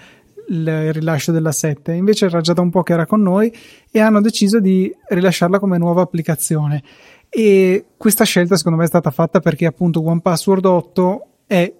il 0.48 0.92
rilascio 0.92 1.32
della 1.32 1.52
7, 1.52 1.92
invece 1.92 2.26
era 2.26 2.40
già 2.40 2.52
da 2.52 2.62
un 2.62 2.70
po' 2.70 2.82
che 2.82 2.92
era 2.92 3.06
con 3.06 3.22
noi 3.22 3.54
e 3.90 4.00
hanno 4.00 4.20
deciso 4.20 4.60
di 4.60 4.92
rilasciarla 5.08 5.58
come 5.58 5.78
nuova 5.78 6.02
applicazione. 6.02 6.82
E 7.28 7.84
questa 7.96 8.24
scelta 8.24 8.56
secondo 8.56 8.78
me 8.78 8.84
è 8.84 8.88
stata 8.88 9.10
fatta 9.10 9.40
perché 9.40 9.66
appunto 9.66 10.04
OnePassword 10.04 10.64
8 10.64 11.26
è 11.46 11.72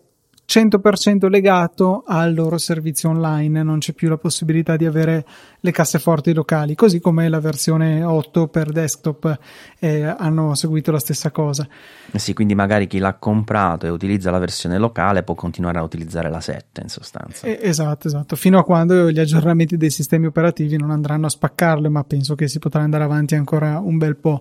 100% 0.50 1.28
legato 1.28 2.02
al 2.04 2.34
loro 2.34 2.58
servizio 2.58 3.10
online, 3.10 3.62
non 3.62 3.78
c'è 3.78 3.92
più 3.92 4.08
la 4.08 4.16
possibilità 4.16 4.76
di 4.76 4.84
avere 4.84 5.24
le 5.60 5.70
casseforti 5.70 6.32
locali, 6.34 6.74
così 6.74 6.98
come 6.98 7.28
la 7.28 7.38
versione 7.38 8.02
8 8.02 8.48
per 8.48 8.72
desktop 8.72 9.38
eh, 9.78 10.02
hanno 10.02 10.56
seguito 10.56 10.90
la 10.90 10.98
stessa 10.98 11.30
cosa. 11.30 11.68
Eh 12.10 12.18
sì, 12.18 12.34
quindi 12.34 12.56
magari 12.56 12.88
chi 12.88 12.98
l'ha 12.98 13.14
comprato 13.14 13.86
e 13.86 13.90
utilizza 13.90 14.32
la 14.32 14.40
versione 14.40 14.76
locale 14.76 15.22
può 15.22 15.36
continuare 15.36 15.78
a 15.78 15.82
utilizzare 15.82 16.28
la 16.28 16.40
7 16.40 16.80
in 16.80 16.88
sostanza. 16.88 17.46
Eh, 17.46 17.60
esatto, 17.62 18.08
esatto, 18.08 18.34
fino 18.34 18.58
a 18.58 18.64
quando 18.64 19.08
gli 19.08 19.20
aggiornamenti 19.20 19.76
dei 19.76 19.90
sistemi 19.90 20.26
operativi 20.26 20.76
non 20.76 20.90
andranno 20.90 21.26
a 21.26 21.30
spaccarle, 21.30 21.88
ma 21.88 22.02
penso 22.02 22.34
che 22.34 22.48
si 22.48 22.58
potrà 22.58 22.82
andare 22.82 23.04
avanti 23.04 23.36
ancora 23.36 23.78
un 23.78 23.98
bel 23.98 24.16
po'. 24.16 24.40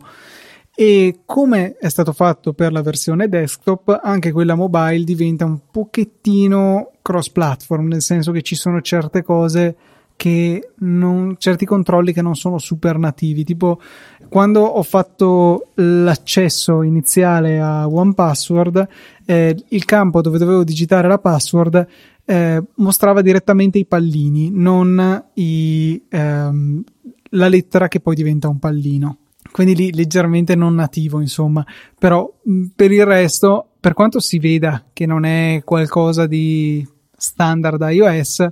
E 0.81 1.23
come 1.25 1.75
è 1.77 1.89
stato 1.89 2.13
fatto 2.13 2.53
per 2.53 2.71
la 2.71 2.81
versione 2.81 3.27
desktop, 3.27 3.99
anche 4.01 4.31
quella 4.31 4.55
mobile 4.55 5.03
diventa 5.03 5.43
un 5.43 5.59
pochettino 5.69 6.91
cross 7.01 7.27
platform, 7.31 7.87
nel 7.87 8.01
senso 8.01 8.31
che 8.31 8.41
ci 8.41 8.55
sono 8.55 8.79
certe 8.79 9.21
cose 9.21 9.75
che 10.15 10.69
non, 10.75 11.35
certi 11.37 11.65
controlli 11.65 12.13
che 12.13 12.21
non 12.21 12.37
sono 12.37 12.59
super 12.59 12.97
nativi. 12.97 13.43
Tipo, 13.43 13.81
quando 14.29 14.61
ho 14.61 14.81
fatto 14.83 15.71
l'accesso 15.73 16.81
iniziale 16.81 17.59
a 17.59 17.85
OnePassword, 17.85 18.87
eh, 19.25 19.61
il 19.67 19.83
campo 19.83 20.21
dove 20.21 20.37
dovevo 20.37 20.63
digitare 20.63 21.09
la 21.09 21.19
password 21.19 21.87
eh, 22.23 22.63
mostrava 22.75 23.21
direttamente 23.21 23.79
i 23.79 23.85
pallini, 23.85 24.49
non 24.49 25.25
i, 25.33 26.01
ehm, 26.07 26.83
la 27.31 27.49
lettera 27.49 27.89
che 27.89 27.99
poi 27.99 28.15
diventa 28.15 28.47
un 28.47 28.59
pallino 28.59 29.17
quindi 29.51 29.75
lì 29.75 29.93
leggermente 29.93 30.55
non 30.55 30.75
nativo, 30.75 31.19
insomma. 31.21 31.65
Però 31.97 32.31
per 32.75 32.91
il 32.91 33.05
resto, 33.05 33.69
per 33.79 33.93
quanto 33.93 34.19
si 34.19 34.39
veda 34.39 34.85
che 34.93 35.05
non 35.05 35.25
è 35.25 35.61
qualcosa 35.63 36.27
di 36.27 36.85
standard 37.15 37.81
iOS, 37.81 38.47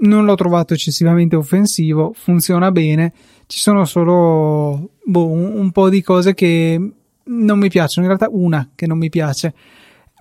non 0.00 0.24
l'ho 0.24 0.34
trovato 0.34 0.74
eccessivamente 0.74 1.36
offensivo, 1.36 2.12
funziona 2.14 2.70
bene. 2.70 3.12
Ci 3.46 3.58
sono 3.58 3.84
solo 3.84 4.90
boh, 5.02 5.26
un, 5.26 5.52
un 5.54 5.70
po' 5.72 5.88
di 5.88 6.02
cose 6.02 6.34
che 6.34 6.92
non 7.24 7.58
mi 7.58 7.68
piacciono, 7.68 8.06
in 8.06 8.16
realtà 8.16 8.34
una 8.34 8.70
che 8.74 8.86
non 8.86 8.98
mi 8.98 9.08
piace. 9.08 9.54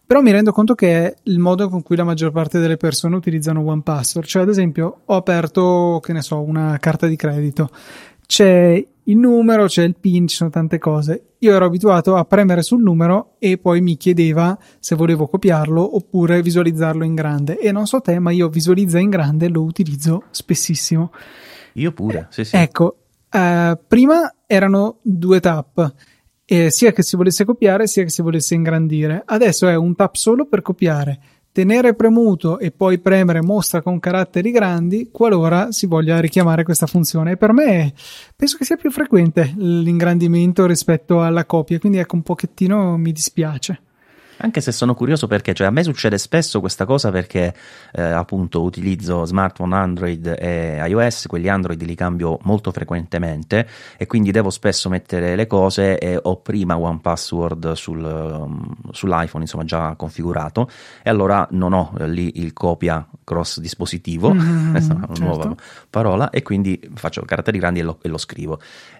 Però 0.05 0.21
mi 0.21 0.31
rendo 0.31 0.53
conto 0.53 0.73
che 0.73 1.05
è 1.05 1.15
il 1.23 1.37
modo 1.37 1.67
con 1.67 1.83
cui 1.83 1.97
la 1.97 2.05
maggior 2.05 2.31
parte 2.31 2.59
delle 2.59 2.77
persone 2.77 3.17
utilizzano 3.17 3.61
OnePassword. 3.65 4.25
Cioè, 4.25 4.43
ad 4.43 4.47
esempio, 4.47 5.01
ho 5.03 5.15
aperto, 5.15 5.99
che 6.01 6.13
ne 6.13 6.21
so, 6.21 6.39
una 6.41 6.77
carta 6.79 7.07
di 7.07 7.17
credito. 7.17 7.69
C'è 8.27 8.85
il 9.03 9.17
numero, 9.17 9.65
c'è 9.65 9.83
il 9.83 9.95
PIN, 9.97 10.27
ci 10.27 10.35
sono 10.35 10.49
tante 10.49 10.77
cose. 10.77 11.23
Io 11.39 11.53
ero 11.53 11.65
abituato 11.65 12.15
a 12.15 12.25
premere 12.25 12.61
sul 12.61 12.83
numero 12.83 13.35
e 13.39 13.57
poi 13.57 13.79
mi 13.79 13.95
chiedeva 13.95 14.57
se 14.79 14.95
volevo 14.95 15.27
copiarlo 15.27 15.95
oppure 15.95 16.41
visualizzarlo 16.41 17.05
in 17.05 17.15
grande. 17.15 17.57
E 17.57 17.71
non 17.71 17.87
so 17.87 18.01
te, 18.01 18.19
ma 18.19 18.31
io 18.31 18.49
visualizza 18.49 18.99
in 18.99 19.09
grande 19.09 19.47
lo 19.47 19.63
utilizzo 19.63 20.23
spessissimo. 20.29 21.11
Io 21.73 21.91
pure, 21.93 22.27
sì, 22.31 22.43
sì. 22.43 22.57
Ecco, 22.57 22.97
eh, 23.31 23.79
prima 23.87 24.33
erano 24.45 24.97
due 25.01 25.39
tap. 25.39 25.93
Eh, 26.43 26.69
sia 26.69 26.91
che 26.91 27.03
si 27.03 27.15
volesse 27.15 27.45
copiare 27.45 27.87
sia 27.87 28.03
che 28.03 28.09
si 28.09 28.21
volesse 28.21 28.55
ingrandire. 28.55 29.23
Adesso 29.25 29.69
è 29.69 29.75
un 29.75 29.95
tap 29.95 30.15
solo 30.15 30.47
per 30.47 30.61
copiare 30.61 31.19
tenere 31.57 31.95
premuto 31.95 32.59
e 32.59 32.69
poi 32.69 32.99
premere 32.99 33.41
mostra 33.41 33.81
con 33.81 33.99
caratteri 33.99 34.51
grandi 34.51 35.09
qualora 35.11 35.71
si 35.71 35.87
voglia 35.87 36.19
richiamare 36.19 36.61
questa 36.61 36.85
funzione. 36.85 37.31
E 37.31 37.37
per 37.37 37.51
me 37.51 37.93
penso 38.35 38.57
che 38.57 38.63
sia 38.63 38.75
più 38.75 38.91
frequente 38.91 39.55
l'ingrandimento 39.57 40.67
rispetto 40.67 41.23
alla 41.23 41.45
copia, 41.45 41.79
quindi 41.79 41.97
ecco 41.97 42.13
un 42.13 42.21
pochettino 42.21 42.95
mi 42.97 43.11
dispiace. 43.11 43.86
Anche 44.39 44.61
se 44.61 44.71
sono 44.71 44.93
curioso 44.93 45.27
perché, 45.27 45.53
cioè 45.53 45.67
a 45.67 45.71
me 45.71 45.83
succede 45.83 46.17
spesso 46.17 46.59
questa 46.59 46.85
cosa 46.85 47.11
perché 47.11 47.53
eh, 47.93 48.01
appunto 48.01 48.61
utilizzo 48.61 49.25
smartphone 49.25 49.75
Android 49.75 50.35
e 50.37 50.81
iOS, 50.87 51.25
quelli 51.27 51.49
Android 51.49 51.81
li 51.81 51.95
cambio 51.95 52.37
molto 52.43 52.71
frequentemente 52.71 53.67
e 53.97 54.05
quindi 54.05 54.31
devo 54.31 54.49
spesso 54.49 54.89
mettere 54.89 55.35
le 55.35 55.47
cose 55.47 55.97
e 55.97 56.19
ho 56.21 56.37
prima 56.37 56.77
One 56.77 56.99
Password 57.01 57.71
sul, 57.73 58.03
um, 58.03 58.75
sull'iPhone 58.91 59.43
insomma 59.43 59.63
già 59.63 59.95
configurato 59.95 60.69
e 61.01 61.09
allora 61.09 61.47
non 61.51 61.73
ho 61.73 61.93
eh, 61.99 62.07
lì 62.07 62.39
il 62.39 62.53
copia 62.53 63.07
cross 63.23 63.59
dispositivo, 63.59 64.33
mm, 64.33 64.71
questa 64.71 64.93
è 64.93 64.95
una 64.95 65.07
certo. 65.07 65.23
nuova 65.23 65.55
parola 65.89 66.29
e 66.29 66.43
quindi 66.43 66.79
faccio 66.93 67.23
caratteri 67.23 67.57
grandi 67.57 67.79
e 67.79 67.83
lo, 67.83 67.97
e 68.01 68.07
lo 68.07 68.17
scrivo. 68.17 68.59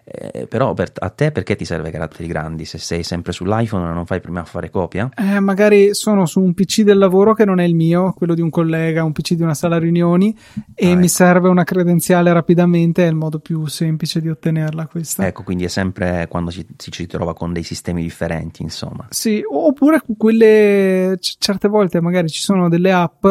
Eh, 0.09 0.47
però 0.47 0.73
per, 0.73 0.93
a 0.99 1.09
te 1.09 1.33
perché 1.33 1.57
ti 1.57 1.65
serve 1.65 1.91
caratteri 1.91 2.27
grandi? 2.27 2.63
Se 2.63 2.77
sei 2.77 3.03
sempre 3.03 3.33
sull'iPhone 3.33 3.91
non 3.91 4.05
fai 4.05 4.21
prima 4.21 4.39
a 4.39 4.45
fare 4.45 4.69
copia? 4.69 5.09
Eh, 5.13 5.41
magari 5.41 5.93
sono 5.93 6.25
su 6.25 6.39
un 6.39 6.53
PC 6.53 6.83
del 6.83 6.97
lavoro 6.97 7.33
che 7.33 7.43
non 7.43 7.59
è 7.59 7.65
il 7.65 7.75
mio, 7.75 8.13
quello 8.13 8.33
di 8.33 8.39
un 8.39 8.49
collega, 8.49 9.03
un 9.03 9.11
PC 9.11 9.33
di 9.33 9.43
una 9.43 9.53
sala 9.53 9.77
riunioni 9.77 10.33
e 10.73 10.91
ah, 10.91 10.95
mi 10.95 10.99
ecco. 10.99 11.07
serve 11.07 11.49
una 11.49 11.65
credenziale 11.65 12.31
rapidamente, 12.31 13.03
è 13.03 13.09
il 13.09 13.15
modo 13.15 13.39
più 13.39 13.65
semplice 13.65 14.21
di 14.21 14.29
ottenerla 14.29 14.87
questa. 14.87 15.27
Ecco, 15.27 15.43
quindi 15.43 15.65
è 15.65 15.69
sempre 15.69 16.27
quando 16.29 16.51
ci, 16.51 16.65
ci, 16.77 16.89
ci 16.89 17.05
trova 17.05 17.33
con 17.33 17.51
dei 17.51 17.63
sistemi 17.63 18.01
differenti, 18.01 18.61
insomma. 18.61 19.07
Sì, 19.09 19.43
oppure 19.45 20.01
quelle 20.15 21.17
c- 21.19 21.35
certe 21.37 21.67
volte 21.67 21.99
magari 21.99 22.29
ci 22.29 22.39
sono 22.39 22.69
delle 22.69 22.93
app 22.93 23.25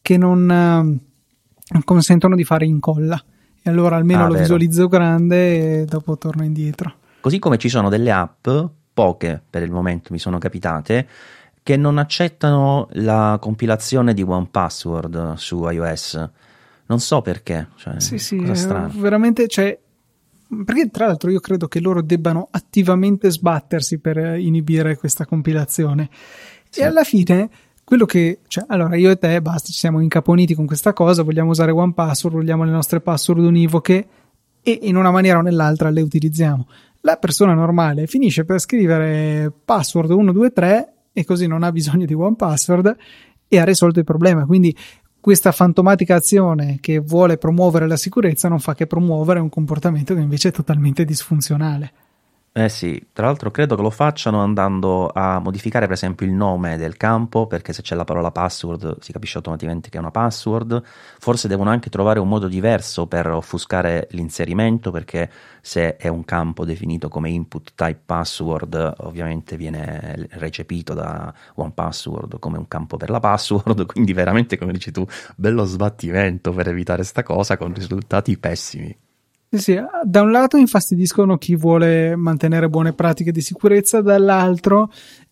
che 0.00 0.16
non 0.16 1.02
uh, 1.74 1.82
consentono 1.84 2.36
di 2.36 2.44
fare 2.44 2.64
incolla 2.64 3.22
e 3.62 3.70
allora 3.70 3.96
almeno 3.96 4.20
ah, 4.20 4.26
lo 4.26 4.32
vero. 4.32 4.42
visualizzo 4.42 4.88
grande 4.88 5.80
e 5.80 5.84
dopo 5.84 6.18
torno 6.18 6.44
indietro. 6.44 6.94
Così 7.20 7.38
come 7.38 7.58
ci 7.58 7.68
sono 7.68 7.88
delle 7.88 8.10
app 8.10 8.48
poche 8.92 9.40
per 9.48 9.62
il 9.62 9.70
momento 9.70 10.12
mi 10.12 10.18
sono 10.18 10.38
capitate, 10.38 11.08
che 11.62 11.76
non 11.76 11.98
accettano 11.98 12.88
la 12.92 13.38
compilazione 13.40 14.14
di 14.14 14.22
One 14.22 14.48
Password 14.50 15.34
su 15.34 15.68
iOS. 15.68 16.30
Non 16.86 17.00
so 17.00 17.22
perché. 17.22 17.68
Cioè, 17.76 18.00
sì, 18.00 18.18
sì, 18.18 18.38
veramente, 18.38 19.46
cioè, 19.46 19.78
perché 20.64 20.90
tra 20.90 21.06
l'altro 21.06 21.30
io 21.30 21.40
credo 21.40 21.68
che 21.68 21.80
loro 21.80 22.02
debbano 22.02 22.48
attivamente 22.50 23.30
sbattersi 23.30 23.98
per 23.98 24.38
inibire 24.38 24.96
questa 24.96 25.24
compilazione. 25.24 26.10
Sì. 26.68 26.80
E 26.80 26.84
alla 26.84 27.04
fine, 27.04 27.48
quello 27.92 28.06
che, 28.06 28.38
cioè, 28.48 28.64
allora 28.68 28.96
io 28.96 29.10
e 29.10 29.18
te 29.18 29.42
basta, 29.42 29.66
ci 29.66 29.78
siamo 29.78 30.00
incaponiti 30.00 30.54
con 30.54 30.64
questa 30.64 30.94
cosa, 30.94 31.22
vogliamo 31.22 31.50
usare 31.50 31.72
One 31.72 31.92
Password, 31.92 32.36
vogliamo 32.36 32.64
le 32.64 32.70
nostre 32.70 33.02
password 33.02 33.44
univoche 33.44 34.06
e 34.62 34.78
in 34.84 34.96
una 34.96 35.10
maniera 35.10 35.36
o 35.36 35.42
nell'altra 35.42 35.90
le 35.90 36.00
utilizziamo. 36.00 36.66
La 37.02 37.16
persona 37.16 37.52
normale 37.52 38.06
finisce 38.06 38.46
per 38.46 38.60
scrivere 38.60 39.52
password 39.62 40.08
123 40.08 40.92
e 41.12 41.24
così 41.26 41.46
non 41.46 41.64
ha 41.64 41.70
bisogno 41.70 42.06
di 42.06 42.14
one 42.14 42.34
password 42.34 42.96
e 43.46 43.58
ha 43.58 43.64
risolto 43.64 43.98
il 43.98 44.06
problema. 44.06 44.46
Quindi 44.46 44.74
questa 45.20 45.52
fantomatica 45.52 46.14
azione 46.14 46.78
che 46.80 46.98
vuole 46.98 47.36
promuovere 47.36 47.86
la 47.86 47.98
sicurezza 47.98 48.48
non 48.48 48.58
fa 48.58 48.74
che 48.74 48.86
promuovere 48.86 49.38
un 49.38 49.50
comportamento 49.50 50.14
che 50.14 50.20
invece 50.20 50.48
è 50.48 50.52
totalmente 50.52 51.04
disfunzionale. 51.04 51.92
Eh 52.54 52.68
sì, 52.68 53.08
tra 53.14 53.24
l'altro 53.24 53.50
credo 53.50 53.76
che 53.76 53.80
lo 53.80 53.88
facciano 53.88 54.42
andando 54.42 55.08
a 55.08 55.38
modificare 55.38 55.86
per 55.86 55.94
esempio 55.94 56.26
il 56.26 56.32
nome 56.32 56.76
del 56.76 56.98
campo, 56.98 57.46
perché 57.46 57.72
se 57.72 57.80
c'è 57.80 57.94
la 57.94 58.04
parola 58.04 58.30
password 58.30 58.98
si 59.00 59.10
capisce 59.10 59.38
automaticamente 59.38 59.88
che 59.88 59.96
è 59.96 60.00
una 60.00 60.10
password. 60.10 60.82
Forse 61.18 61.48
devono 61.48 61.70
anche 61.70 61.88
trovare 61.88 62.20
un 62.20 62.28
modo 62.28 62.48
diverso 62.48 63.06
per 63.06 63.26
offuscare 63.28 64.06
l'inserimento, 64.10 64.90
perché 64.90 65.30
se 65.62 65.96
è 65.96 66.08
un 66.08 66.26
campo 66.26 66.66
definito 66.66 67.08
come 67.08 67.30
input 67.30 67.72
type 67.74 68.02
password, 68.04 68.96
ovviamente 68.98 69.56
viene 69.56 70.28
recepito 70.32 70.92
da 70.92 71.32
OnePassword 71.54 72.38
come 72.38 72.58
un 72.58 72.68
campo 72.68 72.98
per 72.98 73.08
la 73.08 73.18
password, 73.18 73.86
quindi 73.90 74.12
veramente 74.12 74.58
come 74.58 74.72
dici 74.72 74.90
tu, 74.90 75.06
bello 75.36 75.64
sbattimento 75.64 76.52
per 76.52 76.68
evitare 76.68 77.02
sta 77.02 77.22
cosa 77.22 77.56
con 77.56 77.72
risultati 77.72 78.36
pessimi. 78.36 78.94
Sì, 79.54 79.78
da 80.02 80.22
un 80.22 80.30
lato 80.30 80.56
infastidiscono 80.56 81.36
chi 81.36 81.56
vuole 81.56 82.16
mantenere 82.16 82.70
buone 82.70 82.94
pratiche 82.94 83.32
di 83.32 83.42
sicurezza, 83.42 84.00
dall'altro 84.00 84.90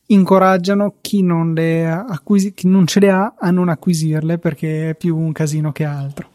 incoraggiano 0.09 0.97
chi 1.01 1.23
non, 1.23 1.55
acquisi- 1.57 2.53
chi 2.53 2.69
non 2.69 2.87
ce 2.87 3.01
le 3.01 3.11
ha 3.11 3.35
a 3.39 3.51
non 3.51 3.71
acquisirle 3.71 4.37
perché 4.37 4.91
è 4.91 4.95
più 4.95 5.17
un 5.17 5.33
casino 5.33 5.73
che 5.73 5.85
altro. 5.85 6.29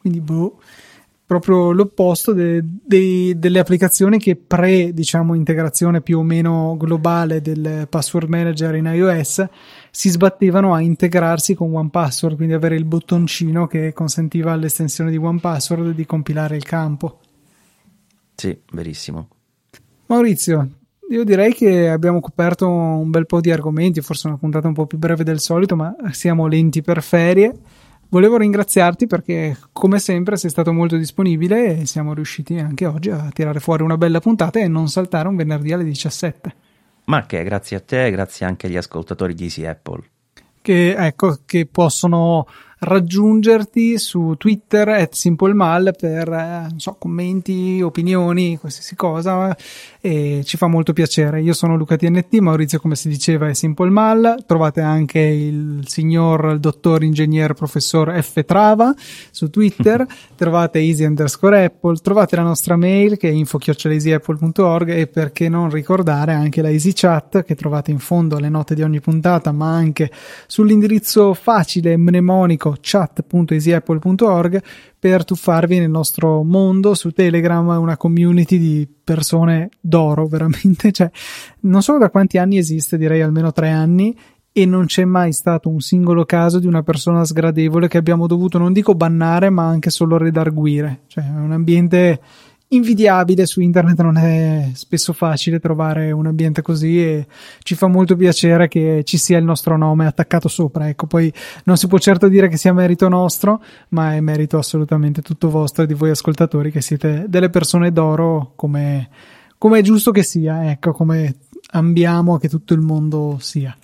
Quindi, 0.00 0.20
boh, 0.20 0.60
proprio 1.28 1.72
l'opposto 1.72 2.32
de- 2.32 2.62
de- 2.64 3.34
delle 3.38 3.58
applicazioni 3.58 4.18
che 4.18 4.34
pre, 4.34 4.94
diciamo, 4.94 5.34
integrazione 5.34 6.00
più 6.00 6.20
o 6.20 6.22
meno 6.22 6.74
globale 6.78 7.42
del 7.42 7.86
password 7.86 8.30
manager 8.30 8.74
in 8.76 8.86
iOS 8.86 9.46
si 9.90 10.08
sbattevano 10.08 10.72
a 10.72 10.80
integrarsi 10.80 11.54
con 11.54 11.76
OnePassword, 11.76 12.34
quindi 12.34 12.54
avere 12.54 12.76
il 12.76 12.86
bottoncino 12.86 13.66
che 13.66 13.92
consentiva 13.92 14.52
all'estensione 14.52 15.10
di 15.10 15.18
OnePassword 15.18 15.94
di 15.94 16.06
compilare 16.06 16.56
il 16.56 16.64
campo. 16.64 17.18
Sì, 18.34 18.58
verissimo. 18.72 19.28
Maurizio, 20.06 20.66
io 21.10 21.24
direi 21.24 21.52
che 21.52 21.90
abbiamo 21.90 22.20
coperto 22.20 22.66
un 22.66 23.10
bel 23.10 23.26
po' 23.26 23.42
di 23.42 23.50
argomenti, 23.50 24.00
forse 24.00 24.28
una 24.28 24.38
puntata 24.38 24.66
un 24.66 24.72
po' 24.72 24.86
più 24.86 24.96
breve 24.96 25.24
del 25.24 25.40
solito, 25.40 25.76
ma 25.76 25.94
siamo 26.10 26.46
lenti 26.46 26.80
per 26.80 27.02
ferie. 27.02 27.52
Volevo 28.10 28.38
ringraziarti 28.38 29.06
perché, 29.06 29.56
come 29.70 29.98
sempre, 29.98 30.38
sei 30.38 30.48
stato 30.48 30.72
molto 30.72 30.96
disponibile 30.96 31.80
e 31.80 31.86
siamo 31.86 32.14
riusciti 32.14 32.58
anche 32.58 32.86
oggi 32.86 33.10
a 33.10 33.28
tirare 33.32 33.60
fuori 33.60 33.82
una 33.82 33.98
bella 33.98 34.18
puntata 34.18 34.58
e 34.58 34.66
non 34.66 34.88
saltare 34.88 35.28
un 35.28 35.36
venerdì 35.36 35.72
alle 35.72 35.84
17. 35.84 36.54
Ma 37.04 37.26
che 37.26 37.42
grazie 37.42 37.76
a 37.76 37.80
te 37.80 38.10
grazie 38.10 38.46
anche 38.46 38.66
agli 38.66 38.76
ascoltatori 38.76 39.34
di 39.34 39.44
Easy 39.44 39.66
Apple. 39.66 40.02
Che, 40.62 40.94
ecco, 40.94 41.38
che 41.44 41.66
possono 41.66 42.46
raggiungerti 42.80 43.98
su 43.98 44.34
Twitter 44.36 44.88
at 44.88 45.14
SimpleMal 45.14 45.94
per 45.98 46.28
eh, 46.28 46.66
so, 46.76 46.96
commenti, 46.98 47.80
opinioni, 47.82 48.56
qualsiasi 48.56 48.94
cosa 48.94 49.56
e 50.00 50.42
ci 50.44 50.56
fa 50.56 50.66
molto 50.66 50.92
piacere. 50.92 51.40
Io 51.40 51.52
sono 51.52 51.76
Luca 51.76 51.96
TNT, 51.96 52.38
Maurizio 52.38 52.78
come 52.78 52.94
si 52.94 53.08
diceva 53.08 53.48
è 53.48 53.54
SimpleMal, 53.54 54.44
trovate 54.46 54.80
anche 54.80 55.18
il 55.18 55.82
signor 55.86 56.52
il 56.52 56.60
dottor 56.60 57.02
ingegner 57.02 57.54
professor 57.54 58.20
F 58.22 58.44
Trava 58.44 58.94
su 59.30 59.50
Twitter, 59.50 60.06
trovate 60.36 60.78
easy 60.78 61.04
underscore 61.04 61.64
apple, 61.64 61.96
trovate 61.96 62.36
la 62.36 62.42
nostra 62.42 62.76
mail 62.76 63.16
che 63.16 63.28
è 63.28 63.32
info-easyapple.org 63.32 64.90
e 64.90 65.06
perché 65.06 65.48
non 65.48 65.70
ricordare 65.70 66.32
anche 66.32 66.62
la 66.62 66.70
Easy 66.70 66.92
Chat 66.94 67.42
che 67.42 67.54
trovate 67.54 67.90
in 67.90 67.98
fondo 67.98 68.36
alle 68.36 68.48
note 68.48 68.74
di 68.74 68.82
ogni 68.82 69.00
puntata 69.00 69.52
ma 69.52 69.74
anche 69.74 70.10
sull'indirizzo 70.46 71.34
facile 71.34 71.96
mnemonico 71.96 72.67
sito 72.68 72.76
chat.easyapple.org 72.80 74.62
per 74.98 75.24
tuffarvi 75.24 75.78
nel 75.78 75.90
nostro 75.90 76.42
mondo 76.42 76.94
su 76.94 77.10
Telegram, 77.10 77.66
una 77.66 77.96
community 77.96 78.58
di 78.58 78.88
persone 79.02 79.70
d'oro, 79.80 80.26
veramente. 80.26 80.90
Cioè, 80.98 81.10
non 81.60 81.82
so 81.82 81.98
da 81.98 82.10
quanti 82.10 82.38
anni 82.38 82.58
esiste, 82.58 82.98
direi 82.98 83.22
almeno 83.22 83.52
tre 83.52 83.70
anni, 83.70 84.16
e 84.52 84.66
non 84.66 84.86
c'è 84.86 85.04
mai 85.04 85.32
stato 85.32 85.68
un 85.68 85.80
singolo 85.80 86.24
caso 86.24 86.58
di 86.58 86.66
una 86.66 86.82
persona 86.82 87.24
sgradevole 87.24 87.86
che 87.86 87.98
abbiamo 87.98 88.26
dovuto, 88.26 88.58
non 88.58 88.72
dico 88.72 88.94
bannare, 88.94 89.50
ma 89.50 89.68
anche 89.68 89.90
solo 89.90 90.16
redarguire. 90.16 91.02
Cioè, 91.06 91.24
è 91.24 91.38
un 91.38 91.52
ambiente 91.52 92.20
invidiabile 92.68 93.46
su 93.46 93.60
internet 93.60 94.00
non 94.00 94.16
è 94.16 94.70
spesso 94.74 95.12
facile 95.12 95.58
trovare 95.58 96.10
un 96.10 96.26
ambiente 96.26 96.60
così 96.60 97.02
e 97.02 97.26
ci 97.60 97.74
fa 97.74 97.86
molto 97.86 98.14
piacere 98.14 98.68
che 98.68 99.02
ci 99.04 99.16
sia 99.16 99.38
il 99.38 99.44
nostro 99.44 99.76
nome 99.76 100.06
attaccato 100.06 100.48
sopra. 100.48 100.88
Ecco 100.88 101.06
poi 101.06 101.32
non 101.64 101.76
si 101.76 101.86
può 101.86 101.98
certo 101.98 102.28
dire 102.28 102.48
che 102.48 102.56
sia 102.56 102.72
merito 102.72 103.08
nostro 103.08 103.62
ma 103.90 104.14
è 104.14 104.20
merito 104.20 104.58
assolutamente 104.58 105.22
tutto 105.22 105.48
vostro 105.48 105.84
e 105.84 105.86
di 105.86 105.94
voi 105.94 106.10
ascoltatori 106.10 106.70
che 106.70 106.82
siete 106.82 107.24
delle 107.28 107.48
persone 107.48 107.90
d'oro 107.90 108.52
come, 108.54 109.08
come 109.56 109.78
è 109.78 109.82
giusto 109.82 110.10
che 110.10 110.22
sia 110.22 110.70
ecco 110.70 110.92
come 110.92 111.36
ambiamo 111.70 112.36
che 112.38 112.48
tutto 112.48 112.74
il 112.74 112.80
mondo 112.80 113.38
sia. 113.40 113.74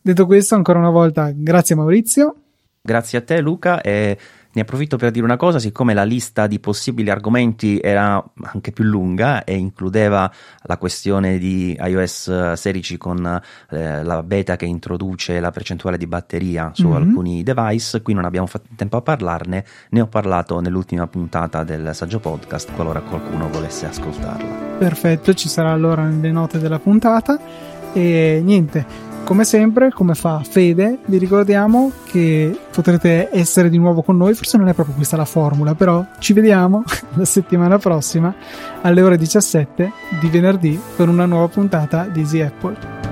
Detto 0.00 0.26
questo 0.26 0.54
ancora 0.54 0.78
una 0.78 0.90
volta 0.90 1.32
grazie 1.34 1.74
Maurizio. 1.74 2.36
Grazie 2.80 3.18
a 3.18 3.22
te 3.22 3.40
Luca 3.40 3.80
e 3.80 4.16
ne 4.56 4.62
approfitto 4.62 4.96
per 4.96 5.10
dire 5.10 5.24
una 5.24 5.36
cosa, 5.36 5.58
siccome 5.58 5.92
la 5.92 6.02
lista 6.02 6.46
di 6.46 6.58
possibili 6.58 7.10
argomenti 7.10 7.78
era 7.78 8.24
anche 8.44 8.72
più 8.72 8.84
lunga 8.84 9.44
e 9.44 9.54
includeva 9.54 10.32
la 10.62 10.78
questione 10.78 11.36
di 11.36 11.76
iOS 11.78 12.54
16 12.54 12.96
con 12.96 13.40
eh, 13.70 14.02
la 14.02 14.22
beta 14.22 14.56
che 14.56 14.64
introduce 14.64 15.38
la 15.40 15.50
percentuale 15.50 15.98
di 15.98 16.06
batteria 16.06 16.70
su 16.72 16.88
mm-hmm. 16.88 16.96
alcuni 16.96 17.42
device, 17.42 18.00
qui 18.00 18.14
non 18.14 18.24
abbiamo 18.24 18.46
fatto 18.46 18.68
tempo 18.74 18.96
a 18.96 19.02
parlarne, 19.02 19.62
ne 19.90 20.00
ho 20.00 20.06
parlato 20.06 20.58
nell'ultima 20.60 21.06
puntata 21.06 21.62
del 21.62 21.90
saggio 21.92 22.18
podcast, 22.18 22.72
qualora 22.72 23.00
qualcuno 23.00 23.50
volesse 23.50 23.84
ascoltarla. 23.84 24.78
Perfetto, 24.78 25.34
ci 25.34 25.50
sarà 25.50 25.70
allora 25.70 26.04
nelle 26.04 26.32
note 26.32 26.58
della 26.58 26.78
puntata 26.78 27.38
e 27.92 28.40
niente 28.42 29.15
come 29.26 29.42
sempre, 29.42 29.90
come 29.90 30.14
fa 30.14 30.40
Fede, 30.48 30.98
vi 31.06 31.18
ricordiamo 31.18 31.90
che 32.04 32.56
potrete 32.70 33.28
essere 33.32 33.68
di 33.68 33.76
nuovo 33.76 34.02
con 34.02 34.16
noi. 34.16 34.34
Forse 34.34 34.56
non 34.56 34.68
è 34.68 34.72
proprio 34.72 34.94
questa 34.94 35.16
la 35.16 35.24
formula, 35.24 35.74
però 35.74 36.06
ci 36.20 36.32
vediamo 36.32 36.84
la 37.14 37.24
settimana 37.24 37.76
prossima 37.76 38.32
alle 38.82 39.02
ore 39.02 39.18
17 39.18 39.92
di 40.20 40.28
venerdì 40.28 40.80
per 40.94 41.08
una 41.08 41.26
nuova 41.26 41.48
puntata 41.48 42.04
di 42.04 42.20
Easy 42.20 42.40
Apple. 42.40 43.05